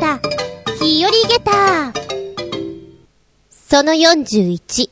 [0.00, 0.18] た、
[0.78, 1.92] 日和ゲタ
[3.50, 4.90] その41、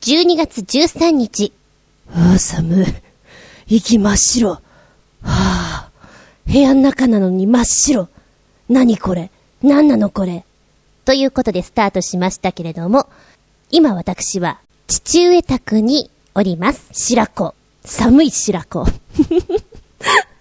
[0.00, 1.52] 12月13日。
[2.14, 2.86] ああ、寒い。
[3.66, 4.50] 息真っ白。
[4.50, 4.60] は
[5.22, 5.90] あ、
[6.46, 8.08] 部屋の中なのに真っ白。
[8.68, 9.30] 何これ？
[9.62, 10.44] 何なのこれ？
[11.04, 13.08] ということでスタートしましたけれども、
[13.70, 16.88] 今私は、父上宅におります。
[16.92, 17.54] 白子。
[17.84, 18.86] 寒い白子。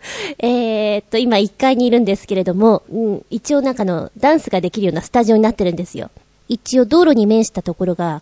[0.40, 6.10] えっと、今1階にいるんですけれども、うん、一応なんかの、ダンスができるようなスタジオになってるんですよ。
[6.48, 8.22] 一応道路に面したところが、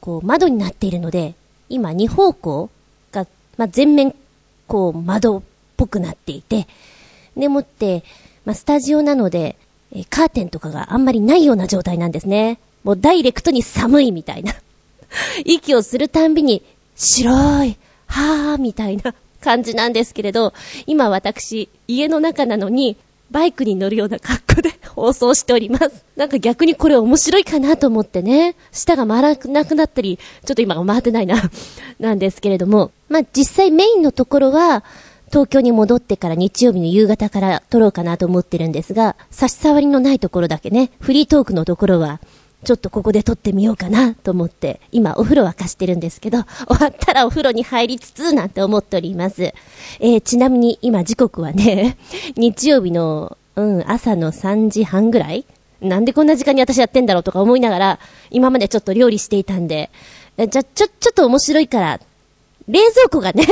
[0.00, 1.34] こう、窓になっているので、
[1.68, 2.70] 今2方向
[3.12, 3.26] が、
[3.56, 4.14] まあ、全面、
[4.66, 5.42] こう、窓っ
[5.76, 6.66] ぽくなっていて、
[7.36, 8.04] でもって、
[8.44, 9.56] まあ、スタジオなので、
[9.92, 12.58] えカーテンとかがあんまりないような状態なんですね。
[12.82, 14.54] もうダイレクトに寒いみたいな。
[15.44, 16.62] 息をするたんびに、
[16.96, 19.14] 白い、はーみたいな
[19.46, 20.52] 感じなんですけれど、
[20.88, 22.96] 今私、家の中なのに、
[23.30, 26.04] バイクに乗るような格好で 放送しております。
[26.16, 31.36] なんか逆にこれ面白いかなと思ってね、舌が回らなくなったり、ちょっと今回ってないな、
[32.00, 34.82] なんですけれども、まあ実際メインのところは、
[35.28, 42.20] 東京に戻ってから日曜日の夕方から撮ろうかなと思ってるんですが、差し障りのないところだけね、フリートークのところは、
[42.66, 49.54] ちょっとここで撮ってみようかなと思って、今お風呂沸かしてるんですけど、 終わったらお風呂に入りつつなんて思っております。
[50.00, 51.96] えー、ちなみに今時刻はね、
[52.36, 55.44] 日曜日の、うん、朝の3時半ぐらい
[55.80, 57.98] なんでこんな時間に私やってんだろうとか思いながら、
[58.32, 59.90] 今までちょっと料理していたんで、
[60.36, 62.00] えじゃ、ちょ、ちょっと面白いから、
[62.66, 63.46] 冷蔵庫がね、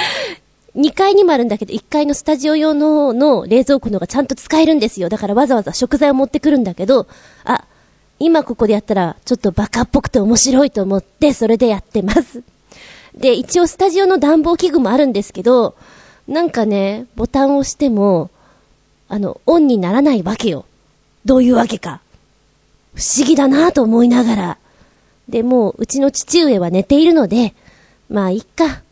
[0.76, 5.08] 2階にもあるんだけど、1階のスタジオ用の、の冷蔵庫の方がちゃんと使えるんですよ。
[5.08, 7.06] だからわざわざ食材を持ってくるんだけど、
[7.44, 7.64] あ、
[8.18, 12.42] 今ここでやったら、ちょっとバカっぽくて面白いと思って、それでやってます。
[13.14, 15.74] で、一応スタジオの暖房器具もあるんですけど、
[16.26, 18.30] なんかね、ボタンを押しても、
[19.08, 20.64] あの、オンにならないわけよ。
[21.24, 22.00] どういうわけか。
[22.94, 24.58] 不思議だなぁと思いながら。
[25.28, 27.54] で、もう、うちの父上は寝ているので、
[28.08, 28.82] まあ、いっか。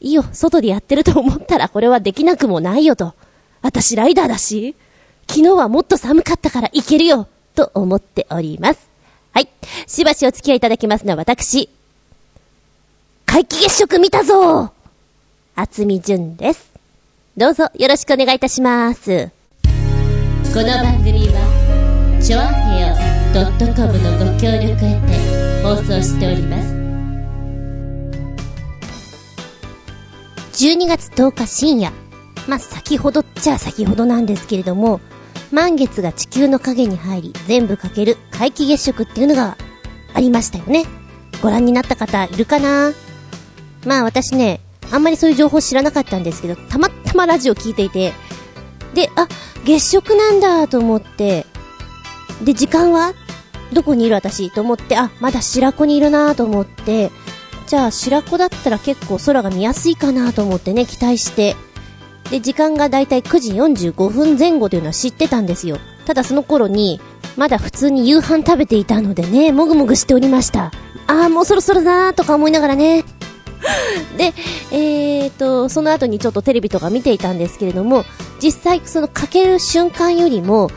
[0.00, 3.14] いいよ、外でやってると思ったらこれはできなくもないよと。
[3.62, 4.74] 私ライダーだし、
[5.28, 8.88] 昨日はもっと寒かったからいけるよ、と思っております。
[9.32, 9.48] はい。
[9.88, 11.68] しばしお付き合いいただきますのは私、
[13.26, 14.72] 皆既月食見たぞ
[15.56, 16.70] 厚み純です。
[17.36, 19.30] どうぞよろしくお願いいたします。
[20.54, 22.94] この番組は、ちょあへよ
[23.74, 26.76] .com のご協力へて放送しております。
[30.64, 31.92] 12月10日深夜。
[32.48, 35.00] まあ、先ほどっちゃ先ほどなんですけれども、
[35.52, 39.56] 満月が地球の影に入り、全部かける皆既月食っていうのが
[40.12, 40.84] ありましたよね。
[41.42, 42.92] ご覧になった方いるかな？
[43.84, 48.12] まあ私ね、あんまりそういう情報知らなかったんですけど、たまたまラジオ聞いていて、
[48.94, 49.28] で、あ、
[49.64, 51.46] 月食なんだと思って、
[52.42, 53.14] で、時間は？
[53.72, 54.50] どこにいる私？
[54.50, 57.10] と思って、あ、まだ白子にいるなと思って、
[57.66, 61.56] じゃあ白子だったら結構空が見やすいかなと思ってね、期待して。
[62.30, 65.78] で、時間がだいたい9時45分前後というのは知ってたんですよ。
[66.06, 67.00] ただその頃に、
[67.36, 70.72] まだ普通に夕飯食べていたのでね、もぐもぐしておりました。
[71.06, 73.04] あーもうそろそろだーとか思いながらね。
[74.16, 74.34] で、
[74.70, 78.04] えーと、その後にちょっとテレビとか見ていたんですけれども、
[78.42, 80.70] 実際そのかける瞬間よりも、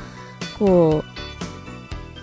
[0.59, 1.03] こ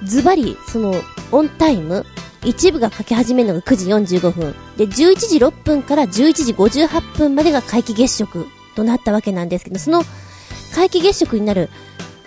[0.03, 0.95] う、ズバリ、その、
[1.33, 2.07] オンタイム、
[2.45, 4.55] 一部がかけ始めるのが9時45分。
[4.77, 10.03] で、11時6分から11時58分までが皆既月食となったわけなんですけど、その
[10.73, 11.71] 皆既月食になる、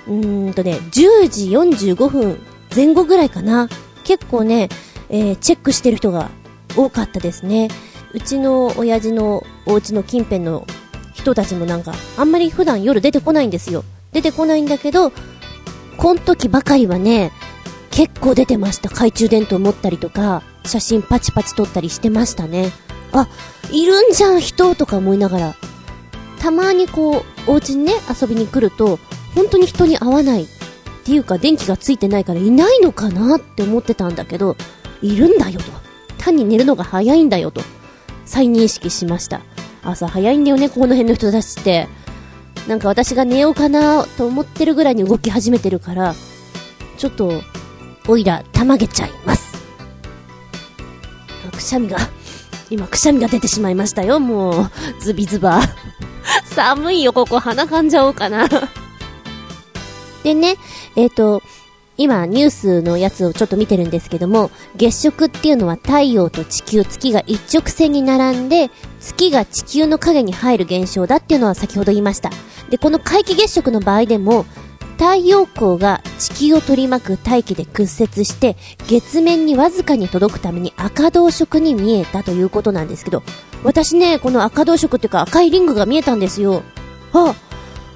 [0.08, 2.40] うーんとね、10時45分
[2.76, 3.70] 前後ぐらいかな。
[4.04, 4.70] 結構ね、
[5.10, 6.30] えーチェックしてる人が
[6.76, 7.70] 多かったですね。
[8.14, 10.66] うちの親父のお家の近辺の
[11.14, 13.84] 人たちもなんか、あんまり普段夜出てこないんですよ。
[14.12, 15.12] 出てこないんだけど、
[15.98, 17.32] こん時ばかりはね、
[17.92, 18.90] 結構出てました。
[18.90, 22.72] 懐中電灯持ったりとか、写真パチパチ撮ったりしてましたね。
[23.12, 23.28] あ、
[23.72, 25.56] いるんじゃん、人とか思いながら。
[26.40, 29.00] たまにこう、お家にね、遊びに来ると、
[29.36, 30.44] 本当に人に会わない。
[30.44, 30.48] っ
[31.04, 34.56] ていうか、電気がついてないからいないのかなって思ってたんだけど、
[35.02, 35.72] いるんだよと。
[36.18, 37.62] 単に寝るのが早いんだよと。
[38.26, 39.42] 再認識しました。
[39.84, 41.88] 朝早いんだよね、この辺の人たちって。
[42.68, 46.16] なんか私が寝ようかなと思ってるぐらいに動き始めてるから、
[46.98, 47.42] ちょっと、
[48.08, 49.50] おいら、たまげちゃいます。
[51.60, 51.98] くしゃみが、
[52.70, 54.72] 今くしゃみが出てしまいましたよ、もう。
[55.02, 55.62] ズビズバ。
[56.56, 57.40] 寒いよ、ここ。
[57.40, 58.48] 鼻かんじゃおうかな。
[60.24, 60.58] でね、
[60.96, 61.42] えっ、と、
[61.98, 68.70] 今、ニュースのやつをちょっと見てるんですけども、月食っていうのは太陽と地球、月が一直線に並んで、
[69.02, 72.30] 月が地球の影に入る現象だっていうのは先ほど言いました。
[72.70, 74.46] で、この皆既月食の場合でも、
[74.98, 78.56] 太陽光が地球を取り巻く大気で屈折して、
[78.88, 83.24] 月面にわずかに届くために赤銅色に見えたということなんですけど、
[83.64, 86.64] 私ね、この赤銅色っていうか赤いリングが見えたんですよ。
[87.14, 87.36] あ、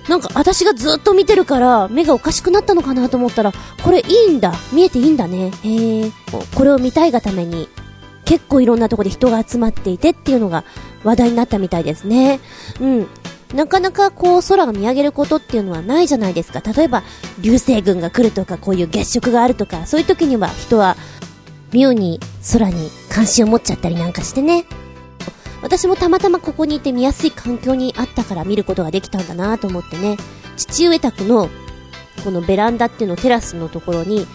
[0.10, 3.52] なんか私がずっと見てるから目がおかしくなったのかなと思ったら、
[3.84, 4.54] これいいんだ。
[4.72, 5.52] 見えていいんだね。
[5.64, 6.12] へえ。
[6.56, 7.70] これを見たいがために、
[8.26, 10.64] 結構いろんなところで人が集まっていてっていうのが
[11.04, 12.40] 話題になったみたいですね。
[12.82, 13.08] うん。
[13.54, 16.60] なかなかこう空が見上げることっていうのはないじゃないですか。
[16.60, 17.04] 例えば、
[17.40, 20.98] 流星群が来るとか、こういう月食があるとか、そういう時には人は
[21.72, 22.20] 妙に
[22.52, 24.66] 空に関心を持っちゃったりなんかしてね。
[25.64, 30.18] 私もたまたまここにいて見やすい環境にあったから見ることができたんだなと思ってね。
[30.58, 31.50] 父上宅の、
[32.24, 34.28] このベランダっていうのテラスのところに、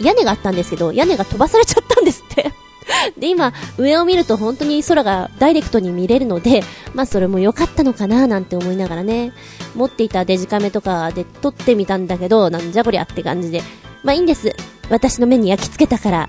[0.00, 2.52] 屋根があったんですけど、屋根が飛ばされちゃったんですって。
[3.18, 9.32] で、今、上を見ると本当に空がダイレクトに見れるので、まあそれも良かったのかななんて思いながらね、
[9.74, 13.62] 持っていたデジカメとかで撮ってみたんだけど、なんじゃこりゃって感じで。
[14.02, 14.54] まあいいんです。
[14.90, 16.28] 私の目に焼き付けたから。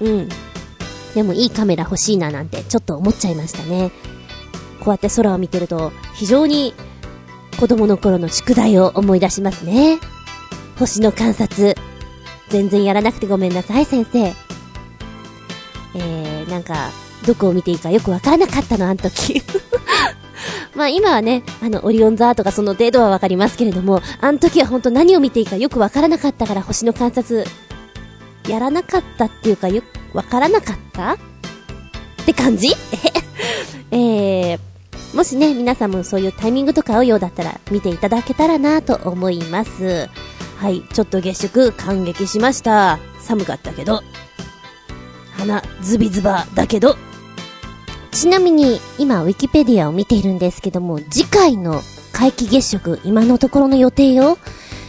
[0.00, 0.28] うん。
[1.14, 3.90] でもいいカメラ欲しいななんてちょっと思っちゃいましたね。
[4.80, 6.74] こうやって空を見てると、非常に
[7.58, 9.98] 子供の頃の宿題を思い出しますね。
[10.78, 11.76] 星の観察。
[12.48, 14.32] 全然やらなくてごめんなさい、先生。
[15.94, 16.90] えー、なんか、
[17.26, 19.42] どこを見ていいかよくわからなかったの、あの時。
[20.74, 27.44] まあ今はね、あの、オリオン座とかその程度はわかりますけれども、あの時は本当何を見ていいかよくわからなかったから星の観察、
[28.48, 29.82] やらなかったっていうかよ
[30.14, 31.12] わからなかった？
[31.14, 31.16] っ
[32.26, 32.68] て感じ？
[33.90, 34.58] えー、
[35.14, 40.08] もしね、皆さんもそういうタイミングとか合うようだったら見ていただけたらなと思います。
[40.58, 42.98] はい、ちょっと月食感激しました。
[43.20, 44.02] 寒かったけど。
[45.36, 46.96] 鼻ズビズバだけど。
[48.12, 54.38] ちなみに、今、ウィキペディアを見ているんですけども、次回の皆既月食、今のところの予定よ。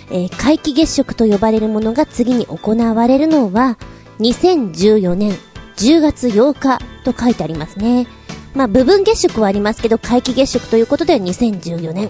[0.10, 3.78] えー、皆既月食と呼ばれるものが次に行われるのは、
[4.20, 5.32] 2014年
[5.78, 8.08] 10月8日と書いてありますね。
[8.54, 12.10] まあ、部分月食はありますけど、皆既月食ということで2014年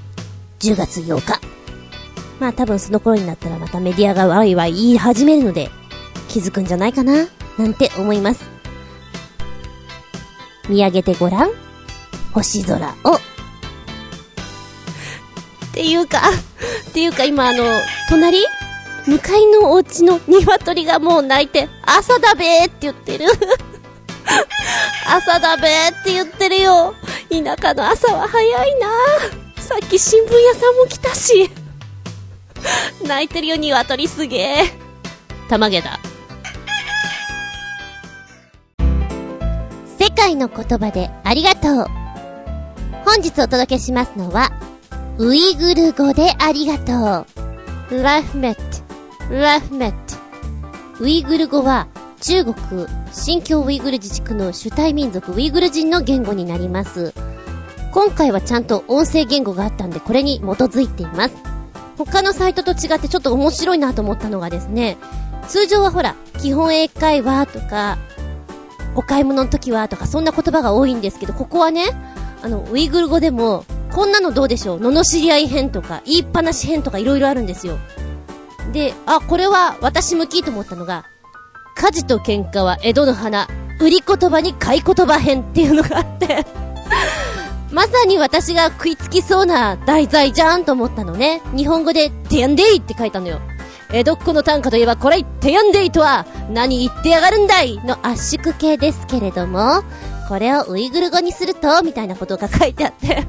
[0.59, 1.39] 10月8日。
[2.39, 5.69] まあ多分その頃になったらまたメディアがワイワイ言い始めるので、
[6.27, 8.43] 気づくんじゃないかななんて思います。
[10.67, 11.51] 見上げてごらん。
[12.33, 13.32] 星空を。
[15.73, 16.21] っていうか、
[16.89, 17.63] っていうか今あの、
[18.07, 18.45] 隣？
[19.07, 23.25] 向かいのお家の鶏がもう泣いて、朝だべーって言ってる。
[25.05, 26.93] 朝だべーって言ってるよ。
[27.29, 28.87] 田舎の朝は早いな
[29.57, 31.49] さっき新聞屋さんも来たし。
[33.03, 34.73] 泣いてるよ、鶏すげえ。
[35.49, 35.99] たまげだ。
[39.99, 41.87] 世界の言葉でありがとう。
[43.05, 44.51] 本日お届けしますのは、
[45.19, 47.27] ウイグル語でありがと
[47.91, 48.01] う。
[48.01, 51.03] ラフメット、ラフメット。
[51.03, 51.87] ウイグル語は、
[52.19, 52.55] 中国、
[53.11, 57.13] 新疆ウイグル自治区の主体民族ウイグル人の言語になります。
[57.91, 61.35] 今回はちゃんと音声言語があったんで、これに基づいています。
[61.95, 64.97] 他のサイトと違ってちょっと面白いなと思ったのがですね、
[65.47, 67.99] 通常はほら、基本英会話とか、
[68.95, 71.83] お買い物の時はとか、そんな言葉が多いんですけど、ここはね、
[72.41, 73.63] あの、ウイグル語でも、
[73.93, 74.79] こんなのどうでしょう？
[74.79, 77.77] 罵り合い編とか、言いっぱなし編とかいろいろあるんですよ。
[78.71, 81.05] で、あ、これは私向きと思ったのが、
[81.75, 83.47] 火事と喧嘩は江戸の花、
[83.79, 86.45] 売り言葉に買い言葉編っていうのがあって、
[87.71, 91.41] まさに私が食いつきそうな題材じゃんと思ったのね。
[91.55, 93.41] 日本語で、てやんでいって書いたのよ。
[93.91, 97.77] 江戸っ子の短歌といえばこれ、てやんでいとは、何言ってやがるんだい？
[97.85, 99.83] の圧縮系ですけれども、
[100.29, 103.27] これをウイグル語にすると、みたいなことが書いてあって、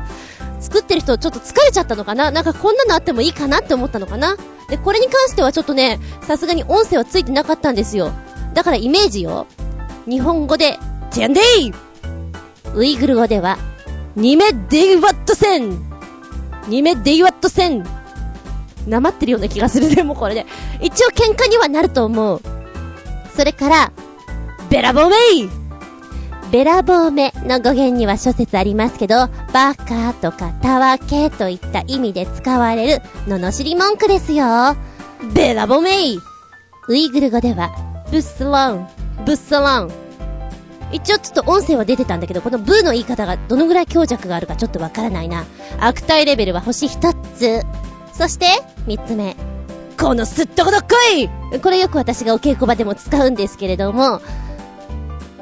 [0.64, 2.30] 作ってる人ちょっと疲れちゃったのかな？
[2.30, 4.36] なんかこんなのあってもいいかなって思ったのかな？
[4.70, 8.12] で、これに関してはちょっとね、さすがに音声はついてなかったんですよ。
[8.54, 9.46] だからイメージよ。
[10.08, 10.78] 日本語で、
[11.10, 11.72] てやんでい
[12.74, 13.58] ウイグル語では、
[14.16, 15.78] ニメデイワットセン
[16.68, 17.84] ニメデイワットセン
[18.86, 20.46] なまってるような気がするでもこれで。
[20.80, 22.40] 一応喧嘩にはなると思う。
[23.36, 23.92] それから、
[24.70, 25.48] ベラボメイ
[26.54, 34.76] ベラボーメの語源には諸説ありますけど、バカとかたわけといった意味で使われる罵り文句ですよ。
[35.34, 36.20] ベラボメイ
[36.86, 37.74] ウイグル語では、
[38.12, 38.88] ブッスラン、
[39.26, 39.90] ブッサラン。
[40.92, 45.46] 一応ちょっと音声は出てたんだけど、このブーの言い方がどのぐらい強弱があるかちょっとわからないな。
[45.80, 47.62] 悪態レベルは星一つ。
[48.12, 48.46] そして、
[48.86, 49.34] 三つ目。
[50.00, 54.22] このすっとこどっこいこれよく私がお稽古場でも使うんですけれども、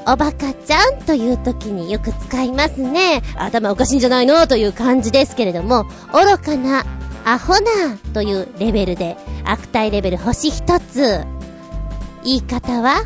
[0.06, 3.22] おバカちゃんという時によく使いますね。
[3.36, 4.46] 頭おかしいんじゃないの？
[4.46, 6.84] という感じですけれども、愚かな
[7.24, 7.60] アホな
[8.12, 11.24] というレベルで、悪態レベル星一つ。
[12.24, 13.04] 言い方は、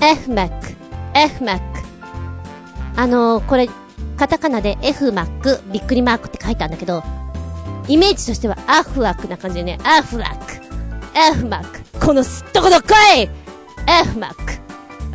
[0.00, 0.74] F マック、
[1.14, 1.80] F マック。
[2.96, 3.68] あのー、これ、
[4.16, 7.02] カタカナで F マック、びっくりマークって書いたんだけど、
[7.88, 10.54] イメージとしてはアフワックな感じでね、アフワック、
[11.14, 13.28] F マック、このすっとこどっこい
[13.86, 14.55] !F マック。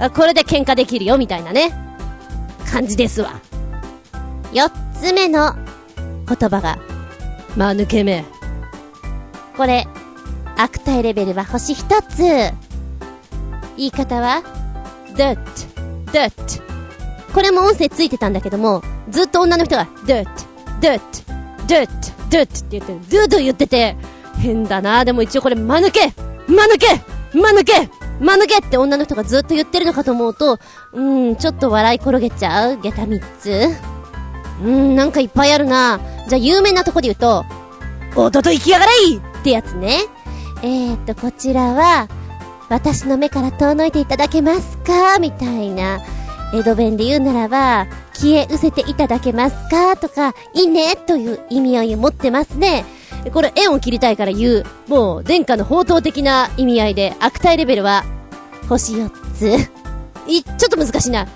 [0.09, 1.71] これで喧嘩できるよ、みたいなね、
[2.71, 3.39] 感じですわ。
[4.51, 5.53] 四つ目の
[6.27, 6.79] 言葉が、
[7.55, 8.25] ま抜け目。
[9.55, 9.87] これ、
[10.57, 12.17] 悪態レベルは星一つ。
[13.77, 14.41] 言い方は、
[15.15, 15.37] dirt,
[16.11, 16.61] dirt.
[17.33, 20.27] これも音声ついてたんだけども、ずっと女の人が、dirt,
[20.81, 21.01] dirt,
[21.67, 21.87] dirt,
[22.29, 23.95] dirt って言ってる、ドゥドゥ言ってて、
[24.39, 26.13] 変だなでも一応これ、間抜け
[26.47, 26.87] 間抜け
[27.37, 27.89] 間抜け
[28.21, 30.59] 間抜けって女の人がずっと言ってるのかと思うと、
[30.93, 33.49] うーん、ちょっと笑い転げちゃう下駄三つ。
[34.61, 37.45] うーん、なんかいっぱいあるなじゃあ有名なとこで言うと、
[38.15, 39.99] おとと行きやがれいってやつね。
[40.61, 42.07] えーっと、こちらは、
[42.69, 45.99] 私の目から遠のいていただけますかみたいな。
[46.53, 52.85] 江戸弁で言うならば、消え失せていただけますかとか、いいねという意味合いを持ってますね。
[53.29, 54.65] これ、縁を切りたいから言う。
[54.87, 58.03] もう、殿下の宝刀的な意味合いで、悪態レベルは、
[58.67, 59.57] 星4つ。
[60.27, 61.27] い、ちょっと難しいな。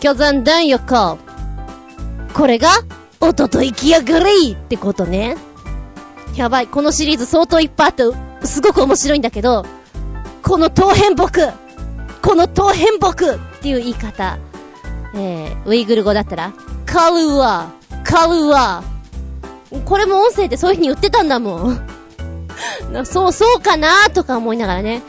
[0.00, 1.18] 巨山弾横。
[2.34, 2.70] これが、
[3.20, 5.36] おとといきやがれってことね。
[6.34, 8.02] やばい、このシリーズ相当いっぱいあって、
[8.46, 9.64] すごく面白いんだけど、
[10.42, 11.40] この当変木
[12.22, 14.38] この当変木っていう言い方。
[15.14, 16.52] えー、ウイグル語だったら、
[16.84, 17.72] カルワ
[18.04, 18.82] カルワ
[19.84, 21.88] これも音声でそういう風に言ってたんだもん。
[23.04, 25.02] そう、そうかなとか思いながらね。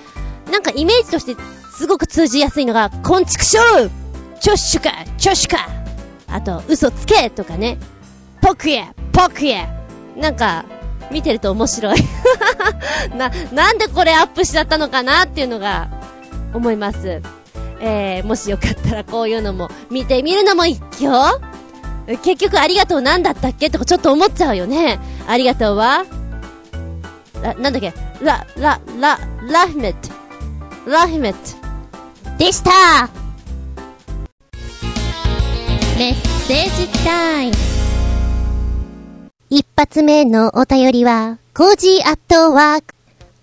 [0.52, 1.36] なんかイメージとして
[1.78, 3.92] すごく通じやすいのが、こんちくしょう
[4.40, 5.68] チョッシュかチョッシュか
[6.28, 7.78] あと、嘘つけとかね。
[8.42, 9.68] ポクやポクや
[10.16, 10.66] なんか、
[11.12, 12.00] 見てると面白い
[13.16, 15.88] な、なんでこれアップしちゃったのかなっていうのが、
[16.54, 17.22] 思います。
[17.80, 21.40] えー、もしよかったらこういうのも見てみるのも一興
[22.08, 23.70] 結局ありがとうなんだったっけ？
[23.70, 25.00] とかちょっと思っちゃうよね。
[25.28, 26.06] ありがとうは？
[27.42, 27.94] な、なんだっけ？
[28.22, 30.10] ラ、ラ、ラ、ラフメット。
[30.90, 31.40] ラフメット。
[32.38, 33.10] でした
[35.98, 36.14] メッ
[36.46, 37.54] セージタイム。
[39.50, 42.94] 一発目のお便りは、コージーアットワーク。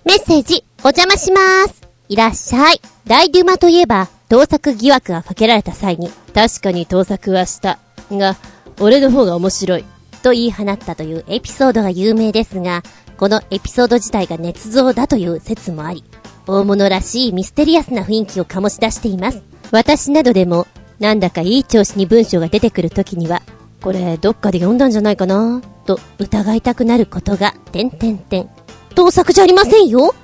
[0.05, 1.83] メッセージ、お邪魔します。
[2.09, 2.81] いらっしゃい。
[3.07, 7.79] 大デュマといえば、盗作疑惑がかけられた際に、確かに盗作はした。
[8.11, 8.37] が、
[8.81, 9.85] 俺の方が面白い。
[10.23, 12.83] と言い放ったというエピソードが有名ですが、
[13.17, 16.03] このエピソード自体が捏造だという説もあり、
[16.47, 19.43] 大物らしいミステリアスな雰囲気を醸し出しています。
[19.71, 20.67] 私などでも、
[20.99, 23.43] なんだかいい調子に文章が出てくるときには、
[23.81, 28.49] これどっかで読んだんじゃないかなと疑いたくなることが、てんてんてん。
[28.95, 30.15] 盗作じゃありませんよ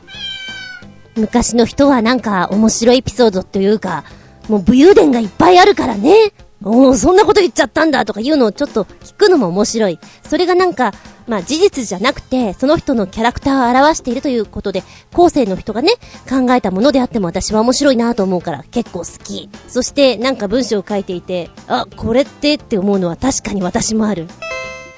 [1.16, 4.04] 昔の人はなんか面白いエピソードというか、
[4.48, 6.32] もう武勇伝がいっぱいあるからね。
[6.62, 9.98] おー、そんなこと言っちゃったんだとか言うのをちょっと聞くのも面白い。
[10.28, 10.92] それがなんか、
[11.26, 15.92] まあ事実じゃなくて、その人のキャラクターを表しているということで、後世の人がね、
[16.28, 19.48] 考えたものであっても私は面白いなと思うから結構好き。
[19.68, 24.26] そしてなんか文章を書いていて、あ、これってって思うのは確かに私もある。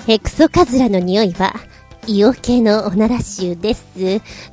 [0.06, 1.54] ヘクソカズラの匂いは、
[2.08, 3.84] 硫黄系のおなら臭です。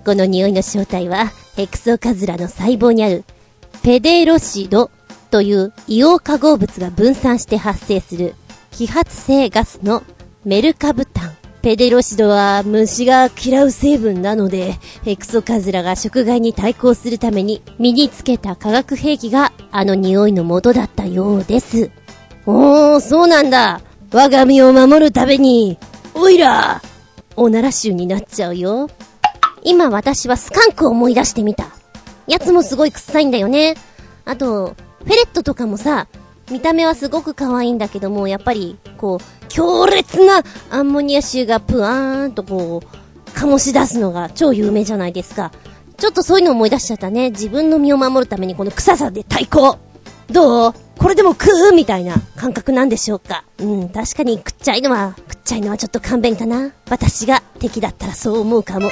[0.06, 3.24] この匂いの正体は、ヘクソカズラの細胞にある、
[3.82, 4.92] ペデロシド
[5.32, 8.36] という硫黄化合物が分散して発生する
[8.72, 10.04] 揮発性ガスの
[10.46, 11.36] メルカブタン。
[11.62, 21.92] ペデロシドは虫が嫌う成分なので、ヘクソカズラが食害に対抗するために身につけた化学兵器があの匂いの元だったようです。
[22.46, 23.82] おー、そうなんだ。
[24.14, 25.78] 我が身を守るために、
[26.14, 26.82] おいら
[27.36, 28.90] おなら臭になっちゃうよ。
[29.64, 31.68] 今私はスカンクを思い出してみた。
[32.26, 33.76] やつもすごい臭いんだよね。
[34.24, 36.08] あと、フェレットとかもさ、
[36.52, 45.52] 見た目はすごく可愛いんだけども、やっぱり、こう、強烈なアンモニア臭がプワーンとこう、醸し出すのが超有名じゃないですか。
[45.98, 47.30] ちょっとそういうの思い出しちゃったね。
[47.30, 49.78] 自分の身を守るためにこの臭さで対抗
[50.32, 50.74] どう？
[50.98, 51.74] これでも食う？
[51.74, 56.72] みたいな感覚なんでしょうかうん、確かに食っちゃいのは、食っちゃいのはちょっと勘弁かな。
[56.90, 58.90] 私が敵だったらそう思うかも。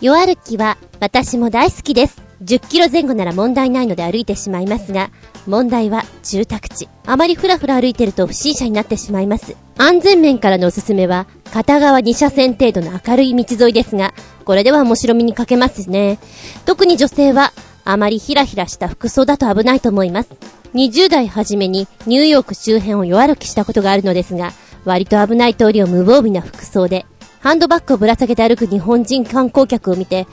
[0.00, 2.22] 夜歩きは私も大好きです。
[2.42, 5.10] 10キロ前後なら問題ないので歩いてしまいますが、
[5.46, 6.88] 問題は住宅地。
[7.04, 9.56] あまりふらふら歩いてると不審者になってしまいます。
[9.76, 16.18] 安全面からのおすすめは、片側2車線程度の明るい道沿いですが、これでは面白みに欠けますね。
[16.64, 17.52] 特に女性は、
[17.84, 20.30] あまりヒラヒラした服装だと危ないと思います。
[20.74, 24.52] 20代初めにニューヨーク周辺を夜歩きしたことがあるのですが、
[24.84, 27.04] 割と危ない通りを無防備な服装で、
[27.40, 30.26] ハンドバッグをぶら下げて歩く日本人観光客を見て、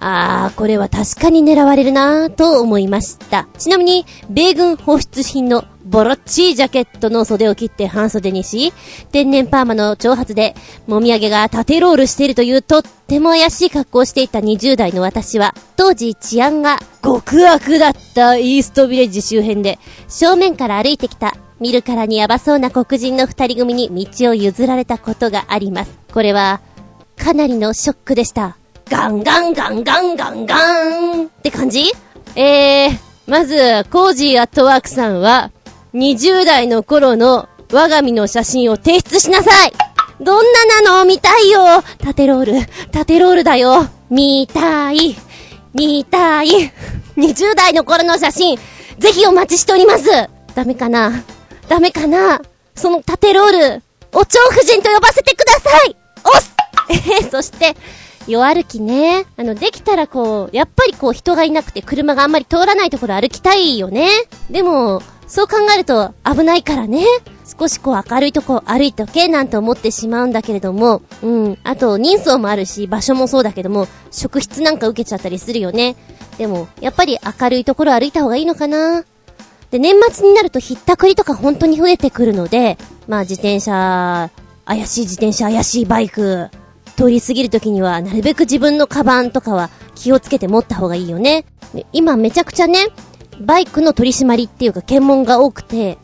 [0.00, 3.46] あー、これは確かに狙われるなーと思いました。
[3.58, 8.72] ちなみに、米軍放出品のボロッチージャケットの袖を切って半袖にし、
[9.12, 10.54] 天然パーマの長髪で、
[10.86, 19.78] もみあげが縦ロールしているというとっても怪しい格好をしていた20代の私は、当時治安が極悪だったイーストビレッジ周辺で、
[20.08, 25.90] 正面から歩いてきた見るからにヤバそうな黒人の二人組に道を譲られたことがあります。
[26.10, 26.62] これは、
[27.18, 28.59] かなりのショックでした。
[28.90, 30.84] ガンガンガンガンガンガ
[31.22, 31.92] ンって感じ？
[32.34, 35.52] えー、まず、コージーアットワークさんは、
[35.94, 39.72] 20代の頃の我が身の写真を提出しなさい。
[40.20, 40.44] どん
[40.74, 41.60] ななの見たいよ？
[41.98, 42.52] 縦ロール、
[42.90, 43.88] 縦ロールだよ。
[44.10, 45.14] 見たい、
[45.72, 46.48] 見たい。
[47.16, 48.58] 20代の頃の写真、
[48.98, 50.10] ぜひお待ちしております。
[50.56, 51.12] ダメかな？
[51.68, 52.42] ダメかな？
[52.74, 53.82] その縦ロール、
[54.12, 55.96] お蝶夫人と呼ばせてください。
[56.24, 56.42] おっ！
[56.88, 57.76] えー、そして、
[58.30, 59.26] 夜歩きね。
[59.36, 64.08] あの、できたらこう、やっぱりこう人がいなくて車があんまり通らないところ歩きたいよね。
[64.50, 67.04] でも、そう考えると危ないからね。
[67.58, 71.58] 少しこう明るいとこ歩いとけなんて思ってしまうんだけれども、うん。
[71.64, 75.96] あと人相もあるし、場所もそうだけども、職質なんか受けちゃったりするよね。
[76.38, 79.04] でも、やっぱり明るいところ歩いた方がいいのかな。
[79.70, 84.30] で、年末になるとひったくりとか本当に増えてくるので、まあ自転車、
[84.64, 86.48] 怪しい自転車、怪しいバイク、
[87.00, 91.46] 通り過ぎるときには、なるべく自分のカバンとかは気をつけて持った方がいいよね。
[91.94, 92.88] 今めちゃくちゃね、
[93.40, 95.96] バイクの取り締まりっていうか検問が多くて、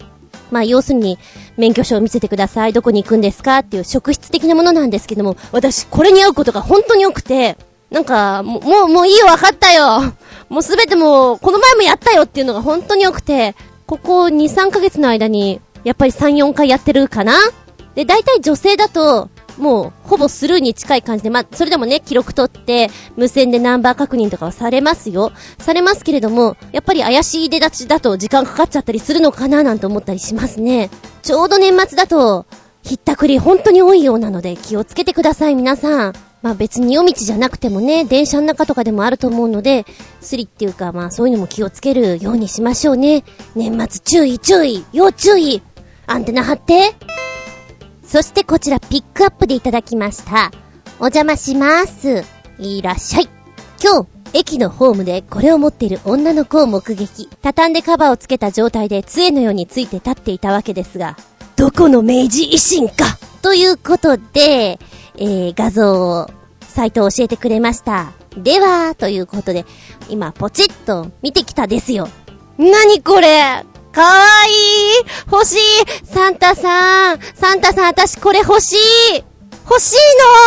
[0.50, 1.18] まあ要するに、
[1.58, 7.58] 免許証を見せてください、どこに行くんですかっていう職質的なものなんですけども、私これに会うことが本当に多くて、
[7.90, 10.14] なんか、もう、もういいよ、わかったよ。
[10.48, 13.54] もうすべてもう、この前もやったよっていうのが本当に多くて、
[13.86, 17.34] ここ2、3ヶ月の間に、やっぱり3、4回やってるかな？
[17.94, 25.32] で、大体女性だと、もう、ほぼスルーに近い感じで、まあ、それでもね、記録取って、無線でナンバー確認とかはされますよ。
[25.58, 30.90] されますけれども、やっぱり怪しい出立ちだと時間かかっちゃったりするのかななんて思ったりしますね。
[31.22, 32.46] ちょうど年末だと、
[32.82, 36.12] ひったくり本当に多いようなので気をつけてください皆さん。
[36.42, 39.84] まあ別に夜道じゃなくてもね、電車の中とかでもあると思うので、
[40.20, 43.24] スリっていうかまあそういうのも気をつけるようにしましょうね。
[43.56, 45.62] 年末注意注意要注意
[46.06, 46.94] アンテナ張って
[48.06, 50.52] そしてこちらピックアップでいただきました。
[50.98, 52.24] お邪魔します。
[52.58, 53.28] いらっしゃい。
[53.82, 57.28] 今日、駅のホームでこれを持っている女の子を目撃。
[57.42, 61.16] 畳んでカバーをつけた状態で杖のようについて立っていたわけですが、
[61.56, 64.78] どこの明治維新かということで、
[65.16, 68.12] えー、画像を、サイトを教えてくれました。
[68.36, 69.64] では、ということで、
[70.08, 72.08] 今、ポチッと見てきたですよ。
[72.58, 73.64] なにこれ
[73.96, 75.32] かわいい。
[75.32, 75.58] 欲しい。
[76.04, 77.18] サンタさん。
[77.34, 79.24] サンタさん、私これ欲しい。
[79.64, 79.96] 欲しい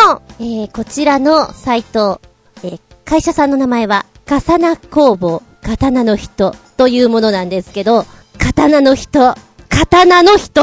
[0.05, 0.21] の。
[0.39, 2.21] えー、こちらのサイト、
[2.63, 6.53] えー、会社さんの名前は、カサナ工房、刀の人。
[6.77, 8.05] というものなんですけど、
[8.37, 9.33] 刀の人、
[9.67, 10.61] 刀の人。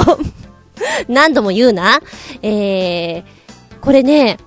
[1.09, 2.01] 何度も言うな。
[2.42, 4.38] えー、これね、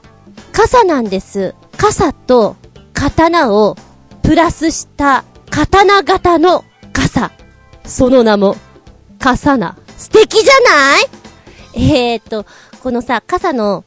[0.54, 1.56] 傘なんです。
[1.76, 2.56] 傘と
[2.94, 3.76] 刀を
[4.24, 7.32] プラスした刀型の傘。
[7.90, 8.56] その名も、
[9.20, 9.76] 傘な。
[9.98, 12.12] 素敵じゃない？
[12.14, 12.46] えーと、
[12.82, 13.84] このさ、傘の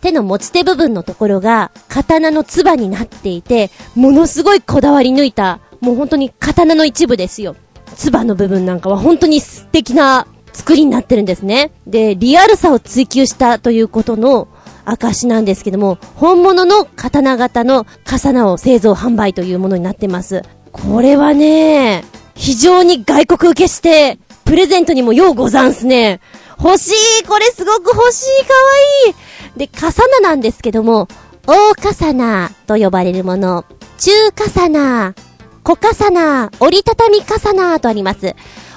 [0.00, 7.54] 手の持ち手部分のところが刀の唾になっていて、ものすごいこだわり抜いた、もう本当に刀の一部ですよ。
[7.94, 11.70] 唾の部分なんかは本当に素敵な作りになってるんですね。
[11.86, 14.48] で、リアルさを追求したということの
[14.84, 20.42] 証なんですけども、本物の刀型の刀を製造販売というものになってます。
[20.72, 22.02] これはね、
[22.34, 26.20] 非常に外国受けして、プレゼントにもようござんすね。
[26.62, 28.60] 欲しいこれすごく欲しいかわ
[29.08, 31.08] いいで、刀ななんですけども、
[31.46, 33.64] 大刀と呼ばれるもの、
[33.98, 35.14] 中刀、
[35.64, 38.34] 小刀、折りたたみ刀とあります。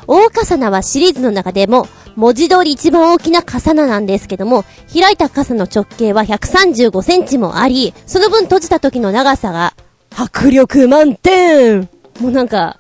[0.08, 4.64] 大刀はシリーズの中でも、文字通り一番大きな刀ななんですけども、
[4.94, 9.74] 開いた傘の直径は135センチもあり、その分閉じた時の長さが、
[10.16, 11.90] 迫力満点
[12.22, 12.78] もうなんか、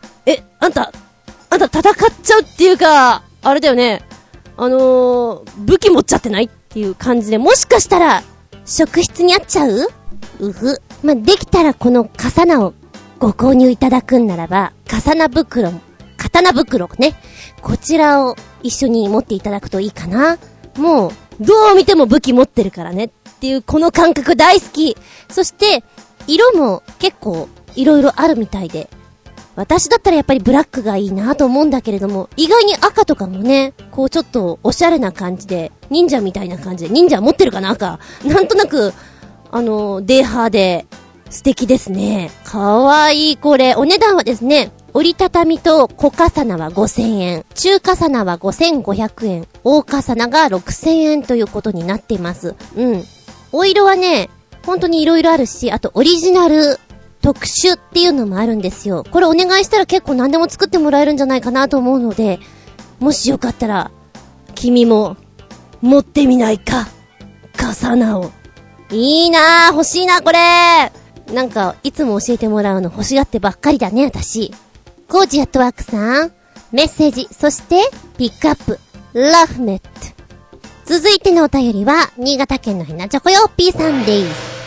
[0.66, 0.92] あんた、
[1.52, 4.02] あんた戦っちゃうっていうか、あれだよね、
[4.58, 8.24] あのー、武器持っちゃってないっていう感じで、もしかしたら、
[8.66, 9.88] 職質にあっちゃう？
[10.40, 10.82] うふ。
[11.04, 12.74] まあ、できたらこの刀を
[13.20, 15.72] ご購入いただくんならば、刀袋
[16.18, 17.14] 刀袋ね。
[17.62, 20.40] こちらを一緒に持っていただくといいかな。
[20.78, 24.98] もう、どう見ても武器持ってるからねっていうこの感覚大好き。
[25.30, 25.84] そして、
[26.26, 28.90] 色も結構いろいろあるみたいで、
[29.56, 38.00] 私だったらやっぱりブラックがいいなと思うんだけれども、意外に赤とかもね、こうちょっとおしゃれな感じで、忍者みたいな感じで、忍者持ってるかな赤。
[38.26, 38.94] なんとなく、
[39.52, 40.86] あの、デーハーで、
[41.30, 42.32] 素敵ですね。
[42.44, 43.76] かわいい、これ。
[43.76, 52.56] お値段はですね、折りたたみと小重なは5000円、中重なは5500円、大重なが6000円ということになっています。
[52.78, 53.04] うん。
[53.52, 54.30] お色はね、
[54.66, 56.80] 本当に色々あるし、あとオリジナル
[57.26, 59.04] 特殊っていうのもあるんですよ。
[59.10, 62.38] これお願いしたら結構何でも作ってもらえるんじゃないかなと思うので、
[63.00, 63.90] もしよかったら、
[64.54, 65.18] 君も、
[65.82, 66.88] 持ってみないか
[67.96, 68.32] ナを。
[68.92, 70.92] いいなぁ、欲しいな、これ
[71.34, 74.54] なんか、いつも教えてもらうの欲しがってばっかりだね、私。
[75.08, 76.32] コージアットワークさん、
[76.72, 78.80] メッセージ、そして、ピックアップ、
[79.14, 79.90] ラフメット。
[80.86, 84.65] 続いてのお便りは、新潟県のひなちょこよっぴーさんです。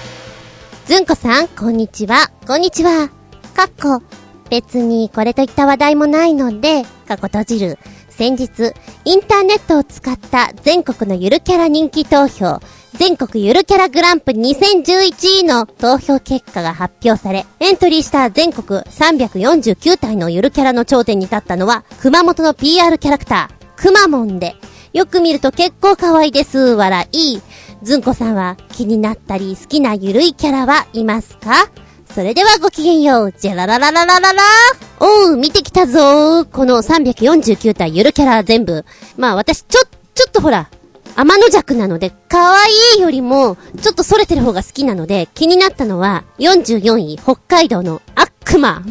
[0.88, 2.30] ずんこさん、こんにちは。
[2.46, 3.10] こんにちは。
[3.54, 4.02] かっこ、
[4.48, 7.78] 別にこれといった話題もないので、かっこ閉じる。
[8.08, 8.72] 先日、
[9.04, 12.60] インターネットを使った全国のゆるキャラ人気投票、
[12.94, 24.56] 全国ゆるキャラグランプリ2011の投票結果が発表され、エントリーした全国349体のゆるキャラの頂点に立ったのは、熊本の PR キャラクター、くまモンで、
[24.94, 26.58] よく見ると結構可愛いです。
[26.58, 27.42] 笑い。
[27.82, 31.70] ずんこさんは気になったり好きなゆるいキャラはいますか？
[32.12, 33.32] それではごきげんよう。
[33.32, 34.42] じゃららららららら
[34.98, 36.44] おう、見てきたぞ。
[36.46, 38.84] この349体ゆるキャラ全部。
[39.16, 39.82] まあ私ちょ、
[40.14, 40.70] ちょっとほら、
[41.14, 48.82] 天の弱なので、可愛いよりも、ちょっと逸れてる方が好きなので、気になったのは、44位、北海道の悪魔。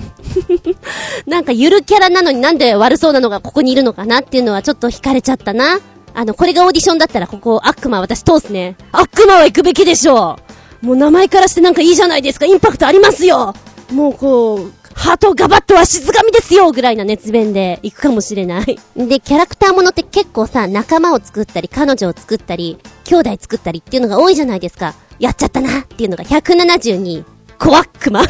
[1.25, 5.79] なんかゆるキャラなのになんで悪そうなのがここにいるのかなっていうのはちょっと惹かれちゃったな。
[6.17, 8.75] あの、これがオーディションだったらここ、悪魔私通すね。
[8.91, 10.39] 悪魔は行くべきでしょ
[10.81, 12.47] うもう名前からしてなんかいいじゃないですか。
[12.47, 13.53] インパクトありますよ
[13.91, 18.79] もうこう、ハートガバッとは静かみですよぐらいな熱弁で行くかもしれない。
[18.95, 24.95] で、キャラクターものって結構さ、仲間を作ったり、彼女を作ったり、兄弟作ったりっていうのが多いじゃないですか。
[25.19, 27.25] やっちゃったなっていうのが172。
[27.59, 28.23] コアックマ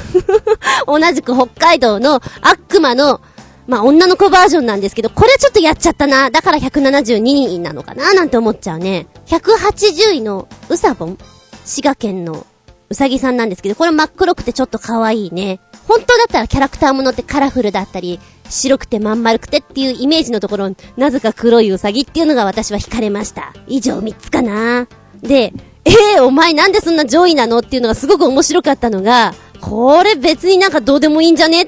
[0.86, 3.22] 同じく北海道の悪魔の、
[3.68, 6.32] まあ、女の子バージョンなんですけど、これちょっとやっちゃったな。
[6.32, 7.20] だから172
[7.56, 9.08] 位なのかななんて思っちゃうね。
[9.28, 11.18] 180位のうさぼん
[11.66, 12.48] 滋賀県の
[12.90, 15.60] うさぎさんなんですけど、これ真っ黒くてちょっと可愛いね。
[15.88, 23.54] 本当だったらキャラクターものってカラフルだったり、白くてまん丸くてっていうイメージのところ、なぜか黒いウサギっていうのが私は惹かれました。
[23.68, 24.88] 以上3つかな。
[25.22, 25.54] で、
[25.84, 31.68] ええー、お前なんでそんな上位なのっていうのがすごく面白かったのが、これ別になんかどうでもいいんじゃね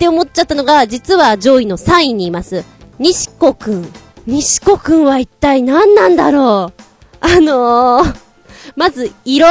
[0.00, 2.64] って思っちゃったのが、実は上位の3位にいます。
[2.98, 3.86] 西子くん。
[4.26, 6.82] 西子くんは一体何なんだろう？
[7.20, 8.14] あのー、
[8.76, 9.46] まず色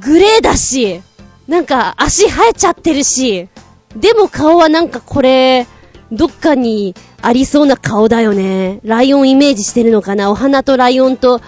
[0.00, 1.02] グレーだし、
[1.48, 3.48] なんか足生えちゃってるし、
[3.96, 5.66] でも顔はなんかこれ、
[6.12, 8.78] どっかにありそうな顔だよね。
[8.84, 10.30] ライオンイメージしてるのかな？
[10.30, 11.40] お花とライオンと、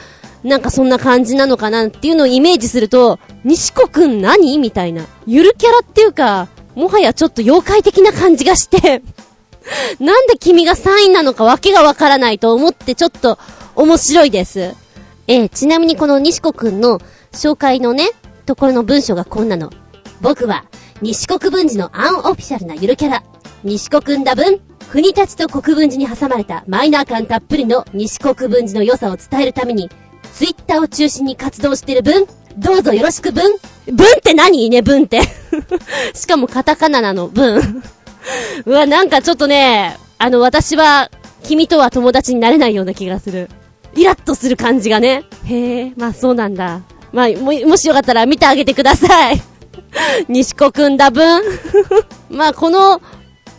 [0.42, 1.86] なんかそんな感じなのかな？
[1.86, 4.58] っていうのをイメージすると、西子くん何？
[4.58, 5.06] みたいな。
[5.24, 6.48] ゆるキャラっていうか、
[6.80, 9.02] もはやちょっと妖怪的な感じがして
[10.00, 13.38] なんで君が3位なのかわけがわからないと思ってちょっと
[13.76, 14.74] 面白いです。
[15.26, 17.00] えー、ちなみにこの西子くんの
[17.32, 18.08] 紹介のね、
[18.46, 19.70] ところの文章がこんなの。
[20.20, 20.64] 僕は、
[21.02, 23.22] 西国分寺のアンオフィシャルなゆるキャラ、
[23.62, 29.88] 西国んだ分、国立と国分寺に挟まれたマイナー感たっぷりの西国分寺の良さを伝えるために、
[30.34, 32.26] ツイッターを中心に活動してる分、
[32.58, 33.44] どうぞよろしく分。
[33.86, 34.66] 分って何？
[34.66, 35.39] いね、分って。
[36.14, 37.82] しかもカタカナなの、分。
[38.66, 41.10] うわ、なんかちょっとね、あの、私は、
[41.42, 43.48] 君とは友達になれないような気がする。
[43.94, 45.24] イラッとする感じがね。
[45.44, 46.82] へえ、まあそうなんだ。
[47.12, 49.42] まあ、も、もしよかったら見てあげてください。
[50.28, 51.42] 西子くんだ分
[52.28, 53.00] まあ、この、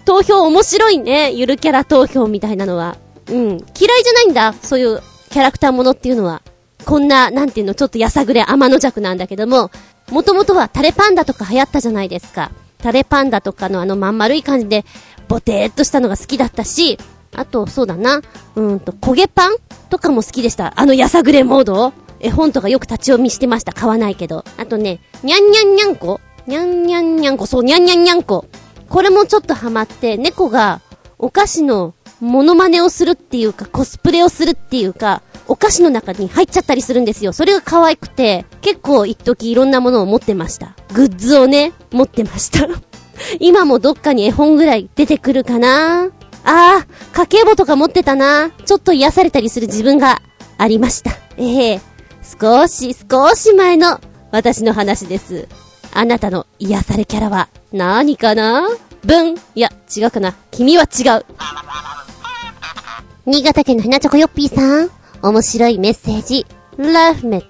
[0.05, 1.31] 投票面白いね。
[1.31, 2.97] ゆるキャラ投票みたいなのは。
[3.29, 3.37] うん。
[3.49, 3.59] 嫌い
[4.03, 4.53] じゃないんだ。
[4.61, 6.41] そういうキャラクターものっていうのは。
[6.85, 9.69] こんな、なんていうの、ちょっとやさぐれ天の弱なんだけども、
[10.11, 12.51] もともとはタレパンダとか流行ったじゃないですか。
[12.79, 14.85] タレパンダとかのあのまん丸い感じで、
[15.27, 16.97] ボテーっとしたのが好きだったし、
[17.33, 18.21] あと、そうだな、
[18.55, 19.55] うんと、焦げパン
[19.89, 20.73] とかも好きでした。
[20.75, 23.71] あのやさぐれモード絵本とかよく立ち読みしてました。
[23.71, 24.43] 買わないけど。
[24.57, 28.45] あとね、にゃんにゃんにゃんこにゃんにゃんにゃんこ、そう、にゃんにゃんにゃんこ。
[28.89, 30.81] これもちょっとハマって、猫が
[31.17, 37.33] お菓子のモノマネをするっていうか、コスプレをするっていうか、お菓子の中に入っちゃったりするんですよ。
[37.33, 40.77] それが可愛くて、結構一時いろんなものを持ってました。
[40.93, 42.69] グッズをね、持ってました。
[43.41, 46.05] 今もどっかに絵本ぐらい出てくるかな
[46.45, 50.21] あー、家計簿とか持ってたなちょっと癒されたりする自分が
[50.57, 51.11] ありました。
[51.35, 53.99] ええー、少し少し前の
[54.31, 55.49] 私の話です。
[55.93, 58.69] あなたの癒されキャラは何かな？
[59.03, 60.33] ブンいや、違うかな？
[60.49, 61.25] 君は違う。
[63.27, 65.00] 新潟県のひなちょこよっぴーさん。
[65.23, 66.45] 面白いメッセージ。
[66.77, 67.43] Love me.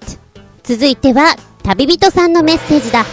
[0.63, 3.05] 続いては、旅人さんのメッセージだ。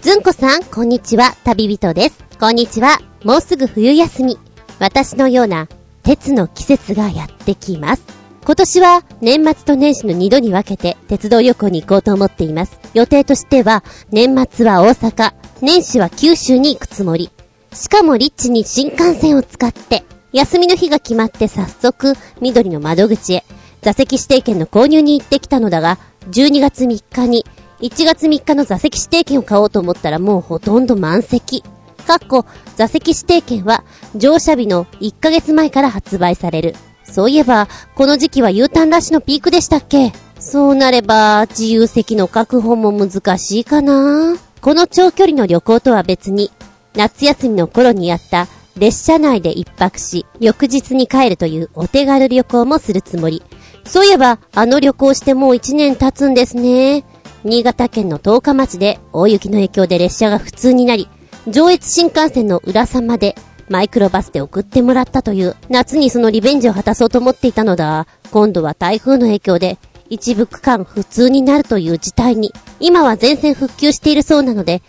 [0.00, 2.24] ずんこさん、こんにちは、旅人です。
[2.40, 4.38] こんにちは、もうすぐ冬休み。
[4.78, 5.68] 私のような、
[6.02, 8.02] 鉄の季節がやってきます。
[8.46, 12.78] 今年は年末と年始の2度に分けて鉄道旅行に行こうと思っています。
[12.94, 17.30] 予定としては年末は大阪、年始は九州に行くつもり。
[17.74, 20.04] しかもリッチに新幹線を使って、
[20.36, 23.44] 休みの日が決まって早速緑の窓口へ
[23.80, 25.96] 座席指定券の購入に行ってきたのだが、
[26.30, 27.46] 12月3日に
[27.80, 31.62] 1月3日の座席指定券を買おうと思ったらもうほとんど満席。
[32.06, 32.44] かっこ、
[32.76, 33.82] 座席指定券は
[34.14, 36.74] 乗車日の1ヶ月前から発売される。
[37.04, 40.12] そういえば、この時期は U ターンラッシュのピークでしたっけ？
[40.38, 46.50] そうなれば、自由席の確保も難しいかなこの長距離の旅行とは別に、
[46.94, 53.42] 夏休みの頃にやった列車内で一泊し、翌日に帰るというお手軽旅行もするつもり。
[53.84, 57.04] そういえば、あの旅行してもう1年経つんですね。
[57.44, 61.08] 新潟県の十日町で大雪の影響で列車が普通になり、
[61.48, 63.36] 上越新幹線の浦さまで
[63.68, 68.06] マイクロバスで送ってもらったという、夏にそのリベンジを果たそうと思っていたのだ。
[68.30, 74.82] 今度は台風の影響で、一部区間普通になるという事態に、今は全線復旧しているそうなので、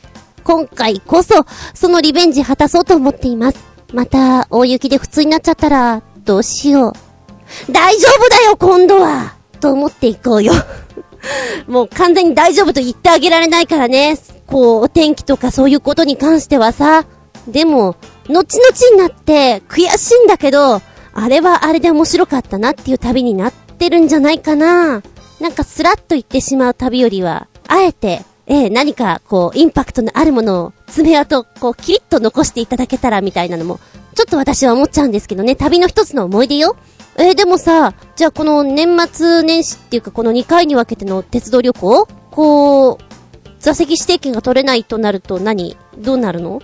[0.43, 3.76] 今回こそ、そのリベンジ果たそうと思っています。
[3.93, 7.71] また、大雪で普通になっちゃったら、どうしよう。
[7.71, 10.54] 大丈夫だよ、今度はと思っていこうよ。
[11.67, 14.17] もう完全に大丈夫と言ってあげられないからね。
[14.45, 17.06] こう、お天気とかそういうことに関してはさ。
[17.47, 17.95] でも、
[18.30, 20.82] 後々になって悔しいんだけど、
[21.13, 25.02] あれはあれで面白かったなっていう旅になってるんじゃないかな。
[25.39, 33.79] なんかスラッと言ってしまう旅よりは、あえて、えー、何かこう、インパクトのあるものを爪痕、こう、キリッと残していただけたらみたいなのも、
[34.15, 36.77] ちょっと私は思っちゃうんですけどね、旅の一つの思い出よ。
[37.17, 42.97] えー、でもさ、じゃあこの年末年始っていうかこの2回に分けての鉄道旅行こう、
[43.60, 46.62] 座席指定券が取れないとなると何どうなるの？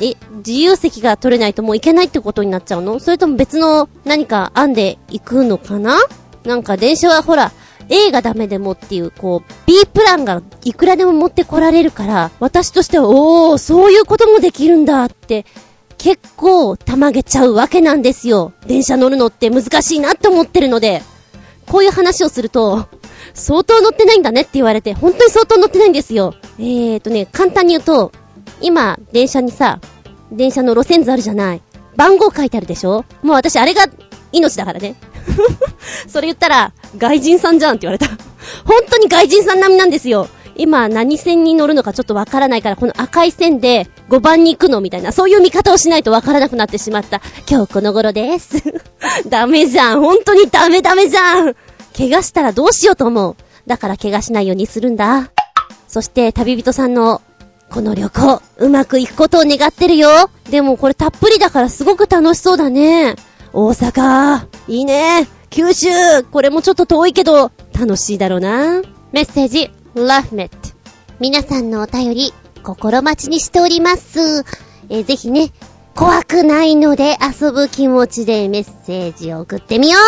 [0.00, 2.98] え、自由席が取れないともう行けないってことになっちゃうの？
[3.00, 5.98] それとも別の何か案で行くのかな？
[6.44, 7.52] なんか電車はほら、
[7.88, 15.46] A がダメでもっていう、こう、B プランがいくらでも持ってこられるから、私としては、おー、そういうこともできるんだって、
[15.98, 18.52] 結構、たまげちゃうわけなんですよ。
[18.66, 21.02] 電車乗るのって難しいなって思ってるので、
[21.66, 22.86] こういう話をすると、
[23.34, 26.34] 相当乗ってないんだねって言われて、本当に相当乗ってないんですよ。
[26.58, 28.12] えーとね、簡単に言うと、
[28.60, 29.80] 今、電車にさ、
[30.32, 31.62] 電車の路線図あるじゃない。
[31.96, 33.86] 番号書いてあるでしょもう私あれが
[34.32, 34.96] 命だからね。
[36.08, 38.06] それ言ったら、外人さんじゃんって言われた。
[38.64, 40.28] 本当に外人さん並みなんですよ。
[40.58, 47.20] 今何線に乗るのかちょっとわからないから、この赤い線で5番に行くのみたいな、そういう見方をしないとわからなくなってしまった。
[47.48, 48.62] 今日この頃です。
[49.28, 50.00] ダメじゃん。
[50.00, 51.54] 本当にダメダメじゃん。
[51.96, 53.36] 怪我したらどうしようと思う。
[53.66, 55.30] だから怪我しないようにするんだ。
[55.88, 57.20] そして旅人さんの
[57.70, 60.30] この旅行、うまくいくことを願ってるよ。
[60.50, 63.16] でもこれたっぷりだからすごく楽しそうだね。
[63.58, 65.26] 大阪、いいね。
[65.48, 65.88] 九州、
[66.30, 68.82] これもちょっと遠いけど、楽しいだろうな。
[69.12, 70.50] メッセージ、LoveMet。
[71.20, 74.44] 皆さんのお便り、心待ちにしております。
[74.90, 75.52] えーぜひね、
[75.94, 79.98] 怖くないので遊ぶ気持ちでメッセージを送ってみよ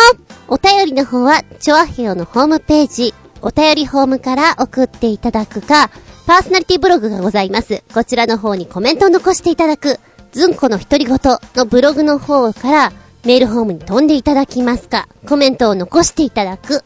[0.47, 5.89] うお便りの方は、チョアヘヨのホームページ、お便りホームから送っていただくか、
[6.27, 7.83] パーソナリティブログがございます。
[7.95, 9.99] こちらの方にコメントを残していただく、
[10.33, 11.17] ズンコの独り言
[11.55, 12.93] のブログの方から、
[13.25, 16.83] メールホームに飛んでいただきますか、コメントを残していただく。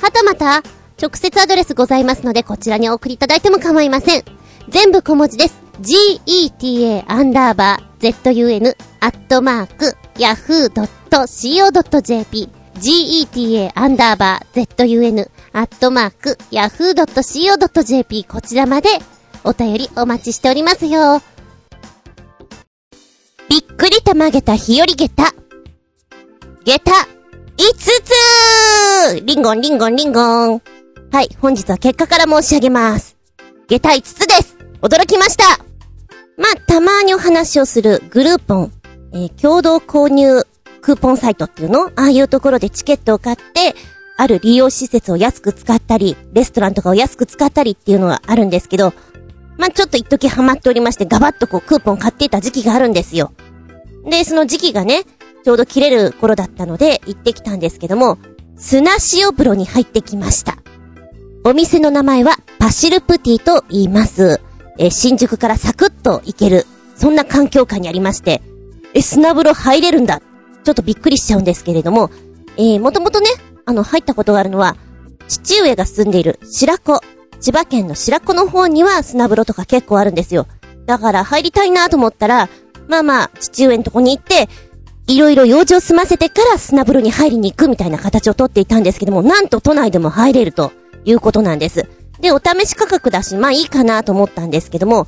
[0.00, 0.62] はたまた、
[1.00, 4.24] 直接アドレスございますので、こちらにお送りいただいても構いません。
[4.68, 5.64] 全部小文字です。
[5.80, 10.78] geta アンダーバー zun アットマーク yahoo.co.jp
[12.74, 18.88] geta アンダーバー zun アットマーク yahoo.co.jp こちらまで
[19.42, 21.20] お便りお待ちしておりますよ。
[23.50, 25.43] びっくりたまげた日和げた。
[26.64, 26.96] げた、5
[29.18, 30.62] つリンゴンリンゴンリンゴン。
[31.12, 33.18] はい、本日は結果から申し上げます。
[33.68, 35.44] 下駄5つです驚きました
[36.38, 38.72] まあ、たまにお話をするグルーポン、
[39.12, 40.42] えー共同購入
[40.80, 41.88] クーポンサイトっていうの？
[41.96, 43.74] ああいうところでチケットを買って、
[44.16, 48.94] ある利用施設を安く使ったり、レストランとかを安く使ったりっていうのがあるんですけど、
[49.58, 53.34] まあ、ちょっと一時ハマっておりまして、ガバッとこうクーポン買っていた時期があるんですよ。
[54.04, 55.04] で、その時期がね、
[55.44, 58.18] ちょうど切れる頃だったので、行ってきたんですけども、
[58.56, 60.56] 砂塩風呂に入ってきました。
[61.44, 64.40] お店の名前はパシルプティと言います。
[64.78, 68.40] え新宿からサクッと行けるそんな環境下にありまして、
[68.94, 70.22] え、砂風呂入れるんだ。
[70.62, 72.10] ちょっとびっくりしちゃうんですけれども、
[72.56, 73.28] えー、もともとね、
[73.66, 74.76] あの、入ったことがあるのは、
[75.28, 77.00] 父上が住んでいる白子、
[77.40, 80.46] 千葉県の白子の方には砂風呂とか結構あるんですよ。
[80.86, 82.48] だから入りたいなと思ったら、
[82.88, 84.48] まあまあ、父上のとこに行って、
[85.06, 90.72] いろいろ用事を済ませてから砂風呂に入りに行くみたいな形をとっていたんですけども、なんと都内でも入れると
[91.04, 91.86] いうことなんです。
[92.20, 95.06] で、お試し価格だし、まあいいかなと思ったんですけども、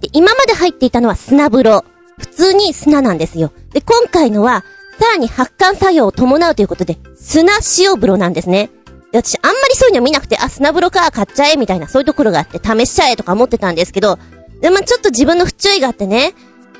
[0.00, 1.84] で、今まで入っていたのは砂風呂。
[2.16, 3.52] 普通に砂なんですよ。
[3.72, 4.64] で、今回のは、
[5.00, 8.70] さらに発汗作用を伴うということで、砂塩風呂なんですね。
[9.10, 14.18] で、私あんまりそういうの見なくて、あ、砂風呂か、買っちゃえ、みたいな、そういうところがあって、試しちゃえとか思ってたんですけど、
[14.60, 16.34] で、まあちょっと自分の不注意があってね、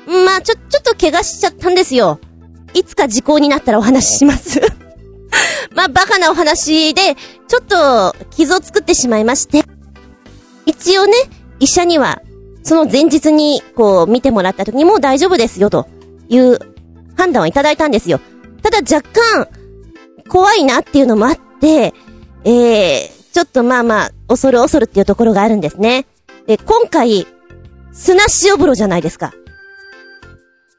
[0.07, 2.19] まあちょ、ちょっと怪我しちゃったんですよ。
[2.75, 4.61] いつか時効になったらお話しします
[5.73, 7.15] まあ、バカなお話で、
[7.47, 9.63] ちょっと、傷を作ってしまいまして。
[10.65, 11.13] 一応ね、
[11.59, 12.21] 医者には、
[12.63, 15.87] その前日に、こう、見てもらった時にもう大丈夫ですよ、と
[16.29, 16.59] いう
[17.17, 18.19] 判断をいただいたんですよ。
[18.61, 19.47] ただ若干、
[20.29, 21.93] 怖いなっていうのもあって、
[22.45, 26.05] えー、ちょっとまあまあ、恐る恐るっていうところがあるんですね。
[26.47, 27.27] で、今回、
[27.91, 29.33] 砂塩風呂じゃないですか。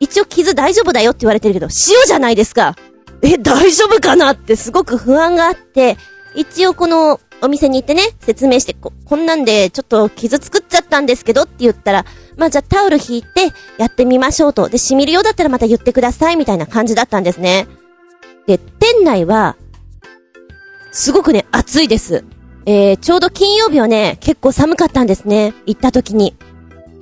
[0.00, 2.76] 一応傷大丈夫だよって言われてるけど、塩じゃないですか。
[3.22, 5.96] え、大丈夫かなってすごく不安があって、
[6.34, 12.04] 一応このお店に行ってね、説明して、こ、こんなんでちょっと傷作っちゃったんですけどって言ったら、
[12.36, 14.68] まあじゃあタオル引いてやってみましょうと。
[14.68, 17.66] で、染みるようだったらまた言ってくださいみたいな感じだったんですね。
[18.46, 19.56] で、店内は、
[20.92, 22.24] すごくね、暑いです。
[22.64, 25.54] えー、ちょうど金曜日はね、結構寒かったんですね。
[25.66, 26.34] 行った時に。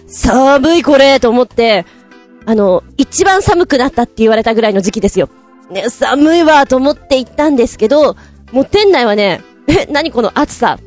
[0.06, 1.86] 寒いこれと思って、
[2.46, 5.28] あの、一番寒くなったって言われたぐらいの時期ですよ。
[5.70, 8.16] ね、寒いわと思って行ったんですけど、
[8.52, 10.78] もう店内はね、 え、何この暑さ？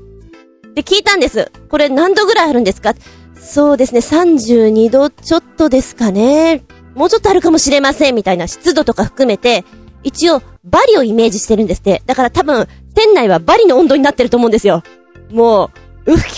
[0.76, 1.52] で、聞いたんです。
[1.70, 2.94] これ何度ぐらいあるんですか？
[3.40, 6.64] そうですね、32度ちょっとですかね。
[6.96, 9.64] もうちょっとあるかもしれません、みたいな湿度とか含めて、
[10.04, 12.02] 一応、バリをイメージしてるんですって。
[12.06, 14.84] だから多分、店内はバリの温度になってると思うんですよ。
[15.32, 15.72] も
[16.06, 16.30] う、うっ、今日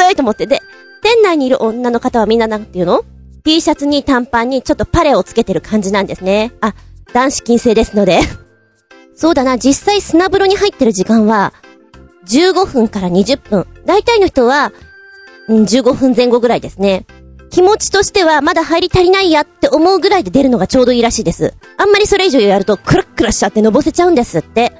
[0.00, 0.46] 暑いと思って。
[0.46, 0.60] で、
[1.02, 3.04] 店内にいる女の方はみんななんていうの？
[3.44, 6.52] T シャツに短パンにちょっとパレをつけてる感じなんですね。
[6.60, 6.74] あ、
[7.12, 8.20] 男子禁制ですので。
[9.14, 11.52] そうだな、実際砂風呂に入ってる時間は、
[12.26, 13.66] 15分から20分。
[13.84, 14.72] 大体の人は、
[15.48, 17.04] うん、15分前後ぐらいですね。
[17.50, 21.52] 気持ちとしては、まだ入り足りないやって思うぐらいで出るのがちょうどいいらしいです。
[21.76, 24.72] あんまりそれ以上やると、クラックラしちゃってのぼせちゃうんですって。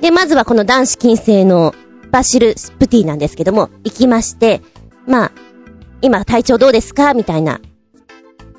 [0.00, 1.74] で、まずはこの男子禁制の
[2.12, 4.62] バシルスプティなんですけども、行きまして、
[5.06, 5.32] まあ、
[6.00, 7.12] 今体調どうですか？
[7.14, 7.60] みたいな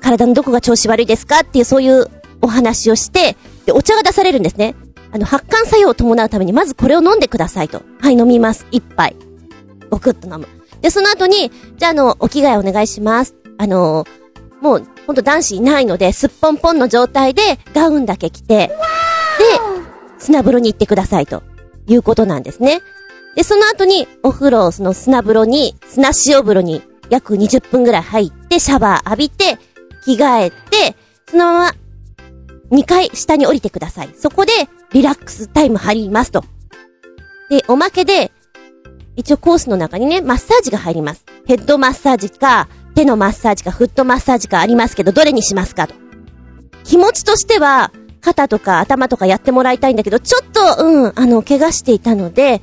[0.00, 2.06] 体のどこが調子悪いですかっていうそういう
[2.40, 4.74] お話をして、で、お茶が出されるんですね。
[5.12, 7.82] あの、発汗作用を伴うために、まずこれを飲んでくださいと。
[8.00, 8.66] はい、飲みます。
[8.70, 9.16] 一杯。
[9.90, 10.46] ごくっと飲む。
[10.80, 13.34] で、その後に、じゃあ、あの、お着替えお願いします。
[13.56, 14.04] あの
[14.60, 18.74] もう、ほんと男子いないので、すっぽんぽんの状態で、ガウンだけ着て、で、
[20.18, 21.42] 砂風呂に行ってくださいと。
[21.88, 22.80] いうことなんですね。
[23.34, 29.58] で、その後に、お風呂、その砂風呂に、砂塩風呂に約20分ぐらい入って、シャワー浴びて、
[30.16, 30.96] 着替えて、
[31.30, 31.74] そのまま、
[32.70, 34.10] 2階下に降りてください。
[34.16, 34.52] そこで、
[34.92, 36.44] リラックスタイム入りますと。
[37.50, 38.32] で、おまけで、
[39.16, 41.24] 一応コースの中にね、マッサージが入ります。
[41.46, 45.94] ヘッドマッサージか、手のマッサージか、フットマッサージかありますけど、どれにしますかと。
[46.84, 50.42] 気持ちとしては、肩とか頭とかやってもらいたいんだけど、ちょっ
[50.76, 52.62] と、うん、あの、怪我していたので、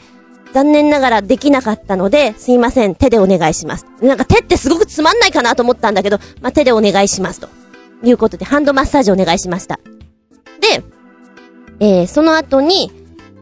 [0.55, 3.85] 残念ながらできなかったので、すいません、手でお願いします。
[4.01, 7.49] なんか手ってすごくつまんないかなと思ったんだけど、まあ、手でお願いしますと。
[8.05, 9.81] いうことで、ハンドマッサージお願いしました。
[10.61, 10.81] で、
[11.81, 12.89] えー、その後に、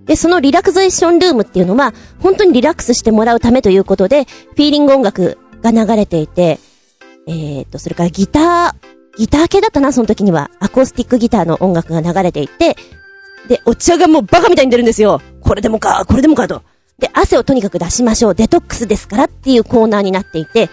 [0.06, 6.60] で、そのリラクゼーションルームっていうのは、本当にリラックスしてもらうためということで、フィーリング音楽が流れていて、
[7.28, 10.50] えーと、それからギター、ギター系だったな、その時には。
[10.60, 12.76] アコースティックギターの音楽が流れていて、
[13.48, 15.22] で、お茶がもうバカみたいに出るんですよ。
[15.42, 16.64] これでもか、これでもかと。
[17.04, 18.36] で、汗をとにかく出しましょう。
[18.36, 20.70] デトックスですからっていうコーナーになっていて、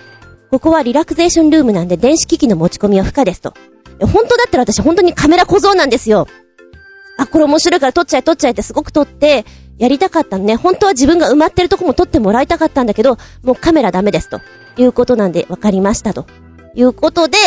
[0.53, 3.53] ここはリラクゼーションルームなんで電子機器の持ち込みは不可ですと。
[3.99, 6.29] 本当だったら私本当にカメラ小僧なんですよ。
[7.19, 9.45] あ、これ面白いから撮っちゃえ撮っちゃえってすごく撮って、
[9.77, 10.55] やりたかったのね。
[10.55, 14.41] 本当は自分が埋まってるとこも撮ってもらいたかったんだけど、もうカメラダメですと。
[14.77, 16.27] いうことなんで分かりましたと。
[16.77, 17.39] いうことで、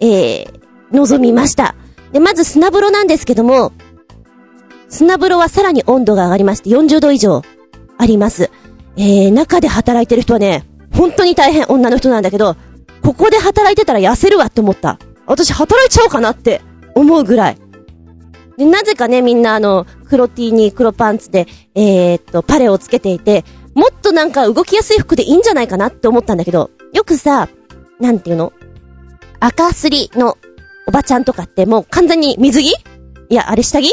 [0.00, 0.46] えー、
[0.92, 1.74] 望みました。
[2.12, 3.72] で、まず砂風呂なんですけども、
[4.90, 7.42] 砂風呂はさらに温度が上がりまして40度以上
[7.98, 8.50] あります。
[8.96, 12.56] えー、中で働いてる人はね、本当に大変女の人なんだけど、
[13.02, 14.98] ここで働いてたら痩せるわって思った。
[15.26, 16.62] 私働いちゃおうかなって
[16.94, 17.58] 思うぐらい。
[18.56, 23.44] で、なぜかね、みんなあの、黒 T に黒パンツで、えー、っと、パレをつけていて、
[23.74, 27.48] もっとなんか動きやすい服でいいんじゃないかなって思ったんだけど、よくさ、
[28.00, 28.52] なんていうの？
[29.40, 30.38] 赤すりの
[30.88, 32.68] おばちゃんとかってもう完全に水着？
[32.68, 32.74] い
[33.34, 33.92] や、あれ下着？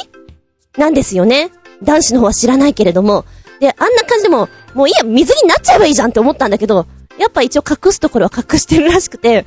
[0.78, 1.52] なんですよね。
[1.84, 3.26] 男子の方は知らないけれども。
[3.64, 6.86] で、あんな感じでも、もういいや、水着になっちゃえばいいじゃんって思ったんだけど、
[7.18, 9.46] やっぱ一応隠すところは隠してるらしくて、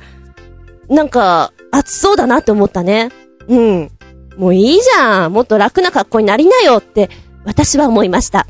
[0.89, 3.11] なんか、暑そうだなって思ったね。
[3.47, 3.91] うん。
[4.35, 5.33] もういいじゃん。
[5.33, 7.11] もっと楽な格好になりなよって、
[7.45, 8.47] 私は思いました。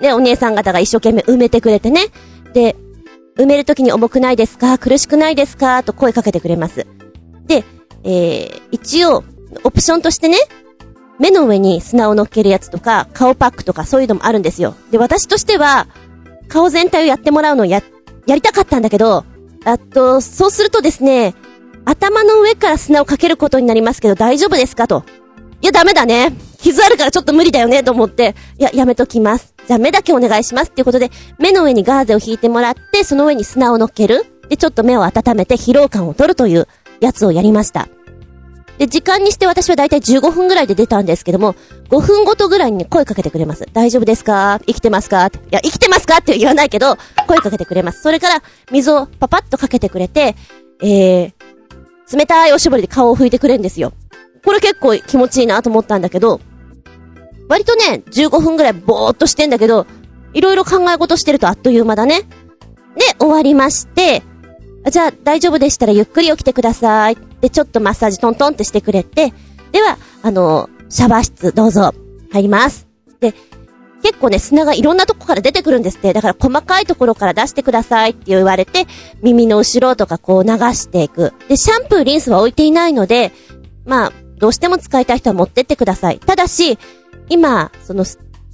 [0.00, 2.06] で、お姉さん方が一生懸命埋めてくれてね。
[2.54, 2.74] で、
[3.36, 4.78] 埋めるときに重くないですか？
[4.78, 5.82] 苦しくないですか？
[5.82, 6.86] と声かけてくれます。
[7.46, 7.64] で、
[8.04, 9.22] えー、一応、
[9.64, 10.38] オプションとしてね、
[11.18, 14.74] 目の上に砂を乗っけるやつとか、顔パックとかそういうのもあるんですよ。
[14.90, 15.86] で、私としては、
[16.48, 17.82] 顔全体をやってもらうのをや、
[18.26, 19.24] やりたかったんだけど、
[19.64, 21.34] あと、そうするとですね、
[21.84, 25.04] 頭の上から砂をかけることになりますけど大丈夫ですかと。
[25.60, 26.32] いや、ダメだね。
[26.58, 29.54] 傷あるからちょっと無理だよね、と思って、いや、やめときます。
[29.66, 34.24] じゃあ目だけお願いしますっていうことで、目の上にガーゼを引いてもらって、その上に砂を乗っける。
[34.48, 36.68] で、ちょっと目を温めて疲労感を取るという
[37.00, 37.88] やつをやりました。
[38.78, 41.54] で、時間にして私はだいたい15分ぐらいで出たんですけども、
[41.90, 43.66] 5分ごとぐらいに声かけてくれます。
[43.72, 44.60] 大丈夫ですか？
[44.66, 45.26] 生きてますか？
[45.26, 46.18] いや、生きてますか？
[46.18, 46.96] って言わないけど、
[47.28, 48.02] 声かけてくれます。
[48.02, 50.34] それから、水をパパッとかけてくれて、
[50.82, 51.32] えー、
[52.16, 53.92] 冷たいおしぼりで顔を拭いてくれるんですよ。
[54.44, 56.40] これ結構気持ちいいなと思ったんだけど、
[57.48, 59.86] 割とね、15分ぐらいぼーっとしてんだけど、
[60.32, 62.22] いろいろ考え事してるとあっという間だね。
[62.96, 64.22] で、終わりまして、
[64.90, 67.16] じゃあ大丈夫でしたらゆっくり起きてください。
[67.40, 69.32] で、ちょっとマッサージトントンってしてくれて、
[69.72, 71.92] では、あの、シャワー室どうぞ、
[72.30, 72.86] 入ります。
[73.20, 73.34] で、
[74.02, 76.12] 結構ね、砂がいろんなとこから出てくるんですって。
[76.12, 78.86] だから細かいところから出してくださいって言われて、
[79.22, 81.32] 耳の後ろとかこう流していく。
[81.48, 83.32] で、シャンプー、リンスは置いていないので、
[83.86, 86.18] まあ、どうしても使いたい人は持ってってください。
[86.18, 86.78] ただし、
[87.30, 88.04] 今、その、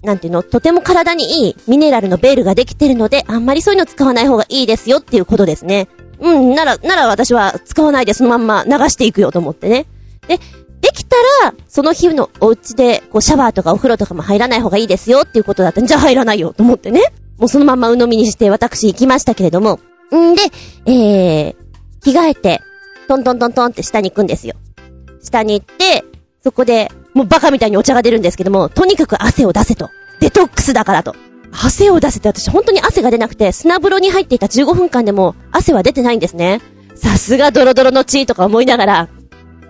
[0.05, 5.89] なんていうの、とても体にいいミネラルのベールができてるので、あんまりそういうの使わない方がいいですよっていうことですね。
[6.21, 9.87] うん、なら、なら私は使わないでそのまんま流していくよと思ってね。
[10.29, 10.39] で、
[10.81, 17.01] できたら、その日のお家で、こう、シャワーとかお風呂とかも入らない方がいいですよっていうことだったんじゃあ入らないよと思ってね。
[17.39, 19.81] もうそのまんま鵜呑みにして私行きましたけれども。
[20.15, 20.43] んで、
[20.87, 21.57] えー、
[22.03, 22.61] 着替えて、
[23.09, 24.55] トントントントンって下に行くんですよ。
[25.23, 26.05] 下に行って、
[26.43, 29.91] そこで、もうバカみたいにお茶が出るんですけども、とにかく汗を出せと。
[30.21, 31.15] デトックスだからと。
[31.53, 36.61] 汗を出せて私本当に汗が出なくて、砂風呂に入っていた15分間でも汗は出てないんですね。
[36.95, 39.09] さすがドロドロの血とか思いながら、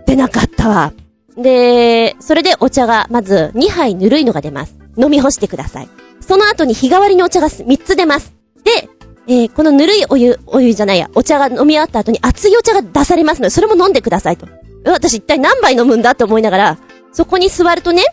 [0.06, 0.92] 出なかったわ。
[1.36, 4.76] で、それでお茶が、まず2杯ぬるいのが出ます。
[4.96, 5.88] 飲み干してください。
[6.20, 8.34] その後に日替わりのお茶が3つ出ます。
[8.64, 8.88] で、
[9.26, 14.48] えー、このぬるいお湯、お湯じゃないや、お茶が飲み終わった後に熱いお茶が出されますので、それも飲んでくださいと。
[14.84, 16.78] 私一体何杯飲むんだって思いながら、
[17.12, 18.04] そこに座るとね、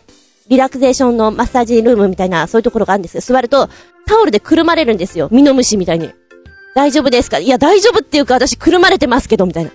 [0.50, 3.22] リラクゼーションのマッサージルームみたいな、そういうところがあるんですよ。
[3.22, 3.70] 座ると、
[4.06, 5.28] タオルでくるまれるんですよ。
[5.32, 6.12] ミノムシみたいに。
[6.76, 7.40] 大丈夫ですか？
[7.40, 9.72] いや、大丈夫っていうか私くるまれてますけど、みたいな。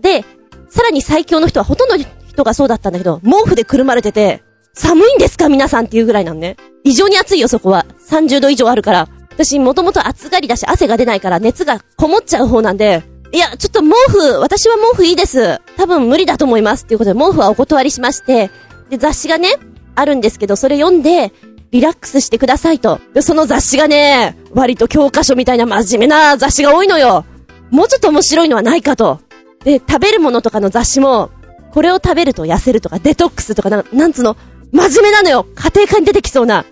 [0.00, 0.24] で、
[0.68, 4.42] さらに最強の人はほとんどの人がそうだったんだけど、毛布でくるまれてて、
[4.74, 5.48] 寒いんですか？
[5.48, 6.56] 皆さんっていうぐらいなんね。
[6.84, 7.86] 異常に暑いよ、そこは。
[8.08, 9.08] 30度以上あるから。
[9.30, 13.02] 私、もともと暑がりだし、汗が出ないから、熱がこもっちゃう方なんで、
[13.32, 15.60] いや、ちょっと毛布、私は毛布いいです。
[15.76, 16.84] 多分無理だと思います。
[16.84, 18.50] っていうことで、毛布はお断りしまして、
[18.90, 19.48] で、雑誌がね、
[19.94, 21.32] あるんですけど、それ読んで、
[21.70, 23.00] リラックスしてくださいと。
[23.14, 27.24] で、その雑誌がね、割と教科書みたいな真面目な雑誌が多いのよ。
[27.70, 29.20] もうちょっと面白いのはないかと。
[29.64, 31.30] で、食べるものとかの雑誌も、
[31.72, 34.36] これを食べると痩せるとか、デトックスとかな、なんつうの、
[34.70, 35.46] 真面目なのよ。
[35.56, 36.64] 家庭科に出てきそうな。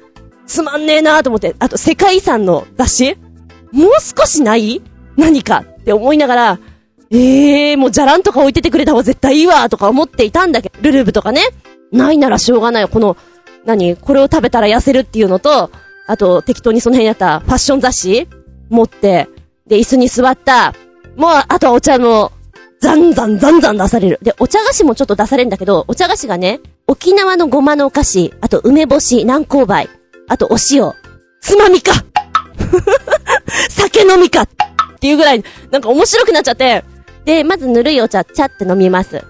[0.47, 1.57] つまんねえなーと思って。
[1.59, 3.17] あと、世界遺産の雑誌？
[3.73, 4.83] もう少しない？
[5.17, 5.65] 何か？
[5.81, 6.59] って思いながら、
[7.11, 11.43] ええー、もうじゃらんとか置いててくれた方が絶対いいわとか思っていたんだけど、ルルブとかね。
[11.93, 12.89] ないならしょうがない。
[12.89, 13.17] この、
[13.65, 13.97] 何？
[13.97, 15.71] これを食べたら痩せるっていうのと、
[16.07, 18.29] あと、適当にその辺やったファッション雑誌
[18.71, 19.29] 持って、
[19.67, 20.75] で、椅子に座った。
[21.17, 22.33] もう、あとはお茶の、
[22.81, 24.19] ザンザンザンザン出される。
[24.23, 29.89] で、お茶菓子もちょっと出されるんだけど、お茶菓子がね、沖縄のごまのお菓子、あと梅干し、南高梅、
[30.29, 30.93] あとお塩、
[31.41, 31.93] つまみか
[33.71, 34.49] 酒飲みかっ
[34.99, 36.85] ていうぐらい、なんか面白くなっちゃって、
[37.25, 39.23] で、まずぬるいお茶、チャって飲みます。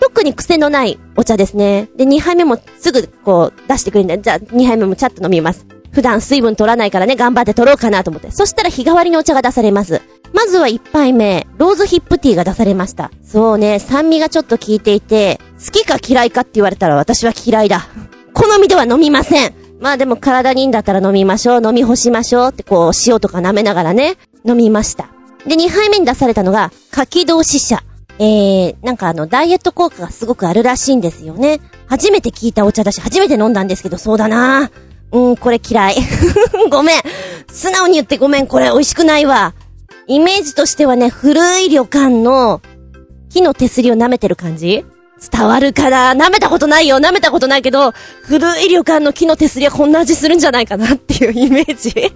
[0.00, 1.88] 特に癖のないお茶ですね。
[1.96, 5.66] で、2杯目もすぐこう出してくれるんで、じゃあ2杯目もチャッと飲みます。
[5.92, 8.30] 普段水分取らないからね、頑張って取ろうかなと思って。
[8.30, 10.02] そしたら日替わりのお茶が出されます。
[10.34, 13.10] まずは1杯目、ローズヒップティーが出されました。
[13.24, 17.86] そうね、酸味がちょっと効いていて、好きか嫌いかって言われたら私は嫌いだ。
[18.34, 19.54] 好みでは飲みません。
[19.80, 25.08] まあでも体にいいんだったら飲みましょう、飲み干しましょうってこう塩とか舐めながらね、飲みました。
[25.46, 27.82] で、2杯目に出されたのが、柿同志社。
[28.18, 31.60] えー、なんかあの、ダイエット効果がすごくあるらしいんですよね。
[31.86, 34.70] 初めて聞いたお茶だし、初めて飲んだんですけど、そうだな
[35.12, 35.96] うん、これ嫌い。
[36.70, 37.02] ごめん。
[37.52, 39.54] 素直に言ってごめん、これ美味しくないわ。
[40.06, 42.60] イメージとしてはね、古い旅館の、
[43.28, 44.84] 木の手すりを舐めてる感じ？
[45.32, 46.14] 伝わるかな？
[46.14, 47.92] 舐めたことないよ舐めたことないけど、
[48.22, 52.12] 古い旅館の木の手すりはこんな味するんじゃないかなっていうイメージ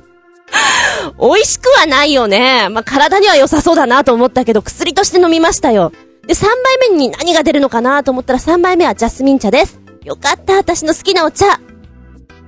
[1.20, 2.68] 美味しくはないよね。
[2.70, 5.92] まあ、体には良さそうだなと思ったけど、薬として飲みましたよ。
[6.26, 9.80] で、3杯目に何が出るのかなと思ったら3杯目はジャスミン茶です。
[10.04, 11.60] よかった、私の好きなお茶。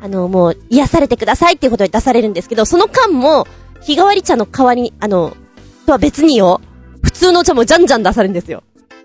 [0.02, 3.46] あの、もう、癒されてくださいっていうことで出されるんですけど、その間も、
[3.80, 5.36] 日替わり茶の代わりに、あの、
[5.86, 6.60] とは別によ、
[7.02, 8.62] 普通のお茶もじゃんじゃん出されるんですよ。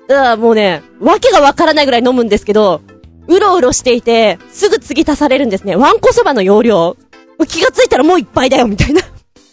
[0.07, 2.81] だからもうね、わけがわからないぐらい飲むんですけど、
[3.27, 5.75] うろうろしていて、すぐ次足されるんですね。
[5.75, 6.95] ワンコそばの容量。
[7.45, 9.01] 気がついたらもういっぱいだよ、みたいな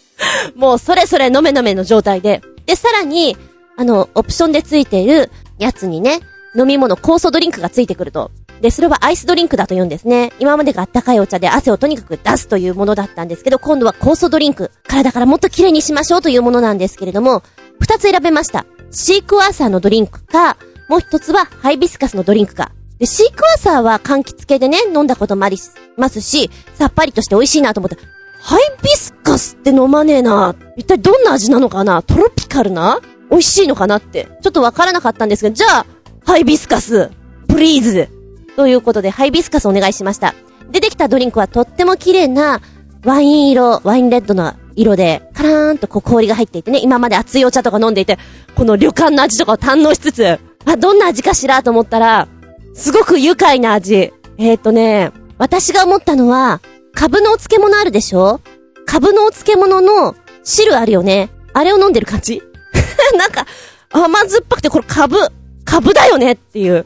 [0.55, 2.41] もうそれそれ飲め飲めの状態で。
[2.65, 3.37] で、さらに、
[3.77, 5.29] あの、オプションでついている
[5.59, 6.21] やつにね、
[6.57, 8.31] 飲み物、酵素ドリンクがついてくると。
[8.61, 10.31] で、それはアイスドリンクだと言うんですね。
[10.39, 14.71] 今までがあったかいお茶で汗をとにかく出すというものだったんですけど、今度は酵素ドリンク。
[14.87, 17.43] 体からもっと綺麗にしましょうというものなんですけれども、
[17.79, 18.65] 二つ選べました。
[18.91, 20.57] シークワーサーのドリンクか、
[20.87, 22.71] もう一つはハイビスカスのドリンクか。
[22.99, 25.57] で、シークワーサーは柑橘系でね、飲んだこともあり
[25.97, 27.97] ますし、さっぱりとして美味しいなと思って、
[28.39, 30.55] ハイビスカスって飲まねえな。
[30.77, 32.03] 一体どんな味なのかな？
[32.03, 33.01] トロピカルな？
[33.31, 35.85] 美味しいのかなって、ちょっとわからなかったんですが、じゃあ、
[36.25, 37.11] ハイビスカス、
[37.47, 38.09] プリーズ。
[38.55, 40.35] ということで、ハイビスカスお願いしました。
[40.69, 42.61] 出てきたドリンクはとっても綺麗な、
[43.03, 48.19] ワイン色、ワインレッドの色で、カラーンとこう氷が入っていてね、今まで熱いお茶とか飲んでいて、
[48.55, 52.27] この旅館の味とかを堪能しつつ、あ、どんな味かしらと思ったら、
[52.75, 54.11] すごく愉快な味。
[54.37, 56.61] えー、っとね、私が思ったのは、
[56.93, 58.41] 株のお漬物あるでしょ？
[58.85, 61.29] 株のお漬物の汁あるよね？
[61.53, 62.41] あれを飲んでる感じ？
[63.17, 63.45] なんか、
[63.91, 65.17] 甘酸っぱくてこれ株、
[65.63, 66.33] 株だよね？
[66.33, 66.85] っていう。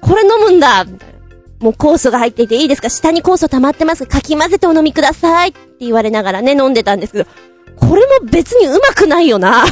[0.00, 0.84] これ飲むんだ
[1.60, 2.88] もう酵素が入っていていいですか？
[2.88, 7.26] 下に酵素溜まってますかき混ぜてお飲みくださいって言われながらね、飲んでたんですけど、
[7.76, 9.64] これも別にうまくないよな。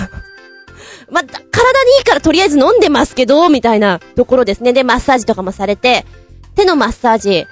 [1.10, 4.72] ま体にいいからとりあえず飲んでますけど、みたいなところですね。
[4.72, 6.04] で、マッサージとかもされて、
[6.54, 7.46] 手のマッサージ、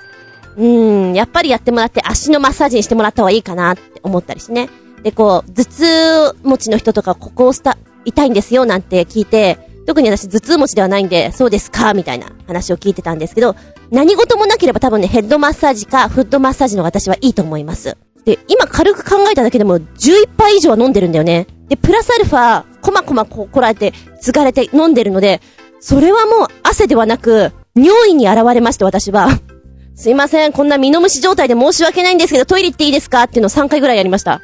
[0.56, 4.68] うーん、やっぱりやってもらって足のマッサージにしてもらった方がいいかなって思ったりしね。
[5.02, 13.54] で、こう、頭痛持ちの人とかここをスタ、痛いんですよなんて聞いて、特に私頭痛持ちではないんで、そうですかみたいな話を聞いてたんですけど、
[13.90, 17.96] 何事もなければ多分ね、ヘッドマッサージかフットマッサージの私はいいと思います。
[18.24, 21.46] で、今軽く考えただけでも11杯以上は飲んでるんだよね。
[21.68, 25.40] で、プラスアルファ、こまこまここらえて、継がれて飲んでるので、
[25.80, 29.28] それはもう汗ではなく、尿意に現れまして私は。
[29.94, 33.24] すいません、こんな身の虫状態で申し訳ないんですけど、トイレ行っていいですか？
[33.24, 34.40] っていうのを3回ぐらいやりました。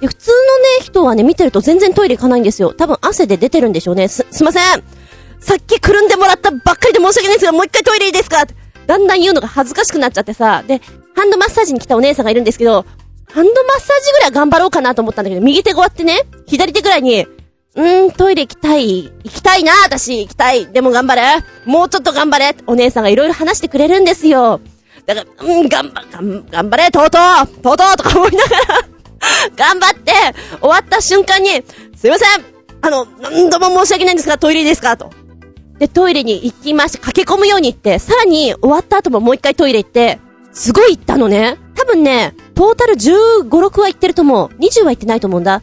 [0.00, 2.72] 普通のね、人はね、見てると全然トイレ行かないんですよ。
[2.72, 4.06] 多分汗で出てるんでしょうね。
[4.08, 4.62] す、すいません
[5.40, 8.44] さっきくるんでもらったばっかりで申し訳ないんですが、もう一回トイレいいですか？
[8.86, 10.80] だんだん言うのが恥ずかしくなっちゃってさ、で、
[11.16, 12.84] ハンドマッサージに来たお姉さんがいるんですけど、
[13.32, 17.26] ハンドマッサージぐらい頑張ろうかなと思ったんだけど、右手が終わってね、左手ぐらいに、
[17.78, 19.04] うーん、トイレ行きたい。
[19.04, 20.66] 行きたいな、私、行きたい。
[20.66, 21.22] でも頑張れ。
[21.64, 22.56] もうちょっと頑張れ。
[22.66, 24.60] お姉さんがいろいろ話してくれるんですよ。
[25.06, 28.64] だから、うん、頑張、頑張れ、とうとうとうとうとか思いながら
[29.56, 30.12] 頑張って、
[30.60, 31.50] 終わった瞬間に、
[31.96, 32.44] すいません
[32.80, 34.96] あの、何度も申し訳ないんですが、トイレですか？
[34.96, 35.10] と。
[35.78, 40.18] で、トイレに行きまして、駆け込むように行って、さらに終わった後ももう一回トイレ行って、
[40.52, 41.56] すごい行ったのね。
[41.76, 44.50] 多分ね、トータル15、6は行ってると思う。
[44.60, 45.62] 20は行ってないと思うんだ。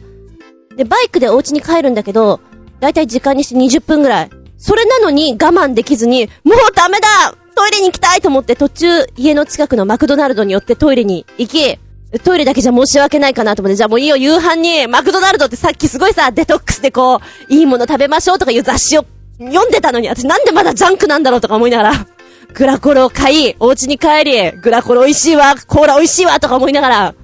[0.76, 2.40] で、バイクでお家に帰るんだけど、
[2.80, 4.30] だいたい時間にして20分ぐらい。
[4.58, 7.08] それなのに我慢できずに、もうダメだ
[7.54, 11.78] トイレに行きたいと思って途中家の近くのマクドナルドに寄ってトイレに行き、
[12.22, 17.20] トイレだけじゃ申し訳ないかなと思って、じゃあもういいよ、夕飯に、マクドナルドってさっきすごいさ、デトックスでこう、
[17.52, 19.06] いいもの食べましょうとかいう雑誌を
[19.38, 22.06] 読んでたのに、私なんでまだジャンクなんだろうとか思いながら、
[22.54, 27.14] グラコロを買い、お家に帰り、グラコロ美味しいわ、コーラ美味しいわとか思いながら、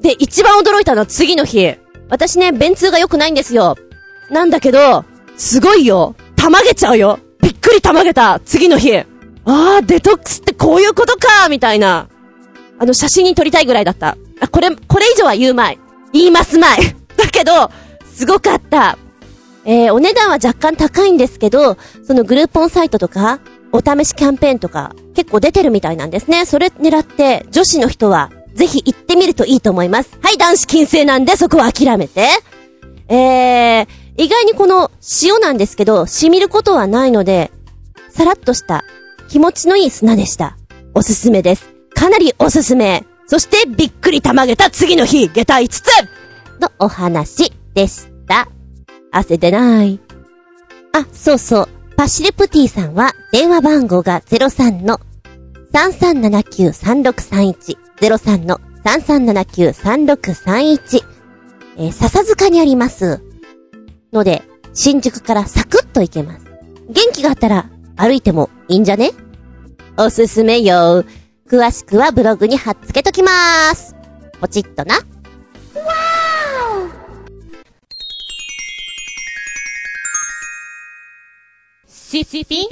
[0.00, 1.76] で、一番驚いたのは次の日。
[2.14, 3.76] 私ね、便通が良くないんですよ。
[4.30, 5.04] なんだけど、
[5.36, 6.14] すごいよ。
[6.36, 7.18] たまげちゃうよ。
[7.42, 8.40] びっくりたまげた。
[8.44, 8.96] 次の日。
[8.96, 9.04] あ
[9.44, 12.08] あ、デトックスってこういうことかみたいな。
[12.78, 14.16] あの、写真に撮りたいぐらいだった。
[14.38, 15.80] あ、これ、これ以上は言うまい。
[16.12, 16.78] 言いますまい。
[17.18, 17.68] だけど、
[18.14, 18.96] すごかった。
[19.64, 23.40] えー、お値段は若干高いんですけど、そのグルーポンサイトとか、
[23.72, 26.46] お試しキャンペーンとか、結構出てるみたいなんですね。
[26.46, 30.18] それ狙って、女子の人は、ぜひ行ってみるといいと思います。
[30.22, 32.28] はい、男子禁制なんで、そこは諦めて。
[33.08, 33.86] えー、
[34.16, 34.90] 意外にこの
[35.22, 37.50] 塩なんですけど、染みることはないので、
[38.10, 38.84] さらっとした
[39.28, 40.56] 気持ちのいい砂でした。
[40.94, 41.74] おすすめです。
[41.94, 43.04] かなりおすすめ。
[43.26, 45.82] そして、びっくりたまげた次の日、下駄5つ
[46.60, 48.48] のお話でした。
[49.10, 49.98] 汗出ない。
[50.92, 51.68] あ、そうそう。
[51.96, 55.00] パシルプティさんは、電話番号が03の
[55.74, 57.76] 33793631。
[57.98, 61.04] 03の33793631。
[61.76, 63.20] えー、笹塚にあります。
[64.12, 66.44] ので、新宿からサクッと行けます。
[66.88, 69.10] 元気があったら歩いてもいいんじゃね？
[69.96, 71.04] おすすめよ。
[71.48, 73.96] 詳しくはブログに貼っつけときまーす。
[74.40, 74.94] ポチッとな。
[74.96, 82.66] わーシッピン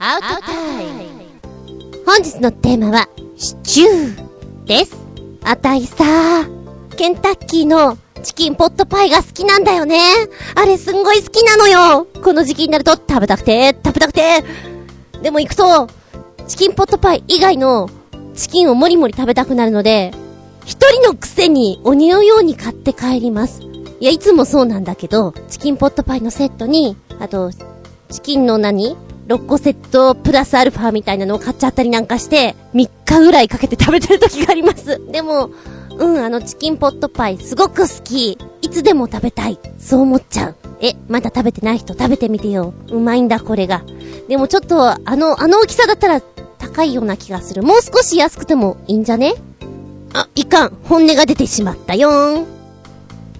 [0.00, 1.25] アウトタイム。
[2.06, 4.96] 本日のテーマは、シチューです。
[5.42, 6.04] あたいさ、
[6.96, 9.98] ケンタッキーのチキンポットパイが好きなんだよね。
[10.54, 12.06] あれすんごい好きなのよ。
[12.22, 14.44] この時期になると食べたくて、食べたくて。
[15.20, 15.88] でも行くと、
[16.46, 17.90] チキンポットパイ以外の
[18.36, 20.14] チキンをもりもり食べたくなるので、
[20.64, 23.62] 一人のくせに鬼のように買って帰ります。
[23.98, 27.50] いや、いつもそうなんだけど、チキンポットパイのセットに、あと、
[28.10, 28.96] チキンの何
[29.28, 35.00] ?6 個セットプラスアルファみたいなのを買っちゃったりなんかして、3日ぐらいかけて食べてる時があります。
[35.10, 35.50] でも、
[35.98, 38.38] うん、あのチキンポットパイすごく好き。
[38.62, 39.58] いつでも食べたい。
[39.78, 40.54] そう思っちゃう。
[40.80, 42.74] え、まだ食べてない人食べてみてよ。
[42.90, 43.82] うまいんだ、これが。
[44.28, 46.20] でもちょっと、あの、あの大きさだったら
[46.58, 47.62] 高いような気がする。
[47.62, 49.34] もう少し安くてもいいんじゃね？
[50.12, 50.72] あ、いかん。
[50.84, 52.46] 本音が出てしまったよーん。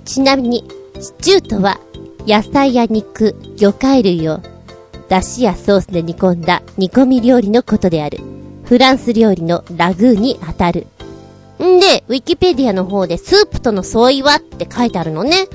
[0.05, 0.65] ちなみに、
[1.01, 1.79] シチューとは、
[2.27, 4.41] 野菜や肉、魚介類を
[5.09, 8.21] 出汁やソースで煮込んだ煮込み料理のことである。
[8.65, 10.87] フランス料理のラグーに当たる。
[11.63, 15.47] んで、ウィキペディアの方でスープとの相違はって書いてあるのね。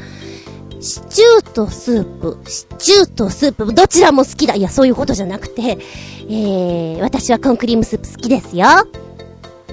[0.80, 4.56] シチューとスープ、シチューとスープ、どちらも好きだ。
[4.56, 5.78] いや、そういうことじゃなくて、
[6.28, 8.66] えー、私はコンクリームスープ好きですよ。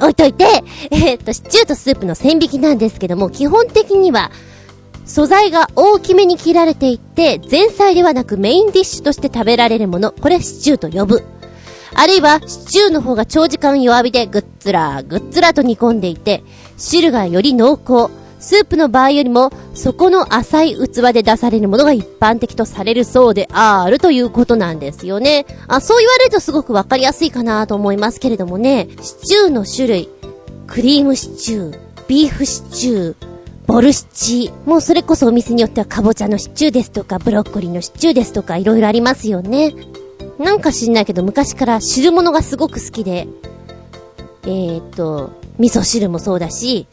[0.01, 4.31] 置いといて、えー、っと、シチューとスープの線引きなんですけども、基本的には、
[5.09, 11.25] 素材が大きめに切られていて、前菜ではなくメインディッシュとして食べられるもの、これシチューと呼ぶ。
[11.95, 16.45] あるいは、シチューの方が長時間弱火でぐっつら、ぐっつらと煮込んでいて、
[16.77, 18.13] 汁がより濃厚。
[18.39, 25.47] スープの場合よりも、底の浅い器で出されるものが一般的とされるそうであるということなんですよね。
[25.67, 30.09] あ、そう言われるとすごくわかりやすいかなと思いますけれどもね、シチューの種類、
[30.67, 33.38] クリームシチュー、ビーフシチュー、
[33.69, 34.51] ボルシチ。
[34.65, 39.75] もうそれこそお店によってはかぼちゃのシチューですとか、ブロッコリーのシチューですとか、いろいろありますよね。
[40.39, 43.29] なんか知んないけど、昔から汁物がすごく好きで、
[44.45, 46.87] えーと、味噌汁もそうだし、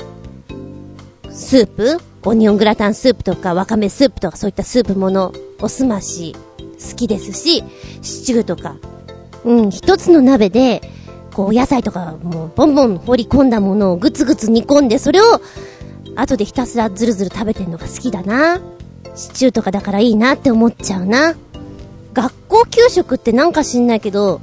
[1.30, 1.98] スープ？
[2.26, 7.64] オニオングラタンスープとか、わかめスープとか、そういったスープもの、おすまし、好きですし、
[8.02, 8.76] シチューとか、
[9.46, 10.82] うん、一つの鍋で、
[11.34, 15.40] こう、野菜とか、もう、ボンボン放り込んだものをぐつぐつ煮込んで、それを、
[16.16, 18.60] 後でひたすらずるずる食べてんのが好きだな。
[19.16, 21.36] シチューとかだからいいなって思っちゃうな。
[22.14, 24.42] 学校給食ってなんか知んないけど、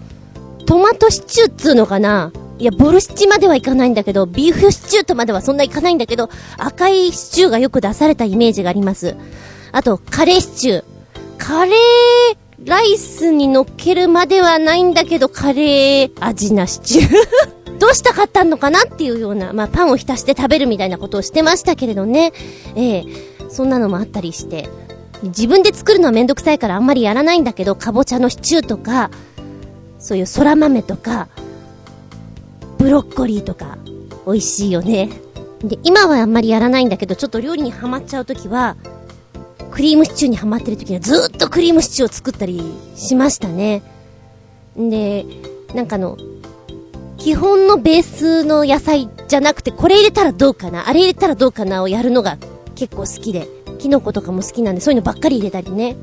[0.66, 9.16] トマトシチューっつうのかないや、ボルシチまではいかないんだけど、ビーフシチューとまではそんないかないんだけど、赤いシチューがよく出されたイメージがあります。
[9.72, 10.84] あと、カレーシチュー。
[11.38, 17.16] カレーライスに乗っけるまではないんだけど、カレー味なシチュー
[17.83, 22.33] どうしたかったのかなっていうような、まあ、パンを浸して食べるみたいなことをしてましたけれどね。
[22.76, 23.05] ええ、
[23.51, 24.68] そんなのもあったりして。
[25.24, 29.11] 自分で作るのはめんどくさいからあんまりやらないんだけど、かぼちゃのシチューとか、
[29.99, 31.26] そういう空豆とか、
[32.78, 33.78] ブロッコリーとか、
[34.26, 35.11] 美味しいよね。
[35.64, 38.76] で、今はあんまりやらないんだけど、ちょっと料理にハマっちゃうときは、
[39.72, 42.62] クリームシチューにハマってるときにはずっとクリームシチューを作ったり
[42.95, 43.83] しましたね。
[44.76, 45.26] で、
[45.74, 46.16] なんかの、
[47.22, 52.36] 基本のベースの野菜じゃなくて、これ入れたらどうかな、あれ入れたらどうかなをやるのが
[52.74, 53.46] 結構好きで、
[53.78, 55.94] キノコとかも好きなんで、そういうのばっかり入れたりね。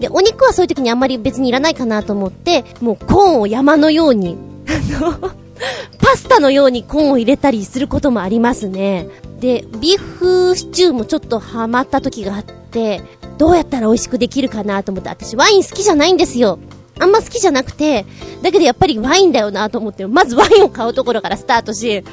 [0.00, 4.36] で、お肉はそういう時にあんまり別にいらないかなと思って、もうコーンを山のように、
[4.66, 5.30] あの
[6.02, 9.06] パスタのようにコーンを入れたりすることもありますね。
[9.38, 13.00] で、ビーフシチューもちょっとハマった時があって、
[13.38, 16.58] どうやったら美味しくできるかなと思って、私ワイン好きじゃないんですよ。
[16.98, 18.04] あんま好きじゃなくて、
[18.42, 22.04] だけどやっぱりワインだよなと思って、まずワインを買うところからスタートし、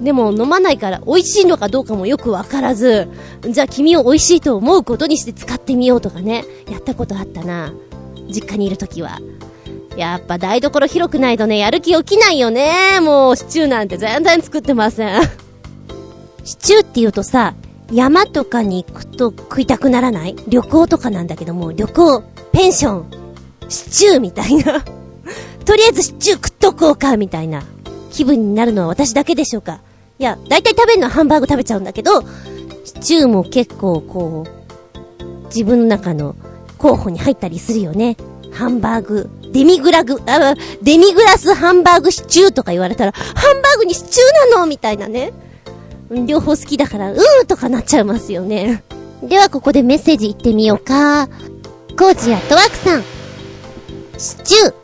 [0.00, 3.08] でも飲まないから美味しいのかどうかもよくわからず、
[3.48, 7.72] じゃあ君を美味しいと思うことにして使ってみようとかね、やったことあったな。
[8.28, 9.20] 実家にいるときは。
[9.96, 13.00] やっぱ台所広くないとね、やる気起きないよね。
[13.00, 15.22] もうシチューなんて全然作ってません。
[16.44, 17.54] シチューって言うとさ、
[17.90, 20.36] 山とかに行くと食いたくならない？
[20.48, 22.22] 旅行とかなんだけども、旅行、
[22.52, 23.04] ペンション、
[23.68, 24.84] シチューみたいな
[25.64, 27.62] とりあえずシチュー食っとこうか、みたいな
[28.12, 29.80] 気分になるのは私だけでしょうか。
[30.18, 32.22] いや、だいたい食べるのはハンバーグ食べちゃうんだけど、
[32.84, 36.36] シチューも結構こう、自分の中の
[36.78, 38.16] 候補に入ったりするよね。
[38.52, 45.32] ハンバーグ、デミグラグ、あ、デミグラスハンバーグシチューとか言われたら、ハンバーグにシチューなのみたいなね。
[46.10, 48.84] 両方好きだから、うーとかなっちゃいますよね。
[49.22, 51.28] ではここでメッセージ行ってみようか。
[51.98, 53.15] コージやトワークさん。
[54.18, 54.74] シチュー。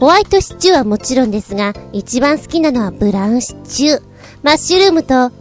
[0.00, 4.02] ホワイトシチューはもちろんですが、一番好きなのはブラウンシチュー。
[4.42, 5.32] マッシュルームと、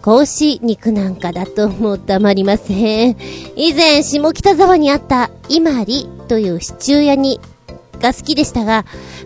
[0.00, 3.16] 格子肉なんかだともう黙りません。
[3.56, 7.40] 以前、下北沢にあったイマリというシチュー屋に
[8.00, 8.84] が好きでしたが、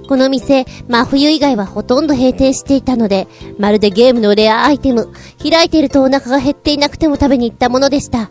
[0.09, 3.27] この店、真冬以外はほとんど閉店していたので、
[3.59, 5.13] まるでゲームのレアアイテム、
[5.43, 8.31] 開いているとお腹が減っていなくても食べに行ったものでした。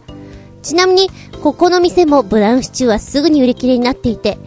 [0.62, 1.10] ちなみに、
[1.44, 4.38] ここの店もブラウンシチューはすぐに売り切れになっていて、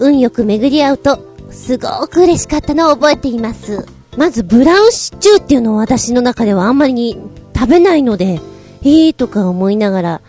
[0.00, 1.18] 運よく巡り合うと、
[1.50, 3.86] すごく嬉しかったのを覚えています。
[4.16, 7.16] まず、ブラウンシチューっていうのを私の中ではあんまり
[7.54, 8.40] 食べないので、
[8.82, 10.20] えーとか思いながら、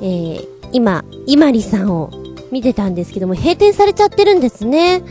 [0.00, 2.10] えー、今、イマリさんを
[2.50, 5.02] 見てたんですけども、閉店されちゃってるんですね。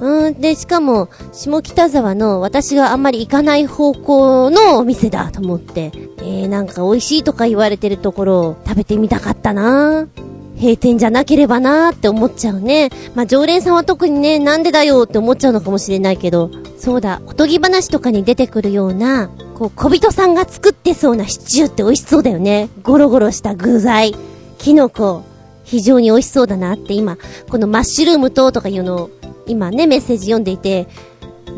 [0.00, 12.90] うーん、で、しかも、下北沢の私があんまり行かない方向のお店だと思って、えー、なんか美味しいとか言われてるところを食べてみたかったなぁ閉店じゃなければなーって思っちゃうね。
[13.14, 22.68] まあ、常連さんは特にね、なんでだよって思っちゃうのかもしれないけど、そうだ、おとぎ話とかに出てくるような、こう、小人さんが作ってそうなシチューって美味しそうだよね。
[22.82, 24.14] ゴロゴロした具材、
[24.58, 25.22] キノコ、
[25.64, 27.16] 非常に美味しそうだなって今、
[27.48, 29.10] このマッシュルームととかいうのを、
[29.46, 30.86] 今ね、メッセージ読んでいて、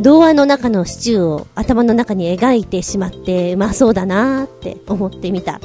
[0.00, 5.60] 童話の中のシチューを頭の中に描いてしまってうまそうだなーって思ってみた。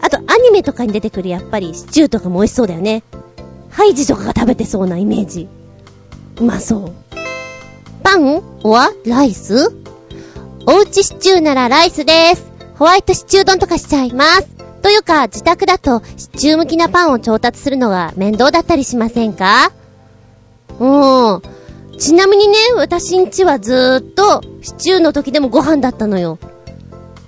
[0.00, 3.02] あと、アニメとかに出てくるやっぱりシチューとかも美味しそうだよね。
[3.70, 5.48] ハイジとかが食べてそうなイメージ。
[6.40, 6.92] うまそう。
[8.02, 9.72] パンはライス？
[10.66, 12.50] おうちシチューならライスです。
[12.76, 14.48] ホワイトシチュー丼とかしちゃいます。
[14.82, 19.72] というか、自宅だとシチュー向きなパンを調達するのが面倒だったりしませんか？
[20.78, 21.42] うん。
[21.98, 26.38] ちなみにね、私んちはずーっとシチューの時でもご飯だったのよ。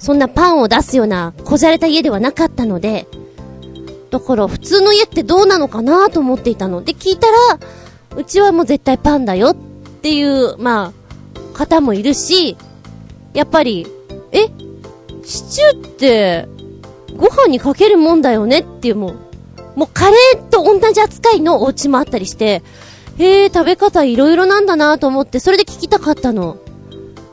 [0.00, 3.06] そんなパンを出すようなこじゃれた家ではなかったので、
[4.10, 6.82] だから普通の家ってどうなのかなと思っていたの。
[6.82, 7.60] で、聞いたら、
[8.16, 9.54] うちはもう絶対パンだよっ
[10.02, 10.92] ていう、ま
[11.54, 12.56] あ、方もいるし、
[13.34, 13.86] やっぱり、
[14.32, 14.48] え
[15.22, 16.48] シチューって、
[17.16, 22.62] ご飯にかけるもんだよねっていうもう、もうカレーと同じ扱いのお家もあったりして、
[23.18, 26.56] へえ、食べ方いろいろなんだなと思って、それで聞きたかったの。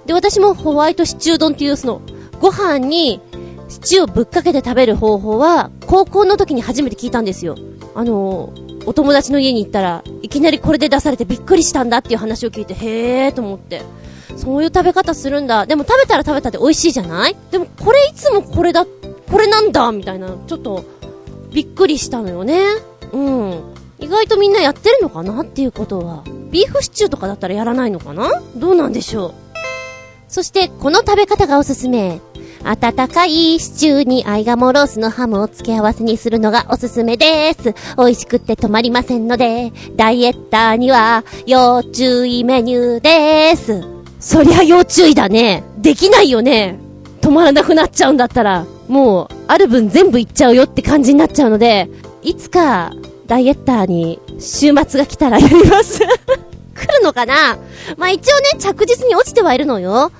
[0.06, 2.02] で、私もホワイトシチュー丼っていうその、
[2.40, 3.22] ご飯に、
[3.70, 7.56] シチューをぶっかけて食べる方法は、高校の時に初めて聞いたんですよ。
[7.96, 8.54] あの
[8.86, 13.82] お友達の家に行ったら、いきなりこれで出されてびっくりしたんだっていう話を聞いて、へーと思って。
[14.38, 15.66] そういう食べ方するんだ。
[15.66, 17.36] でも食べたら食べたで美味しいじゃない？
[17.52, 20.86] でもこれいつもこれだ、これなんだみたいな、ちょっと、
[21.52, 22.62] びっくりしたのよね。
[23.12, 23.74] うん。
[24.00, 26.24] 意外とみんなやってるのかなっていうことは。
[26.52, 28.30] ビーフシチューとかだったらやらないのかな？
[28.56, 29.34] どうなんでしょう？
[30.30, 32.22] そして、この食べ方がおすすめ。
[32.70, 37.74] 温かいシチューにアイガモロースのハムを付け合わせにするのがおすすめです。
[37.98, 43.84] 美味しくって止まりませんので、ダイエッターには要注意メニューです。
[44.20, 45.64] そりゃ要注意だね。
[45.78, 46.78] できないよね。
[47.22, 51.90] 止まらなくなっちゃうんだったら、もう、ある分全部いっちゃうよって感じになっちゃうので、
[52.22, 52.92] いつか、
[53.28, 56.00] ダイエッターに、週末が来たらやります
[56.76, 57.58] 来るのかな？
[57.98, 60.12] まあ一応ね、着実に落ちてはいるのよ。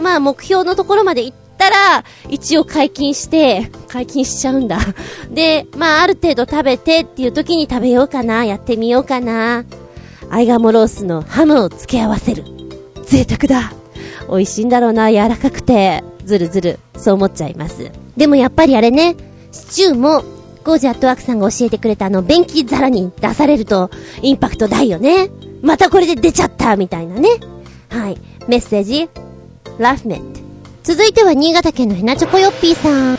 [0.00, 4.78] まあ目標のところまで行っったら、一応解禁して、解禁しちゃうんだ。
[5.30, 9.64] で、まあある程度食べてっていう時に食べようかな、やってみようかな。
[10.30, 12.44] アイガモロースのハムを付け合わせる。
[13.06, 13.72] 贅沢だ。
[14.28, 16.02] 美味しいんだろうな、柔らかくて。
[16.24, 16.78] ずるずる。
[16.96, 17.90] そう思っちゃいます。
[18.16, 19.16] でもやっぱりあれね、
[19.52, 20.22] シチューも、
[20.64, 23.90] ゴージアットワークさんが教えてくれたあの、便器皿に出されると、
[24.22, 25.28] インパクト大よね。
[25.62, 27.28] またこれで出ちゃったみたいなね。
[27.90, 28.18] はい。
[28.48, 29.08] メッセージ、
[29.78, 30.43] ラフメット。
[30.84, 33.18] 続いては新潟県のヘナチョコヨッピーさん。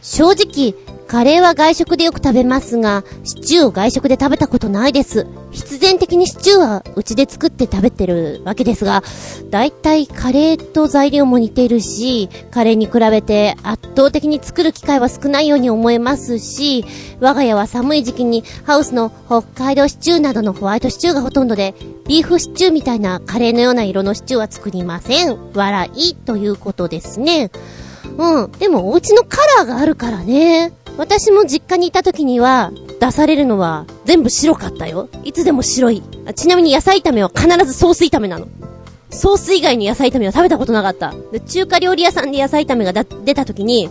[0.00, 0.74] 正直、
[1.08, 5.26] カレーは外食でよく食べますが、シチューを外食で食べたことないです。
[5.52, 9.04] 必然的にシチューはうちで作って食べてるわけですが、
[9.50, 16.84] だいたいカレーと材料も似てるし、カレーに比べて圧倒的に作る機会は少ないように思えますし、
[17.20, 21.74] 我が家は寒い時期にハウスの北海道シチューなどのホワイトシチューがほとんどで、
[22.08, 25.52] ビーフシチューみたいなカレーのような色のシチューは作りません。
[25.54, 27.50] 笑いということですね。
[28.18, 28.50] うん。
[28.52, 30.72] でもお家のカラーがあるからね。
[30.96, 35.10] 私も実家にいた時には、出されるのは全部白かったよ。
[35.22, 36.02] いつでも白い。
[36.34, 38.48] ちなみに野菜炒めは必ずソース炒めなの。
[39.10, 41.14] ソース以外に野菜炒めは食べたことなかった。
[41.30, 43.90] で、中華料理屋さんで野菜炒めが出た時に、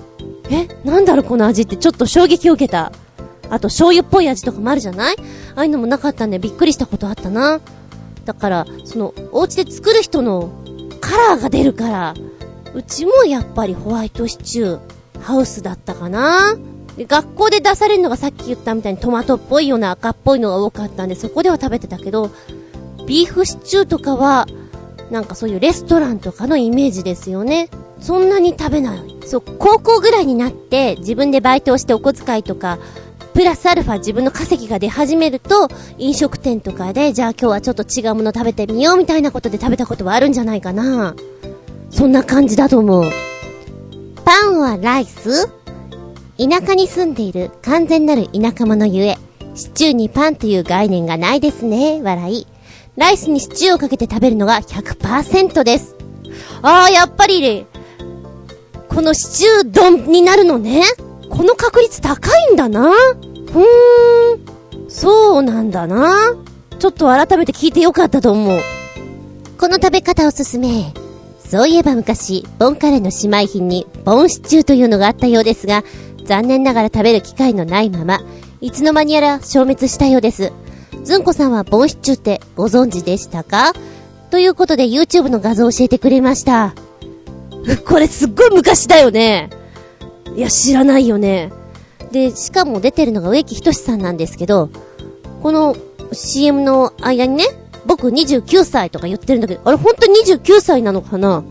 [0.50, 2.92] え、なんだろこの味ってちょっと衝撃を受けた。
[3.52, 5.16] あと醤油っぽい味とかもあるじゃない？
[5.56, 7.62] ああいうのもなかったんでびっくりしたことあったな。
[8.26, 10.52] だから、その、お家で作る人の
[11.00, 12.14] カラーが出るから、
[12.74, 16.56] うちもやっぱりホワイトシチュー、ハウスだったかな
[16.98, 22.30] 学校で出されるのがさっき言ったみたいにトマトっぽいような赤っぽいのが多かったんで、そこでは食べてたけど、
[23.06, 24.48] ビーフシチューとかは、
[25.12, 27.70] なんかそういうレストランとかのイメージですよね。
[28.00, 29.00] そんなに食べない。
[29.26, 32.80] そう、高校ぐらいになって自分でバイトをしてお小遣いとか、
[33.34, 35.68] プラスアルファ自分の稼ぎが出始めると、
[35.98, 41.14] 飲食店とかで、じゃあ今日はちょっと違うもの食べてみようみたいなことで食べたことはあるんじゃないかな。
[41.90, 43.04] そんな感じだと思う。
[44.24, 45.50] パンはライス？
[46.38, 49.18] 田舎に住んでいる完全なる田舎者ゆえ、
[49.56, 52.02] シチューにパンという概念がないですね。
[52.04, 52.48] 笑い。
[52.98, 55.96] ライスにシチューをかけて食べるのが100%です。
[56.62, 57.66] あー、やっぱり、
[58.90, 60.84] このシチュー丼になるのね。
[61.30, 62.92] この確率高いんだな。
[62.92, 64.90] ふーん。
[64.90, 66.36] そうなんだな。
[66.80, 68.60] ちょっと改めて聞いてよかったと思う。
[69.58, 70.94] この食べ方おすすめ。
[71.40, 75.84] そういえば昔、ボンカレーの姉妹品に、ボンシチューというのがあったようですが、
[76.26, 78.22] 残念ながら食べる機会のないまま、
[78.62, 80.52] いつの間にやら消滅したようです。
[81.04, 83.74] ずんこさんはボンシチューってご存知でしたか？
[84.32, 86.74] ということで YouTube の画像を教えてくれました。
[87.88, 89.50] これすっごい昔だよね。
[90.36, 91.52] いや、知らないよね。
[92.12, 94.70] で、しかも出てるのが植木仁さんなんですけど、
[95.42, 95.76] この
[96.12, 97.46] CM の間にね、
[97.86, 101.44] 僕29歳とか言ってるんだけど、あれ本当に29歳なのかな？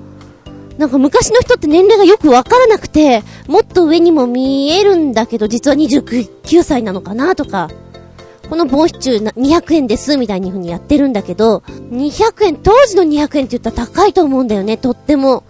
[0.78, 7.70] なんか昔の人って年齢がよくわからなくて、もっと上にも見えるんだけど、実は29歳なのかなとか、
[8.48, 11.58] このボンシチュー200円ですみたいに風にやってるんだけど、
[11.90, 15.44] 200円、当時の200円って言ったら高いと思うんだよね、とっても。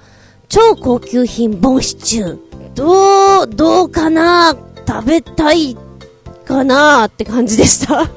[0.49, 2.39] 超高級品ボンシチュー。
[2.75, 4.55] どう、どうかな？
[4.87, 5.77] 食べたい
[6.45, 8.11] かなって感じでした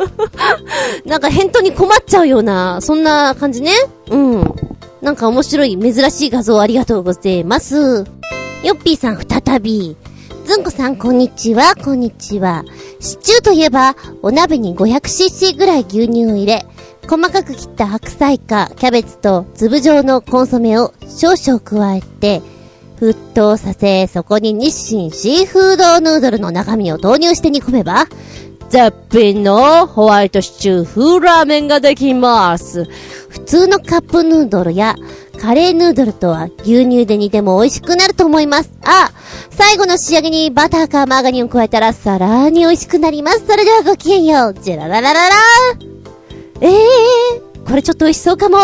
[1.05, 3.71] なんか返答に困っちゃうような、そんな感じね。
[4.09, 4.55] うん。
[5.01, 8.05] なんか面白い、珍しい画像ありがとうございます。
[8.63, 9.95] ヨッピーさん再び。
[10.45, 12.63] ずんこさんこんにちは、こんにちは。
[12.99, 16.65] シチューといえば、お鍋に 500cc ぐらい牛乳を入れ、
[17.07, 22.41] 細かく切った白菜かキャベツと粒状のコンソメを少々加えて、
[22.99, 28.07] 沸騰させ、そこに日清シーフードヌードルの中身を投入して煮込めば、
[28.69, 32.85] 絶品のホワイトシチュー風ラーメンができます。
[33.29, 34.95] 普通のカップヌードルや
[35.39, 38.71] カレーヌードルとは牛乳で煮ても美味しくなると思います。
[38.83, 39.11] あ、
[39.51, 43.45] 最後の仕上げにバターかマーガリンを加えたらさらに美味しくなります。
[43.47, 44.53] それではごきげんよう。
[44.53, 45.35] ジェラララララ
[46.59, 48.57] ええー、これちょっと美味しそうかも。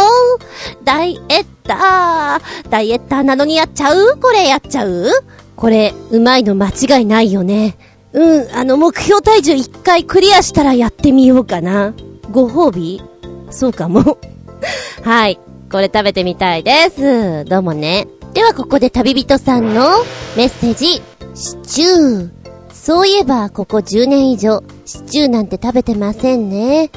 [0.83, 2.69] ダイエッター。
[2.69, 4.17] ダイエッターなのにやっちゃう？
[4.19, 5.07] これやっちゃう？
[5.55, 7.77] これ、うまいの間違いないよね。
[8.13, 11.93] うん、あの、目標体重1回クリアしたらやってみようかな。
[12.31, 13.01] ご褒美？
[13.49, 14.19] そうかも。
[15.01, 15.39] はい。
[15.71, 17.45] これ食べてみたいです。
[17.45, 18.07] どうもね。
[18.33, 19.89] ではここで旅人さんの
[20.37, 21.01] メッセージ。
[21.33, 22.29] シチュー。
[22.71, 26.91] そういえば、ここ10年以上、シチューなんて食べてませんね。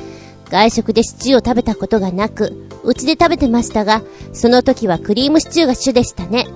[0.50, 4.02] 外食でシチューを食べたことがなく、うちで食べてましたが、
[4.32, 6.46] その時はクリームシチューが主でしたね。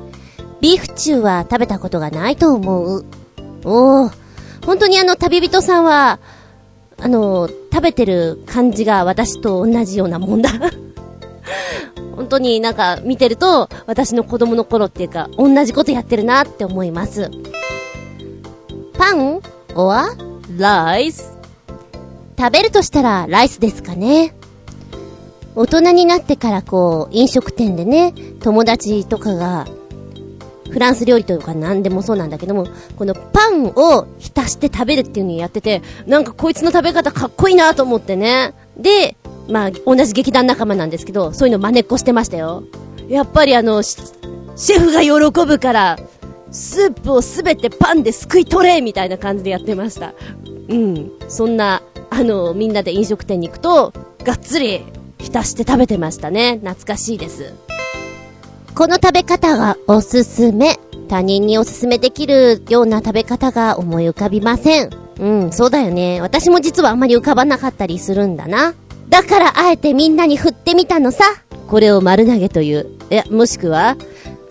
[0.60, 3.04] ビーフチューは食べたことがないと思う。
[3.64, 4.12] おー、
[4.64, 6.20] 本当にあの旅人さんは、
[6.98, 10.50] あの、食べてる感じが私と同じようなもんだ
[12.14, 17.30] 本当になんか見てると、私の子供の頃っていうか、同じことやってるなって思います。
[18.94, 19.40] パン
[19.74, 20.16] or
[20.58, 21.38] ライス
[22.38, 24.34] 食べるとしたらライスですかね。
[25.54, 29.66] 大人になってからこう、飲食店でね、友達とかが
[30.70, 32.66] フランス料理とか何でもそうなんだけども、
[32.96, 38.54] このパンを浸して食べるっていうのをやってて、なんかこいつの食べ方かっこいいなと思ってね。
[38.76, 39.16] で、
[39.48, 42.62] まあ、同じ劇団仲間なんですけど、そういうの真似っこしてましたよ。
[43.08, 45.98] やっぱりあの、シェフが喜ぶから、
[46.52, 50.14] スープをすべてパンですくい取れみたいな感じでやってました。
[50.68, 51.12] うん。
[51.28, 53.92] そんな、あの、みんなで飲食店に行くと、
[54.24, 54.84] がっつり
[55.18, 56.58] 浸して食べてましたね。
[56.62, 57.54] 懐かしいです。
[58.74, 60.78] この食べ方がおすすめ。
[61.08, 64.90] 他人におすすめできるような食べ方が思い浮かびません。
[65.18, 66.20] うん、そうだよね。
[66.20, 68.74] 私も実はあんまり浮かばなかったりするんだな。
[69.08, 71.24] だからあえてみんなに振ってみたのさ。
[71.68, 72.86] これを丸投げという。
[73.10, 73.96] いや、もしくは、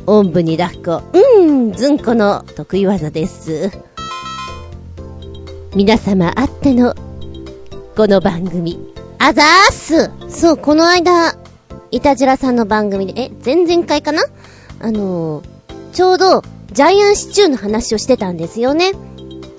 [0.05, 1.01] おんぶに抱っこ。
[1.13, 3.71] うん、ずんこの得意技です。
[5.75, 6.93] 皆様あっての、
[7.95, 8.93] この番組。
[9.17, 11.35] あざーすそう、この間、
[11.91, 14.23] いたじらさんの番組で、え、前々回かな？
[14.79, 15.43] あのー、
[15.91, 18.91] ちょうど、ジャイアンシチューの話をしてたんですよね。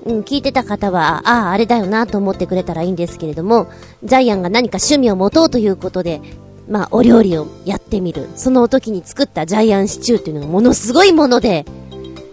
[0.07, 3.69] うん、聞いてた方は、ああ、あれだよなと思ってくれたらいいんですけれども、
[4.05, 6.21] ジャイアンが何か趣味を持とうということで、
[6.69, 8.29] まあ、お料理をやってみる。
[8.37, 11.65] その時に作ったジャイアンシチューっていうのがものすごいもので、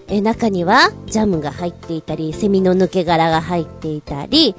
[0.10, 4.56] え中にはジャムが入っていたり、セミの抜け殻が入っていたり、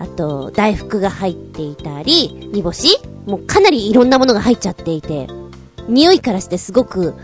[0.00, 2.98] あと、大福が入っていたり、煮干し？
[3.26, 5.28] もうかなりいろんなものが入っちゃっていて、
[5.88, 7.14] 匂いからしてすごく、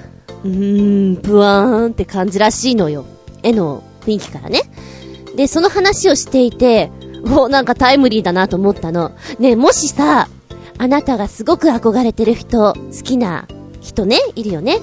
[0.45, 3.07] うーん、ブワーンって感じらしいのよ。
[3.43, 4.61] 絵の雰囲気からね。
[5.35, 6.91] で、その話をしていて、
[7.25, 9.13] お、なんかタイムリーだなと思ったの。
[9.39, 10.29] ねもしさ、
[10.79, 13.49] あなたがすごく憧れてる人、好きな
[13.81, 14.81] 人ね、いるよね。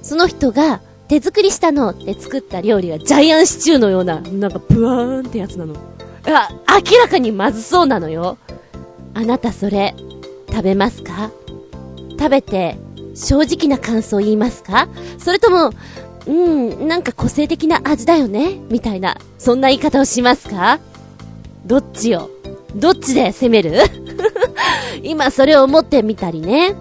[0.00, 5.74] その人が、手作りしたのって作った料理がジャイアンシチューのような、なんかブワーンってやつなの。
[6.26, 6.48] あ、
[6.90, 8.38] 明らかにまずそうなのよ。
[9.14, 9.94] あなたそれ、
[10.50, 11.30] 食べますか？
[12.18, 12.76] 食べて、
[13.14, 14.88] 正直な感想言いますか？
[15.18, 15.70] それとも、
[16.26, 18.60] うん、なんか個性的な味だよね？
[18.70, 20.78] みたいな、そんな言い方をしますか？
[21.66, 22.30] どっちよ？
[22.74, 23.80] どっちで攻める？
[25.02, 26.74] 今それを思ってみたりね。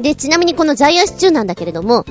[0.00, 2.04] で、ちなみにこのジャイアンシチューなんだけれども、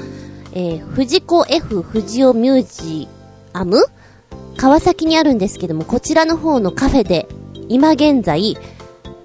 [0.54, 3.08] えー、藤子 F 藤尾ミュージ
[3.54, 3.86] アム
[4.58, 7.28] 川崎にあるんですけども、こちらの方のカフェで、
[7.70, 8.58] 今現在、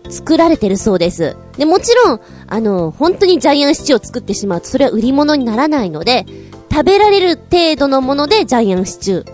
[0.08, 1.36] 作られてるそうです。
[1.58, 6.26] で、もちろん、あの、本当にジャイアンシチューを作ってしまうと、それは売り物にならないので、
[6.70, 9.32] 食べられる程度のものでジャイアンシチュー。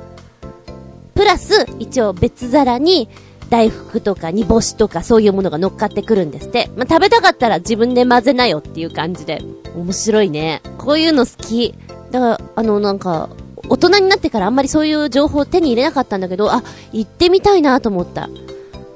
[1.15, 3.09] プラス、一応別皿に、
[3.51, 6.71] 大福とか煮干しとかそういうものが乗っかってくるんですって。
[6.75, 9.43] まあ、食べたかったら自分で混ぜなよっていう感じで。
[9.77, 10.63] 面白いね。
[10.79, 11.75] こういうの好き。
[12.11, 13.29] だから、あの、なんか、
[13.69, 18.29] 大人になってからあんまりそういう情報を手に入れなかったんだけど、あ、行ってみたいなと思った。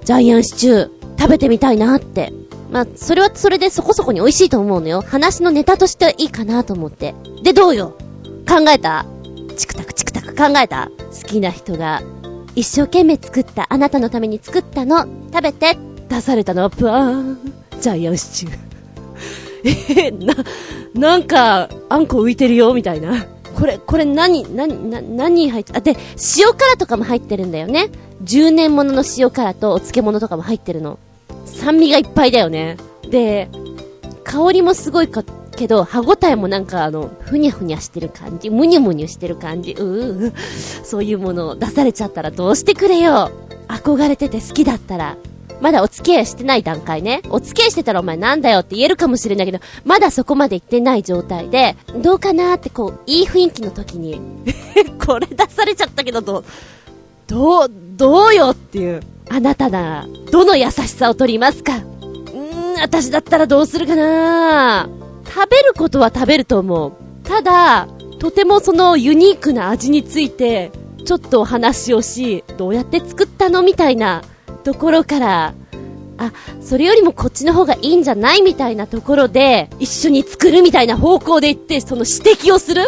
[0.05, 2.33] ジャイアンシチュー、食べてみたいなって。
[2.71, 5.03] まあ、それはそれでそこそこに美味しいと思うのよ。
[5.03, 7.15] 話のネタとしてはいいかなと思って。
[7.43, 7.97] で、どうよ？
[8.49, 9.07] 考えた？
[9.57, 10.91] チクタクチクタク考えた？
[10.99, 12.03] 好きな人が
[12.55, 18.59] 一生懸命作ったあなたのために作ったの食べて出されたのはプワーンジャイアンシチュー。
[19.67, 20.35] えー、な、
[20.95, 23.27] なんか、あんこ浮いてるよ、みたいな。
[23.57, 25.97] これ、これ何、何、な、何入って、あ、で、
[26.37, 27.89] 塩辛とかも入ってるんだよね。
[28.23, 30.99] 10年ものの塩辛とお漬物とかも入ってるの。
[31.47, 32.77] 酸味がいっぱいだよね。
[33.09, 33.49] で、
[34.25, 35.25] 香りもすごいか、
[35.57, 40.33] けど、歯ごたえもなんかあの、ふにゃふにゃしてる感じ、むにゅむにゅしてる感じ、うー、
[40.85, 43.31] そういうものを出されちゃったらどうしてくれよ。
[43.69, 45.17] 憧れてて好きだったら、
[45.61, 47.23] まだお付き合いしてない段階ね。
[47.31, 54.21] お付き合いしてたらお前なんだよって言えるかもしれないけど、まだそこまで行ってない状態で、どうかなーってこう、いい雰囲気の時に、
[55.05, 56.45] これ出されちゃったけど、どう、
[57.27, 59.01] どう、どうよっていう。
[59.29, 64.89] あなたなら、どの優しさを取りますかうーん、私だったらどうするかな
[65.27, 66.93] 食べることは食べると思う。
[67.25, 67.89] ただ、
[68.19, 70.71] とてもそのユニークな味について、
[71.05, 74.23] ちょっとお話をし、どうやって作ったのみたいな
[74.67, 75.55] ところから、
[76.19, 82.83] あ、それよりもこっちの方がいいんじゃないみたいなところで、一緒に作るみたいな方向で行って、その指摘をする？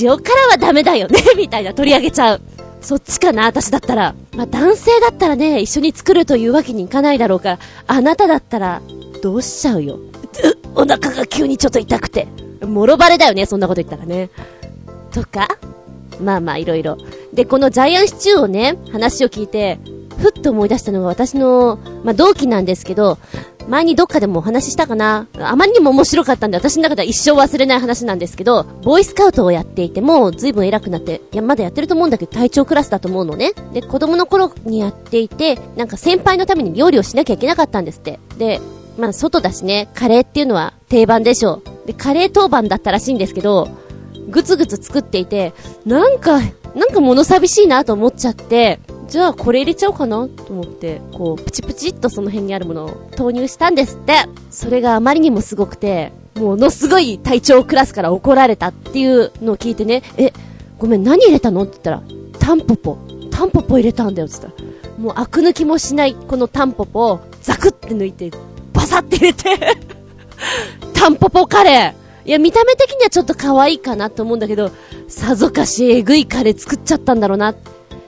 [0.00, 1.20] 塩辛はダメだよね？
[1.38, 2.40] みたいな取り上げちゃう。
[2.80, 4.16] そっちかな私だったら。
[4.34, 8.82] まあ、男性だったらね、一緒に作るというわけにいかないだろうから、あなただったら、
[9.22, 10.00] どうしちゃうよ？
[10.74, 12.26] お腹が急にちょっと痛くて。
[12.66, 14.30] もろバレだよね、そんなこと言ったらね。
[15.12, 15.46] とか？
[16.20, 16.98] まあまあ、いろいろ。
[17.32, 19.78] で、このジャイアンシチューをね、話を聞いて、
[20.20, 23.18] ふっと思い出したのが私の、まあ、同期なんですけど、
[23.68, 33.52] 前にどっかでもお話ししたかなあまりにも面白かったんで、私の中では一生忘れない話なんですけど、ボーイスカウトをやっていても、随分偉くなって、いや、まだやってると思うんだけど、体調クラスだと思うのね。
[33.72, 38.18] で、子供の頃にやっていて、なんか先輩のために料理をしなきゃいけなかったんですって。
[38.38, 38.60] で、
[38.98, 41.86] まあ、外だしね、カレーっていうのは定番でしょう。
[41.86, 43.68] で、カレー当番だったらしいんですけど、
[44.28, 45.52] ぐつぐつ作っていて、
[45.86, 46.40] なんか、
[46.74, 54.14] なんか物寂しいなと思っちゃって、じゃあこれ入れちゃおうかなと思って、こう、プチプチっとその辺にあるものを投入したんですって。
[54.50, 60.32] それがあまりにもすごくて、ものすごい体調クラスから怒られたっていうのを聞いてね、え、
[60.78, 62.02] ごめん何入れたのって言ったら、
[62.38, 62.98] タンポポ。
[63.30, 68.30] タンポポ入れたんだよって言ったら、もうアク抜きもしないこのタンポポをザクって抜いて、
[68.72, 69.58] バサって入れて
[70.94, 72.00] タンポポカレー。
[72.24, 74.70] いや、見た目的にはちょっと可愛いかなと思うんだけど、
[75.08, 77.54] さぞかしえぐいカレー作っちゃったんだろうな。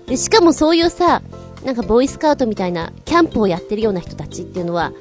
[0.07, 1.23] で、しかもそういうさ、
[1.65, 4.93] なんかボーイスカウトみたいなキャンプをやってるような人たちっていうのは、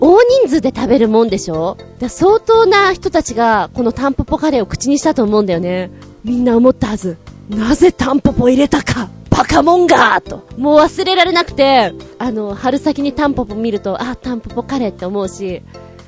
[0.00, 1.76] 大人数で食べるもんでしょ？
[1.98, 5.90] だ相当な人たちがこのタンポポカレーを口にしたと思うんだよね。
[6.24, 7.18] みんな思ったはず。
[7.48, 10.46] なぜタンポポ入れたかバカモンガーと。
[10.56, 15.62] もう忘れられなくて、あの、春先にタンポポ見ると、あ、タンポポカレーって思うし、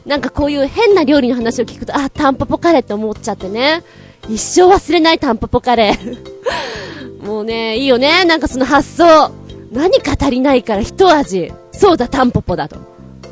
[0.07, 3.83] なんかこういう変な料理の話を聞くと、あ、タンポポカレーって思っちゃってね。
[4.29, 7.27] 一生忘れないタンポポカレー。
[7.27, 8.25] もうね、いいよね。
[8.25, 9.31] なんかその発想。
[9.71, 11.53] 何か足りないから一味。
[11.73, 12.77] そうだ、タンポポだと。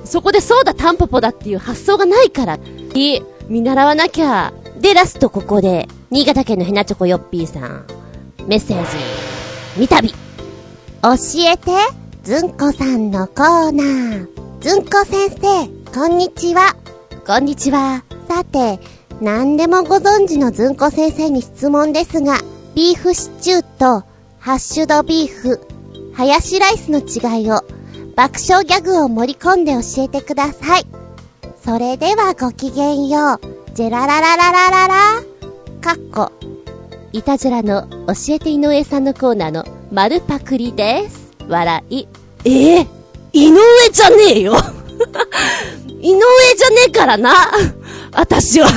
[0.05, 2.59] そこでそうだ、タンポポだっていう発想がないから。
[2.95, 3.21] い。
[3.49, 4.53] 見習わなきゃ。
[4.81, 7.85] で、ラストここで、新潟県のヘナチョコヨッピーさん。
[8.47, 8.91] メッセージ、
[9.77, 10.11] 見たび。
[10.11, 10.16] 教
[11.47, 11.71] えて、
[12.23, 14.27] ずんこさんのコーナー。
[14.61, 16.76] ずんこ先生、こんにちは。
[17.26, 18.05] こんにちは。
[18.28, 18.78] さて、
[19.20, 22.38] 何でもご存知のずんこ先生に質問ですが、
[22.76, 24.07] ビーフシチューと
[24.38, 25.61] ハッシュドビーフ、
[26.14, 27.64] ハヤシライスの違いを
[28.14, 30.86] 爆笑ギャグを盛り込んで教えてください。
[31.64, 33.41] それではごきげんよう。
[33.74, 34.95] ジェラララララララ。
[35.80, 36.30] かっこ。
[37.12, 41.32] いたじらの教えて井上さんのコーナーの丸パクリです。
[41.49, 42.07] 笑い。
[42.45, 42.86] ええー、
[43.32, 43.59] 井上
[43.91, 44.55] じゃねえよ
[46.01, 46.18] 井上
[46.57, 47.32] じゃねえからな
[48.12, 48.68] 私は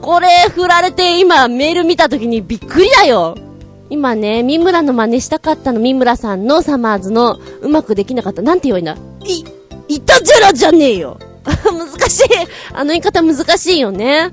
[0.00, 3.36] これ振られて今メール見た時にびっくりだよ
[3.90, 8.40] 今ね、三村の真似したかったの、三村さんのサマーズのうまくできなかった。
[8.40, 9.26] なんて言えばいいんだ？
[9.26, 9.44] い、
[9.96, 12.28] いたじゃらじゃねえよ 難しい。
[12.72, 14.30] あの言い方難しいよね。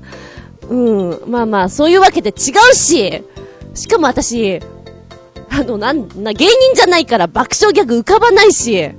[0.68, 1.22] うん。
[1.26, 3.24] まあまあ、そういうわけで違うし。
[3.74, 4.60] しかも私、
[5.50, 8.90] あの、なん、な、芸人じゃないから爆笑ギャグ浮かばないし。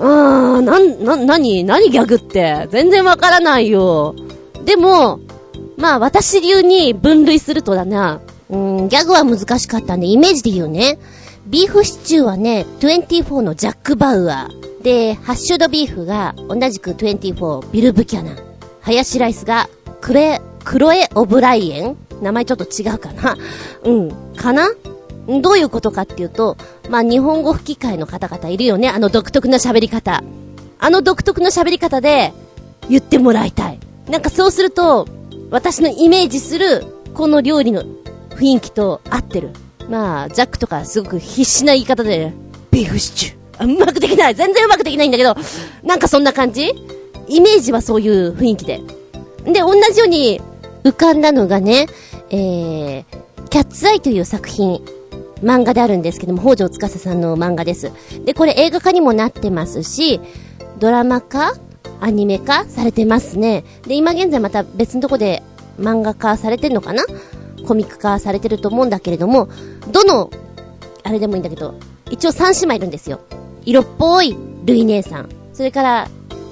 [0.00, 2.66] あー、なん、な、なに、なにギャグって？
[2.70, 4.14] 全然わからないよ。
[4.64, 5.20] でも、
[5.76, 8.20] まあ私流に分類するとだな。
[8.48, 10.98] うん、ギャグは難しかったんで、イメージで言うね。
[11.46, 14.82] ビーフシチューはね、24のジャック・バウアー。
[14.82, 18.36] で、ハッシュドビーフが同じく24ビル・ブキャナ。
[18.80, 19.68] ハヤシライスが
[20.00, 21.96] クレ、クロエ・オブライエン？
[22.22, 23.36] 名前ちょっと違うかな
[23.84, 24.10] うん。
[24.36, 24.68] かな？
[25.40, 26.56] どういうことかっていうと、
[26.88, 28.88] まあ、日本語吹き替えの方々いるよね。
[28.88, 30.24] あの独特な喋り方。
[30.78, 32.32] あの独特な喋り方で
[32.88, 33.78] 言ってもらいたい。
[34.08, 35.06] なんかそうすると、
[35.50, 37.84] 私のイメージするこの料理の
[38.30, 39.50] 雰囲気と合ってる。
[39.88, 42.32] まあ、ザックとかすごく必死な言い方で、
[42.70, 43.74] ビーフシチュー。
[43.76, 44.34] うまくできない。
[44.34, 45.36] 全然うまくできないんだけど、
[45.82, 46.72] なんかそんな感じ
[47.28, 48.80] イメージはそういう雰囲気で。
[49.44, 50.40] で、同じように
[50.84, 51.86] 浮かんだのがね、
[52.30, 53.04] えー、
[53.50, 54.80] キャッツアイという作品、
[55.42, 57.92] 漫画であるんですけども、北条司さんの漫画です。
[58.24, 60.20] で、これ映画化にもなってますし、
[60.78, 61.54] ドラマ化
[62.00, 63.64] アニメ化されてますね。
[63.86, 65.42] で、今現在また別のとこで
[65.78, 67.04] 漫画化されてんのかな？
[67.66, 69.48] コミック化されてると思うんだけれども、
[69.92, 70.30] どの、
[71.02, 71.74] あれでもいいんだけど、
[72.10, 73.20] 一応三姉妹いるんですよ。
[73.64, 75.28] 色っぽいルイ姉さん。
[75.52, 76.08] それから、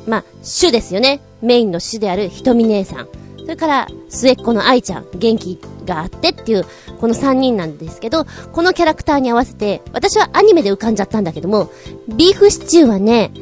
[0.07, 1.21] まあ、主ですよね。
[1.41, 3.09] メインの主であるひとみ姉さん。
[3.49, 5.07] それから、末っ子の愛ちゃん。
[5.15, 6.67] 元気があってっていう、
[7.01, 11.71] この3人なんですけど、このキャラクターに合わせて、私はアニメで浮かんじゃったんだけども、
[12.09, 13.33] ビーフシチューはね、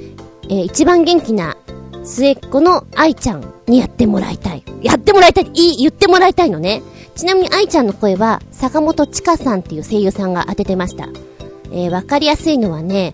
[0.44, 1.56] えー、一番元気な
[2.04, 4.62] 末っ子の愛ちゃんにやってもらいたい。
[4.80, 6.82] やってもらいたい、いい、言ってもらいたいのね。
[7.16, 11.08] ちなみに愛ちゃんの声は、坂本千佳さんっていう声優さんが当ててました。
[11.72, 13.12] えー、わかりやすいのはね、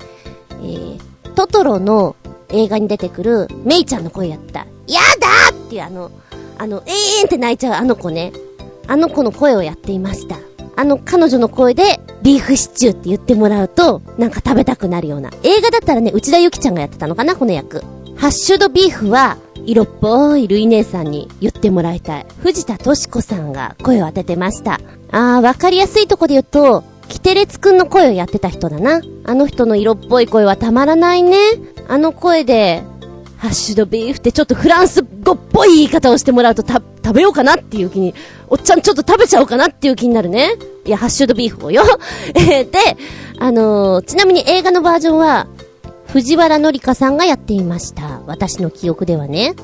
[0.51, 1.01] えー、
[1.33, 2.17] トトロの
[2.51, 4.67] 映画に出てくる、メイちゃんの声やった。
[4.87, 6.11] やだっていうあの、
[6.59, 8.33] あの、えーんって泣いちゃうあの子ね。
[8.87, 10.37] あの子の声をやっていました。
[10.75, 15.31] あの彼女の声で、ビーフシチューって言ってもらうと、なんか食べたくなるような。
[15.43, 17.83] 映画だったらね、内田ゆきちゃんがやってたのかな、この役。
[18.17, 22.27] ハッシュドビーフは、色っぽいルイ姉さんに言ってもらいたい。
[22.41, 24.81] 藤田敏子さんが声を当ててました。
[25.11, 29.03] あー、わかりやすいとこで言うと、キテレツくんの声をやってた人だな。
[29.25, 31.37] あの人の色っぽい声はたまらないね。
[31.89, 32.83] あの声で、
[33.43, 38.15] ハッシュドビーフってちょっとフランス語っぽい言い方をしてもらうとた、食べようかなっていう気に、
[38.47, 40.53] おっちゃんちょっと食べちゃおうかなっていう気になるね。
[40.85, 41.83] いや、ハッシュドビーフをよ。
[42.39, 42.79] え、で、
[43.41, 45.49] あのー、ちなみに映画のバージョンは、
[46.07, 48.21] 藤原紀香さんがやっていました。
[48.29, 49.57] 私の記憶ではね。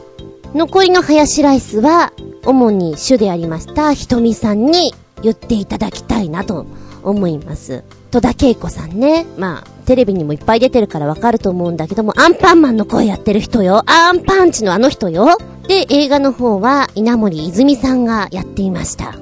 [0.56, 2.12] 残りのハヤシライスは、
[2.44, 4.92] 主に主でありました、ひとみさんに
[5.22, 6.66] 言っていただきたいなと
[7.04, 7.84] 思います。
[8.10, 9.24] 戸田恵子さんね。
[9.36, 13.84] まあ、テレビにもいっぱい出てるからわかると思うんだけども、アンパンマンの声やってる人よ。
[13.86, 15.38] アンパンチのあの人よ。
[15.66, 19.14] で、映画の方は稲森泉さんがやっていました。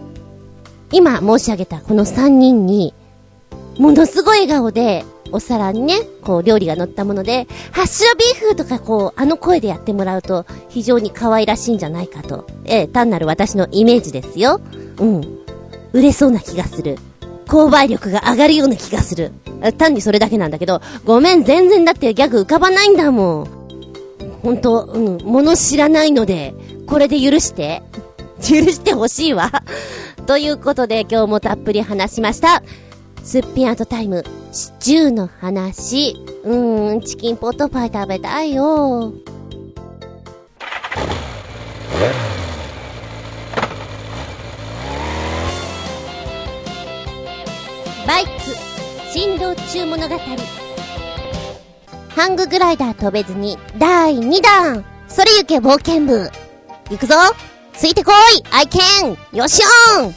[0.91, 2.95] 今申し上げたこの3人に、
[3.79, 12.45] ものすごい笑顔で、お皿にね、こう料理が乗ったもので、ハッシュドビーフとかこう、あの声でやってもらうと、非常に可愛らしいんじゃないかと。
[12.65, 14.61] ええ、単なる私のイメージですよ。
[14.99, 15.21] うん。
[15.93, 16.99] 売れそうな気がする。
[17.47, 19.33] 購買力が上がるような気がする。
[19.79, 23.47] 単にそれだけなんだけど、ごめん、全然だってギャグ浮かばないんだもん。
[24.43, 26.55] ほんと、うん、物知らないので、
[26.87, 27.83] これで許して。
[28.39, 29.51] 許してほしいわ。
[30.27, 32.63] ということで今日もたっぷり話しました。
[33.23, 36.17] すっぴんアートタイム、シチューの話。
[36.45, 39.13] うーん、チキンポットパイ食べたいよ。
[48.07, 48.31] バイク、
[49.13, 50.17] 振動中物語。
[52.15, 56.31] ハンググライダー飛べずに、第2弾それゆけ冒険部
[56.89, 57.17] 行くぞ
[57.73, 58.15] ついてこい
[58.53, 59.61] 愛犬よし
[59.99, 60.15] おん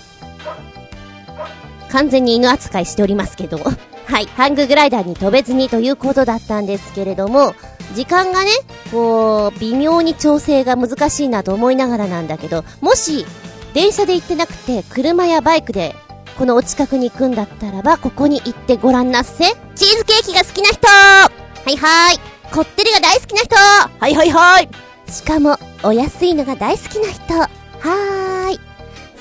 [1.90, 3.58] 完全に犬扱いしておりますけど。
[4.06, 4.28] はい。
[4.36, 7.56] ハンググライダーに飛べずにということだったんですけれども、
[7.96, 8.52] 時間がね、
[8.92, 13.26] こう、微妙に調整が難しいなと思いながらなんだけど、もし、
[13.74, 15.96] 電車で行ってなくて、車やバイクで、
[16.40, 19.44] このお近くに行くんだったらば、ここに行ってごらんなっせ。
[19.44, 21.30] チーズケーキが好きな人は
[21.70, 22.18] いはい。
[22.50, 24.70] こってりが大好きな人はいはいはい。
[25.12, 27.34] しかも、お安いのが大好きな人。
[27.34, 28.60] はーい。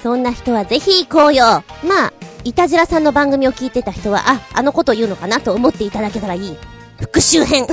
[0.01, 1.65] そんな人はぜひ行こうよ。
[1.82, 2.12] まあ、
[2.45, 6.57] いたじらさんの番組を聞いてた人は、あ、あのこと言うのかなと思っていただけたらいい。
[7.01, 7.66] 復習編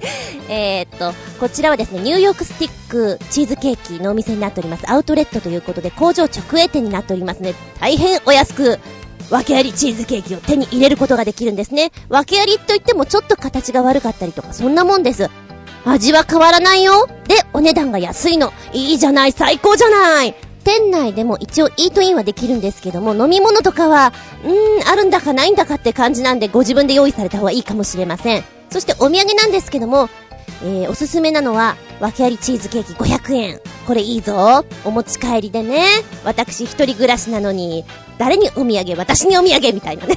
[0.48, 4.90] えっと、こちらはですね、ニューヨークスティックチーズケーキのお店になっております。
[4.90, 7.54] アウトレットということで、工場直営店になっておりますね。
[7.78, 8.78] 大変お安く、
[9.30, 11.92] 訳ありチーズケーキを手に入れることができるんですね。
[12.08, 15.30] 訳ありといってもちょっと形が悪かったりとか、そんなもんです。
[15.84, 17.06] 味は変わらないよ。
[17.26, 18.52] で、お値段が安いの。
[18.72, 20.34] いいじゃない、最高じゃない。
[20.64, 24.12] 店内でも一応イートインはできるんですけども、飲み物とかは、
[24.44, 28.59] うーん、あるんだかないんだかって感じなんで、ご自分で用意された方がいいかもしれません。
[28.70, 30.08] そしてお土産なんですけども、
[30.62, 33.60] えー、おすすめなのは、訳ありチーズケーキ500円。
[33.86, 34.64] これいいぞ。
[34.84, 35.84] お持ち帰りでね。
[36.24, 37.84] 私一人暮らしなのに、
[38.18, 40.14] 誰にお土産、私にお土産みたいなね。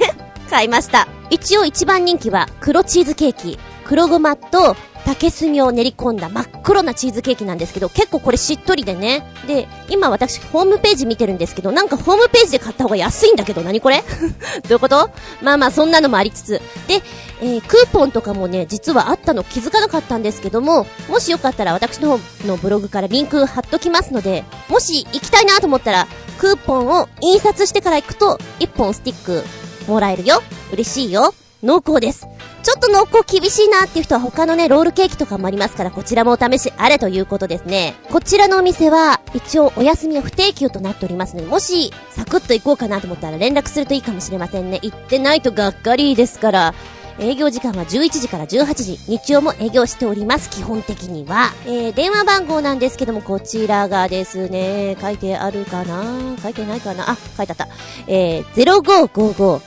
[0.50, 1.08] 買いました。
[1.30, 3.58] 一応一番人気は黒チーズケーキ。
[3.86, 4.76] 黒ごまと
[5.06, 9.24] 竹炭を練り込んだ真っ黒なチーズケーキなんですけど、結構これしっとりでね。
[9.48, 14.02] で、今私ホームページ見てるんですけど、なんかホームページで買った方が安いんだけど、何これ？
[14.64, 15.10] どういうこと？
[15.42, 16.62] まあまあそんなのもありつつ。
[16.88, 17.02] で、
[17.42, 26.08] えー、クーポンとかもね、実はあったの気づかなかったんですけども、もしよかったら私の方のブログからリンク貼っときますので、もし行きたいなと思ったら、
[26.40, 29.44] クーポンを印刷してから行くと、1本スティック
[29.88, 30.42] もらえるよ。
[30.72, 31.34] 嬉しいよ。
[31.62, 32.28] 濃厚です。
[32.64, 37.96] ちょっと濃厚厳しいなっていう人は他のね、ロールケーキとかもありますから、こちらもお試しあれということですね。
[38.10, 44.80] こちらのお店は、一応お休みは不定休となっておりますので、もし、サクッと行こうかなと思ったら連絡するといいかもしれませんね。
[44.82, 46.74] 行ってないとがっかりですから。
[47.20, 48.98] 営業時間は11時から18時。
[49.08, 50.50] 日曜も営業しております。
[50.50, 51.54] 基本的には。
[51.66, 56.02] えー、電話番号なんですけども、こちらがですね、書いてあるかな？
[56.42, 57.12] 書いてないかな？
[57.12, 57.68] あ、書いてあった。
[58.08, 59.62] えー、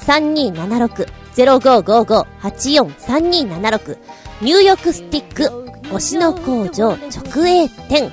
[0.00, 1.21] 0555-84-3276。
[1.34, 3.98] 0555-84-3276
[4.42, 5.50] ニューヨークスティック
[5.90, 8.10] 星野工場直営店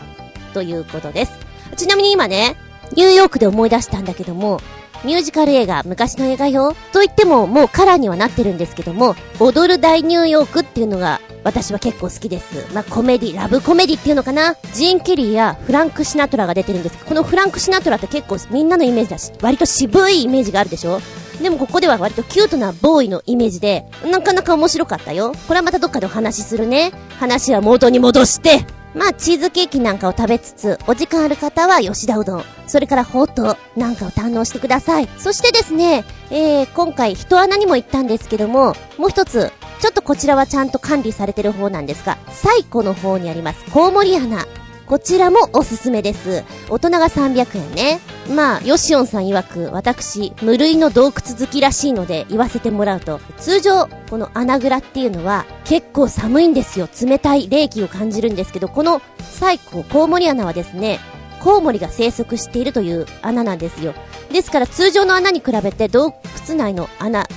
[0.54, 1.32] ということです。
[1.76, 2.56] ちなみに今ね、
[2.96, 4.62] ニューヨークで思い出したんだけども、
[5.04, 6.76] ミュージカル映画、昔の映画よ。
[6.92, 12.74] と言っても、もうカラーにはなってるんですけども、踊る大ニューヨークっていうのが、私は結構好きです。
[12.74, 14.56] まあ、コメディ、ラブコメディっていうのかな？
[14.74, 17.06] ジーン・ケリーやフランク・シナトラが出てるんです。
[17.06, 21.00] このフランク・シナトラって結構みんなのイメージだし、割と渋いイメージがあるでしょ？
[21.42, 25.32] でもここでは割とキュートなボーイのイメージで、なかなか面白かったよ。
[25.48, 26.92] これはまたどっかでお話しするね。
[27.18, 28.66] 話は元に戻して、
[29.00, 35.08] まあ、チーズケーキなんかを食べつつ、お時間ある方は吉田うどん、それからほうとうなんかを堪能してください。
[35.18, 44.46] そしてですね、えー、今回人穴にも行ったんですけども、もう一つ、ちょっとこちらはちゃんと管理されてる方なんですが、最古の方にあります、コウモリ穴。
[44.90, 46.44] こちらもおすすめです。
[46.68, 48.00] 大人が300円ね。
[48.36, 56.90] まあ、ヨシオンさん曰く、私、無類の洞窟好きらしいので言わせてもらうと、通常、この穴蔵っていうのは、結構寒いんですよ。
[57.00, 61.00] 冷たい冷気を感じるんですけど、この最古コウモリ穴はですね、
[61.40, 63.94] コウモリが生息しているという穴なんですよ。
[64.32, 66.16] ですから通常の穴に比べて洞
[66.48, 67.28] 窟内の穴、違う、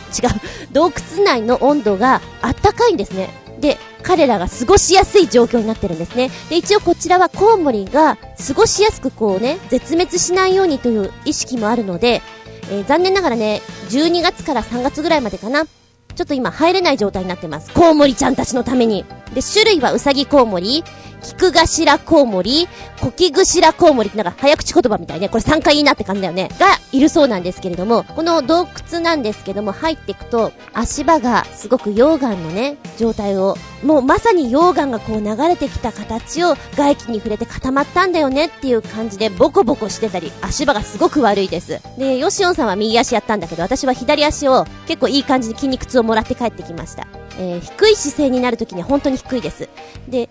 [0.72, 3.28] 洞窟内の温度があったかいんですね。
[3.60, 6.30] で、彼らが過ごしやすい状況になってるんですね。
[6.50, 8.16] で、一応こちらはコウモリが
[8.46, 12.22] 過ごしやすくこうね、絶滅しないようにという意識もあるので、
[12.70, 15.64] えー、残念ながらね、12月から3月ぐらいまでかな。
[15.64, 17.72] ちょっと今入れない状態になってます。
[17.72, 19.04] コウモリちゃんたちのために。
[19.34, 20.84] で、種類はウサギコウモリ、
[21.22, 22.68] キクガシラコウモリ、
[23.00, 25.28] コキグシラコウモリってなんか早口言葉みたいね。
[25.28, 26.48] これ3回いいなって感じだよね。
[26.58, 41.80] がいるそうなんですけれども、この洞窟なんですけども入っていくと、足場がすごく溶岩のね、状態を、もうまさに溶岩がこう流れてきた形を外気に触れて固まったんだよねっていう感じでボコボコしてたり、足場がすごく悪いです。
[41.98, 47.06] で、ヨシオンさんは右足やったんだけど、私は左足を結構いい感じに筋肉痛をもらって帰ってきました。
[47.38, 49.68] えー、低い姿勢になるときに本当に低いです。
[50.08, 50.28] で、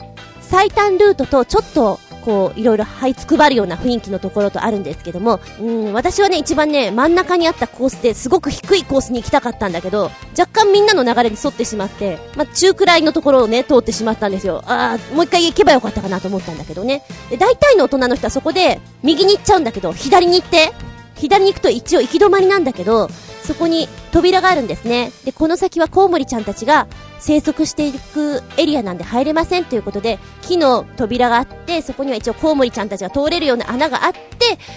[0.52, 14.62] 最短ルートとちょっとこう、いろいろ這いつくばるような雰囲気のところとあるんですけども、うん、私はね、一番ね、真ん中にあったコースですごく低いコースに行きたかったんだけど、若干みんなの流れに沿ってしまって、まあ、中くらいのところをね、通ってしまったんですよ。
[14.68, 17.04] ああ、もう一回行けばよかったかなと思ったんだけどね。
[17.30, 20.74] で、大体の大人の人はそこで、右に行っちゃうんだけど、左に行って、
[21.16, 23.10] 左に行くと一応行き止まりなんだけど、
[23.44, 25.12] そこに扉があるんですね。
[25.26, 26.88] で、この先はコウモリちゃんたちが
[27.22, 34.20] 生息していくエリアなんで入れませんということで、木の扉があって、そこには一応コウモリちゃんたちが通れるような穴があって、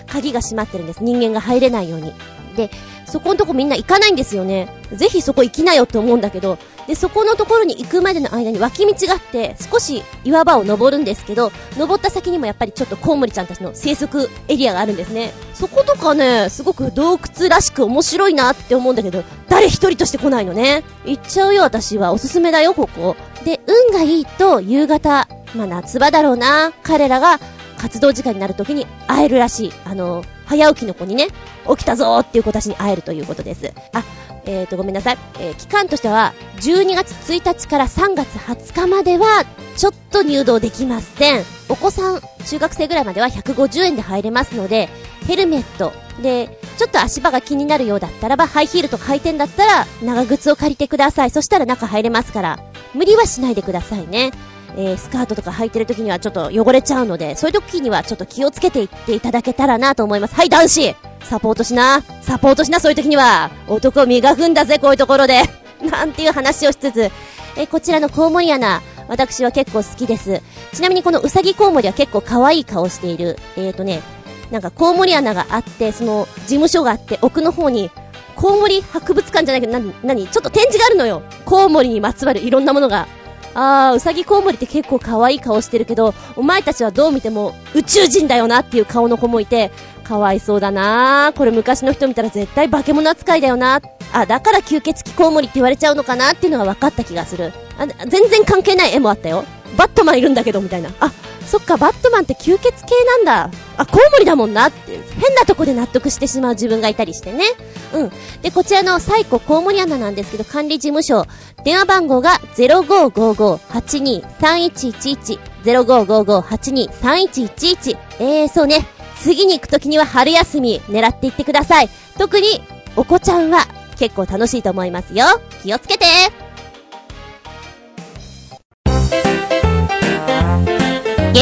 [0.06, 1.02] 鍵が閉まってるんです。
[1.02, 2.12] 人間が入れないように。
[2.54, 2.70] で、
[3.06, 4.68] そこのとこみんな行かないんですよね。
[4.92, 15.32] ぜひそこ行きなよって思うんだけど、で、そこのところに行くまでの間に脇道があって、少し岩場を登るんですけど、登った先にもやっぱりちょっとコウモリちゃんたちの生息エリアがあるんですね。
[15.54, 20.84] そことかね、すごく洞窟らしく面白いなって思うんだけど、誰一人として来ないのね。
[21.04, 22.12] 行っちゃうよ私は。
[22.12, 23.16] おすすめだよ、ここ。
[23.44, 26.72] で、運がいいと夕方、まあ夏場だろうな。
[26.82, 27.38] 彼らが
[27.78, 29.72] 活動時間になる時に会えるらしい。
[29.84, 31.28] あの、早起きの子にね、
[31.68, 33.72] 起きたぞーっていう子たちに会えるということです。
[33.92, 34.02] あ、
[34.46, 35.18] えーと、ごめんなさい。
[35.40, 39.44] えー、期間としては、12月1日から3月20日までは、
[39.76, 41.44] ちょっと入道できません。
[41.68, 44.88] お子さん、中学生ぐらいまでは150円で入れますので、
[45.26, 45.92] ヘルメット、
[46.22, 51.30] で、ちょっと足場が気になるようだったらば、ハイヒールとか履いてんだったら、長靴を借りてください。
[51.30, 52.60] そしたら中入れますから、
[52.94, 54.30] 無理はしないでくださいね。
[54.76, 60.34] えー、スカートとか履いてる時にはちょっと汚れちゃうので、そういう時にはちょっと気をつけていっていただけたらなと思います。
[60.34, 62.02] はい、男子サポートしな。
[62.22, 63.50] サポートしな、そういう時には。
[63.68, 65.42] 男を磨くんだぜ、こういうところで。
[65.82, 67.10] なんていう話をしつつ、
[67.56, 70.42] え、こちらのコウモリアナ、私は結構好きです。
[70.72, 73.38] ちなみにこのウサギコウモリは結構可愛い顔している。
[73.56, 74.02] えーとね、
[74.50, 77.90] なんかコウモリ穴があって、その事務所があって、奥の方に、
[78.36, 81.22] コウモリ博物館じゃないけど、な、なにちょっと展示があるのよ。
[81.44, 83.06] コウモリにまつわるいろんなものが。
[83.54, 89.70] ああ、うさぎコウモリって結構可愛い顔してるけど、お前たちはどう見ても宇宙人だよなっていう顔の子もいて、
[90.02, 93.80] かわいそうだなこれ昔の人見たら絶対化け物扱いだよな
[94.12, 97.52] あ、だから吸血鬼コウモリって言われちゃうのかなっていうのが分かった気がする。
[97.78, 99.44] あ、全然関係ない絵もあったよ。
[99.76, 100.90] バットマンいるんだけど、みたいな。
[101.00, 101.10] あ、
[101.46, 103.50] そっか、バットマンって吸血系なんだ。
[103.76, 107.44] あ、コウモリだもんなって、変なとこで納得してしまう自分がいたりしてね。
[107.92, 108.10] うん。
[108.42, 111.26] で、こちらのサイココウモリアナなんですけど、管理事務所、
[111.64, 115.38] 電話番号が0555-82-3111。
[115.64, 117.96] 0555-82-3111。
[118.20, 118.86] えー、そうね。
[119.20, 121.88] 次に行くときには春休み狙っていってください。
[122.18, 122.60] 特に、
[122.96, 123.66] お子ちゃんは
[123.98, 125.24] 結構楽しいと思いますよ。
[125.62, 126.04] 気をつけて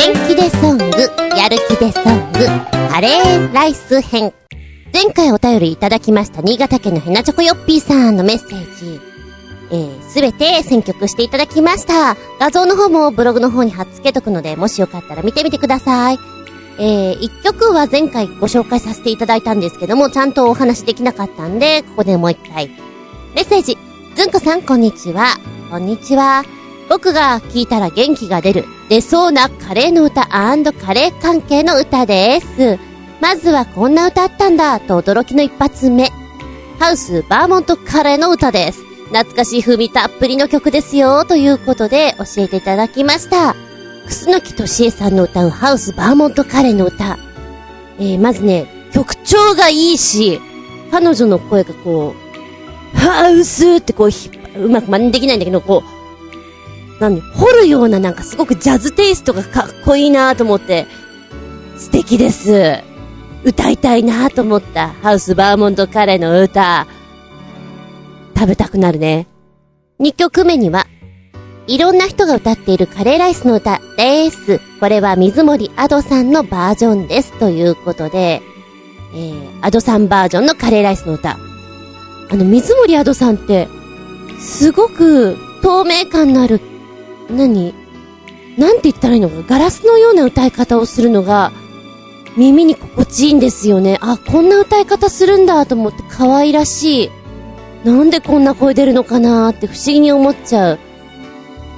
[0.03, 0.85] 元気でソング、
[1.37, 2.41] やる気でソング、
[2.91, 4.35] カレーライス編。
[4.93, 9.01] 前回お便りいただきました新潟県のヘナチョコヨッピーさんのメッセージ。
[9.71, 12.17] えー、すべて選曲していただきました。
[12.41, 16.19] 画像の方もブログの方に貼っ付けとくので、もしよかったら見てみてください。
[16.81, 22.71] えー、一曲は前回ご紹介させていただいたんですけども、ちゃんとお話できなかったんで、ここでもう一回。
[23.37, 23.79] メッセージ。
[24.17, 25.37] ずんこさん、こんにちは。
[25.71, 26.43] こんにちは。
[26.89, 32.79] 僕が聞いたら元気が出る、出そうなカレーの歌カレー関係の歌です。
[33.21, 36.11] まずはこんな歌あったんだ、と驚きの一発目。
[36.79, 38.83] ハウスバーモントカレーの歌です。
[39.13, 43.55] 懐かしい風味たっぷりの曲ですよ、ということで教えていただきました。
[44.07, 47.19] 楠木敏恵さんの歌うハウスバーモントカレーの歌。
[47.99, 50.41] えー、まずね、曲調がいいし、
[50.91, 52.15] 彼女の声がこ
[52.95, 56.02] う、ハウスってこう、うまく真似できないんだけど、こう、
[57.03, 60.87] 何、掘るようななんかすごくジャズテイストがかっこいいなと思って、
[61.77, 62.81] 素敵です。
[63.45, 66.87] 歌いたいなと思ったハウスバーモントカレーの歌。
[68.37, 69.27] 食べたくなるね。
[70.01, 70.87] 2曲目には、
[71.67, 74.61] いろんな人が歌っているカレーライスの歌です。
[74.79, 77.37] これは水森アドさんのバージョンです。
[77.41, 78.43] ということで、
[79.15, 81.37] えー、アドさんバージョンのカレーライスの歌。
[82.31, 83.67] あの、水森アドさんって、
[84.39, 86.61] すごく透明感のある、
[87.37, 87.75] 何？
[88.59, 91.53] なんて言ったらいいのか、ガラスのような歌い方をするのが、
[92.37, 93.99] 耳に心地いいんですよね。
[94.01, 97.11] あ、こんな歌い方するんだと思って可愛らしい。
[97.85, 100.79] なんでこんな声出るのかなって不思議に思っちゃう。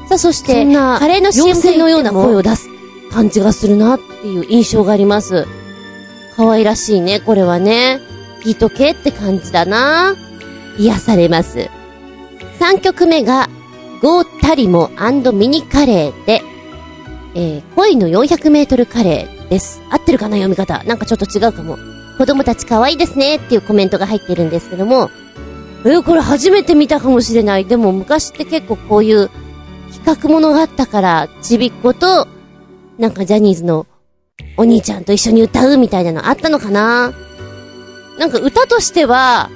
[0.09, 2.69] さあ、そして、カレーの CM のような声を出す
[3.11, 5.47] 感じがするなっていう印象があります。
[6.37, 8.01] 可愛らしいね、これはね。
[8.43, 10.15] 聞いとけって感じだな
[10.79, 11.71] 癒されます。
[12.61, 13.49] 3曲目が、
[14.05, 14.91] ゴータリモ
[15.33, 16.43] ミニカレーで、
[17.35, 19.81] えー、恋の400メートルカレーです。
[19.89, 20.85] 合ってるかな読み方。
[20.85, 21.79] なんかちょっと違うかも。
[22.19, 25.11] 子供たち可愛いですねっていうコメントが入ってるんですけども、
[25.87, 27.65] えー、これ初めて見たかもしれない。
[27.65, 29.31] でも昔って結構こういう
[29.91, 32.29] 企画ものがあったから、ちびっ子と、
[32.99, 33.87] なんかジャニーズの
[34.59, 37.15] お兄ちゃんと一緒に歌うみたいなのあったのかな
[38.19, 39.49] なんか歌としては、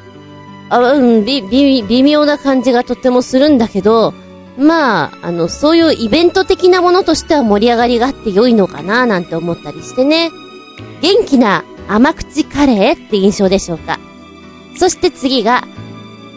[0.71, 4.15] あうん、び、び、微妙な感じがとってもするんだけど、
[4.59, 10.31] まあ、あの、そういうイベント的なものとしては盛り上がりがあって良いのかななんて思ったりしてね。
[11.01, 14.01] 元気な甘口カレーって印象でしょうか。
[14.77, 15.63] そして次が、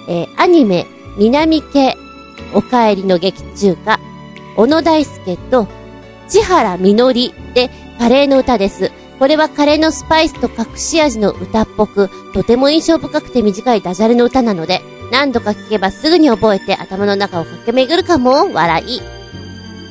[0.07, 0.85] えー、アニメ、
[1.17, 1.97] 南家
[2.53, 3.99] お帰りの劇中歌、
[4.55, 5.67] 小野大輔と
[6.27, 8.91] 千原みのりでカレーの歌です。
[9.19, 14.81] これはカレーのスパイスと隠し味の歌っぽく、とても印象深くて短いダジャレの歌なので、
[15.11, 19.01] 何度か聞けばすぐに覚えて頭の中を駆け巡るかも、笑い。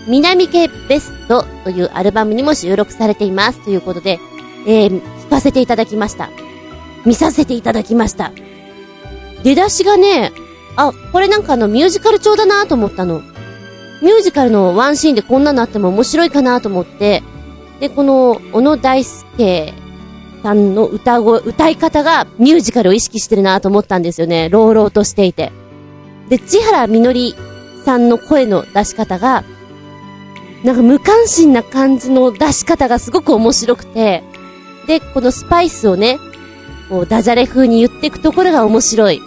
[0.09, 3.63] 南家ベストというアルバムにも収録されています。
[3.63, 4.19] ということで、
[4.67, 6.31] えー、聞かせていただきました。
[7.05, 8.33] 見させていただきました。
[9.43, 10.33] 出だしがね、
[10.77, 13.21] あ、これなんかあのミュージカル調だなと思ったの。
[14.01, 17.23] ミュージカルのワンシーンでこんなのあっても面白いかなと思って、
[17.79, 19.75] で、この、小野大輔
[20.43, 24.49] さんの歌声、歌い方がミュージカルを意識してるなと思ったんですよね。
[24.49, 25.53] 朗々としていて。
[26.29, 27.35] で、千原みのり
[27.85, 29.45] さんの声の出し方が、
[30.65, 34.23] なんか無関心な感じの出し方がすごく面白くて、
[34.87, 36.19] で、このスパイスをね、
[36.89, 39.21] こう、ダジャレ風に言っていくところが面白い。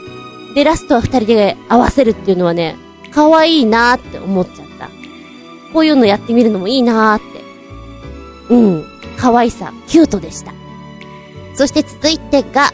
[0.53, 2.75] で、ラストは二人で合わせるっていうのはね、
[3.11, 4.89] 可愛いなーって思っちゃった。
[5.71, 7.21] こういうのやってみるのもいいなーっ
[8.49, 8.53] て。
[8.53, 8.85] うん。
[9.17, 10.53] 可愛さ、キュートでした。
[11.55, 12.71] そして続いてが、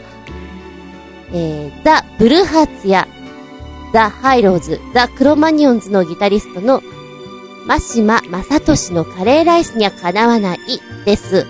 [1.31, 3.07] えー、ザ・ブルーハーツや、
[3.93, 6.81] ザ・ハイローズ、ザ・クロマニオンズのギタリストの、
[7.67, 10.59] マシマ・マサトシのカレーライスにはかなわない
[11.05, 11.45] です。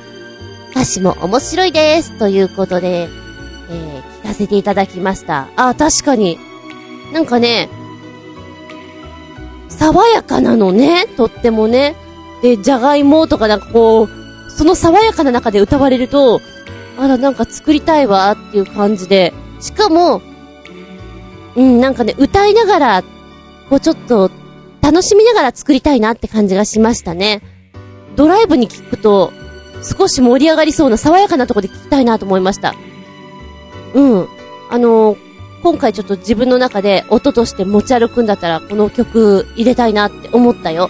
[0.71, 2.17] 歌詞も面白いです。
[2.19, 3.09] ということで、
[3.69, 5.47] えー、聞かせていただきました。
[5.55, 6.39] あ、確かに。
[7.13, 7.69] なんかね、
[9.69, 11.95] 爽やかなのね、とってもね。
[12.41, 16.41] で、じゃがいもとかなんかこう、その爽やかな中で歌われると、
[16.99, 20.21] あら、なんか作りたいわっていう感じで、しかも、
[21.55, 23.03] うん、なんかね、歌いながら、
[23.69, 24.29] こうちょっと、
[24.81, 27.41] 楽しみながら作りたいなって感じがしましたね。
[28.17, 29.31] ドライブに聞くと、
[29.81, 32.75] 少し盛り上がりそうな爽やかなとこで聞きたいなと思いました。
[33.93, 34.27] うん。
[34.69, 35.17] あのー、
[35.63, 40.89] 今回ちょっと自分の中で音として持ち歩くんだったらこの曲入れたいなって思ったよ。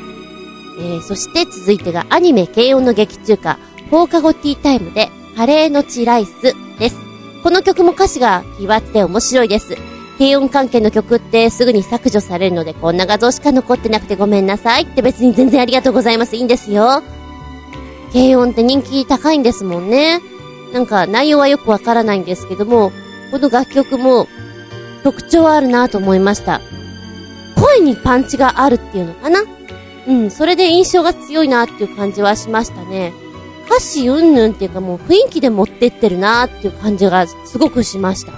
[0.80, 3.60] えー、そして続いてがアニメ軽音の劇中歌、
[3.92, 5.10] 放課後ティータイムで
[5.40, 6.98] カレーのチライスです。
[7.44, 9.78] この曲も歌詞が奇抜で面白いです。
[10.18, 16.36] 低音関係の曲ってすぐに削除されるのでこんな画像しか残ってなくてごめんなさいって別に全然ありがとうございます。
[16.36, 17.04] いいんですよ。
[18.12, 20.20] 軽音って人気高いんですもんね。
[20.74, 22.92] なんか内容はよくわからないんですけども、
[23.32, 24.28] この楽曲も
[25.06, 26.60] 特徴あるなと思いました。
[27.56, 29.44] 声にパンチがあるっていうのかな？
[30.06, 33.14] うん、それで印象が強いなっていう感じはしましたね。
[33.70, 38.34] 歌詞うんぬんっていうかもう雰囲気で持ってってるなーっていう感じがすごくしました。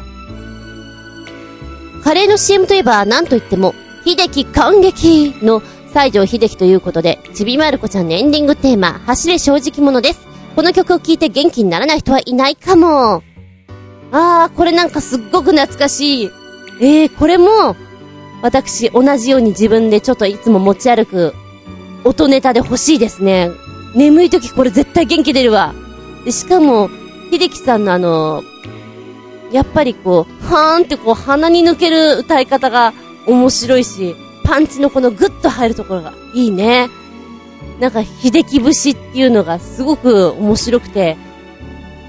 [2.03, 5.61] カレーの CM といえば何と言っても、秀樹感激の
[5.93, 10.19] 西城秀樹ということで、ちびまる子ちゃんのエンディングテーマ、走れ正直者です。
[10.55, 13.23] この曲を聴いて元気にならない人はいないかも。
[14.11, 16.31] あー、これなんかすっごく懐かしい。
[16.81, 17.75] えー、これも、
[18.41, 21.33] 私、同じように自分でちょっといつも持ち歩く、
[22.03, 23.51] 音ネタで欲しいですね。
[23.95, 25.73] 眠い時これ絶対元気出るわ。
[26.25, 26.89] で、しかも、
[27.31, 28.43] 秀樹さんのあの、
[29.51, 32.93] やっぱりこう、はーんってこう鼻に抜ける歌い方が
[33.27, 36.89] 面白いし、パンチのこのグッと入るところがいいね。
[37.79, 41.17] なんか、秀樹節っていうのがすごく面白くて、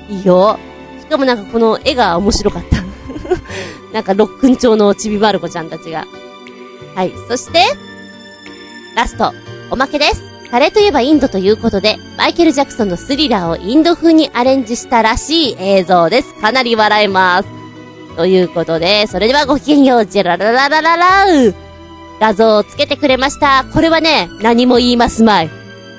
[0.09, 0.59] いいよ。
[1.01, 2.83] しかもなんかこの絵が面白かった。
[3.93, 6.07] なんか、ロックン調のちびまる子ちゃんたちが。
[6.95, 7.13] はい。
[7.29, 7.65] そして、
[8.95, 9.33] ラスト、
[9.71, 10.32] おまけです。
[10.53, 16.35] カレーといえばインドということで、マイケル・ジャクソンのスリラーをインド風にアレンジしたらしい映像です。
[16.35, 17.49] かなり笑えます。
[18.17, 21.55] ということで、それではごきげんよう、ジェララララララー
[22.21, 23.65] 画像をつけてくれました。
[23.73, 25.51] これはね、何も言いますまい。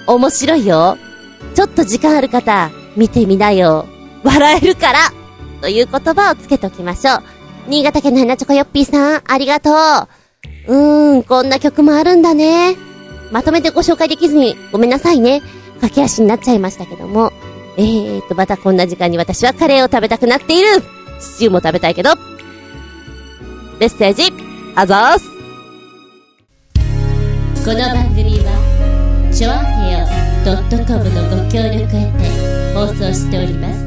[0.06, 1.00] 面白いよ。
[1.56, 3.88] ちょっと時間ある方、見てみなよ。
[4.24, 5.00] 笑えるから
[5.62, 7.24] という言葉をつけておきましょう。
[7.70, 9.74] 新潟県のヘナチョコヨッピーさん、ありがとう。
[10.68, 12.93] うーん、こんな曲もあるんだね。
[13.34, 15.42] まとめてご紹介できずに、ごめんなさいね。
[15.82, 17.34] 駆け足になっちゃいましたけども。
[17.78, 20.68] えーと、またこんな時間に私はカレーを食べたくなっている。
[21.20, 22.16] シチューも食べたいけど。
[23.80, 24.32] メッセージ、
[24.76, 25.34] あざーす。
[27.66, 30.06] この番組はショアヘオ
[30.86, 32.24] .com のご協力へて
[32.76, 33.80] 放送しております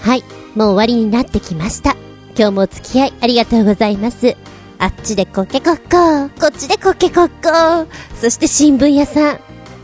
[0.00, 0.24] はい
[0.56, 1.99] もう終わりになってきました
[2.40, 4.34] 今日もお付き合いありがとうございます。
[4.78, 9.40] あっちでコケコッコこっちでコケコッコそして新聞屋さん。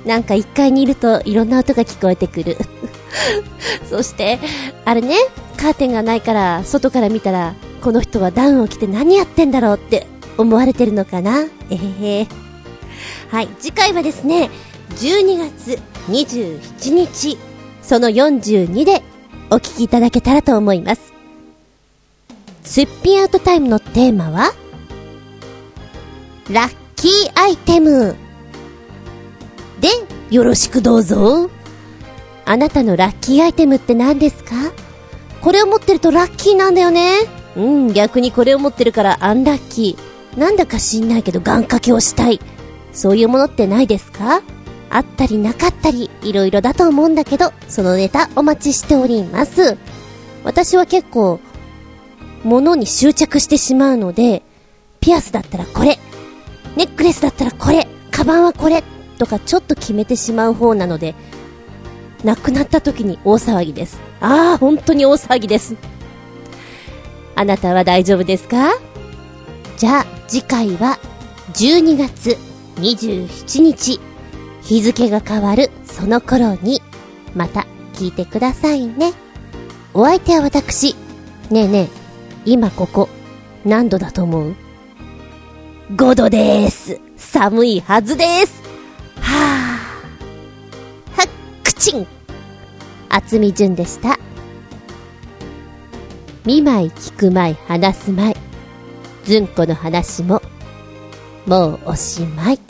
[0.07, 2.57] なんか1階にいるといろんな音が聞こえてくる。
[3.91, 4.39] そして、
[4.87, 5.17] あれね、
[5.59, 10.07] カーテンがないから、外から見たら、この人はダウンを着て何やってんだろうって
[10.39, 11.45] 思われてるのかな。
[11.69, 12.27] えへへ。
[13.31, 14.49] はい、次回はですね、
[14.95, 15.79] 12月
[16.09, 17.37] 27日、
[17.83, 19.03] その42で
[19.51, 21.16] お聞きいただけたらと思います。
[22.67, 24.53] すっぴんアウトタイムのテーマは、
[26.51, 28.17] ラッキーアイテム。
[29.81, 29.89] で、
[30.31, 31.49] よろしくどうぞ。
[32.45, 34.51] あなたのラッキーアイテムって何ですか？
[35.41, 37.21] これを持ってるとラッキーなんだよね。
[37.57, 40.39] うん、逆にこれを持ってるからアンラッキー。
[40.39, 42.41] なんだか知んないけど願掛けをしたい。
[42.93, 44.43] そういうものってないですか？
[44.91, 49.79] あったりなかったり、いろいろだと思うんだけど、そのネタお待ちしております。
[50.45, 51.41] 私は結構、
[52.47, 54.43] 物に執着してしまうので、
[55.01, 55.99] ピアスだったらこれ、
[56.77, 58.83] ネックレスだったらこれ、カバンはこれ、
[59.19, 61.15] とかちょっと決めてしまう方なので、
[62.25, 63.99] 亡くなった時に大騒ぎです。
[64.21, 65.77] ああ、本当に大騒ぎです。
[67.35, 68.73] あなたは大丈夫ですか？
[69.77, 70.99] じゃあ、次回は、
[71.53, 72.37] 12月
[72.77, 74.01] 27日、
[74.63, 76.81] 日付が変わるその頃に、
[77.35, 79.13] また聞いてくださいね。
[79.95, 80.95] お相手は私。
[81.51, 82.06] ねえねえ、
[82.49, 83.09] 今ここ、
[83.65, 84.57] 何度だと思う
[85.91, 87.01] ?5 度でーす。
[87.17, 88.63] 寒いはずです。
[89.21, 91.21] はぁ。
[91.21, 91.29] はっ、
[91.65, 92.07] くちん。
[93.09, 94.17] 厚み順でした。
[96.45, 98.37] 見舞い聞く舞い話す舞い。
[99.25, 100.41] ずんこの話も、
[101.47, 102.61] もうおしまい。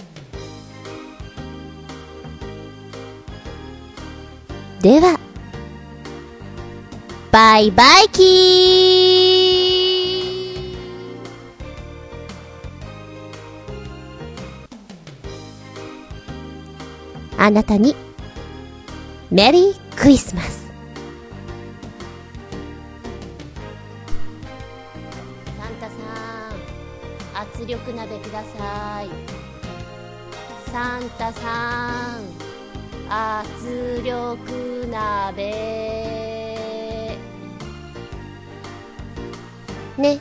[4.80, 5.20] では、
[7.36, 8.26] バイバイキー
[17.36, 17.94] あなたに、
[19.30, 20.72] メリークリスマス。
[25.58, 25.94] サンタさ
[27.34, 29.10] ん、圧力鍋ください。
[30.70, 32.22] サンタさん、
[33.10, 36.85] 圧力鍋。
[39.98, 40.18] ね。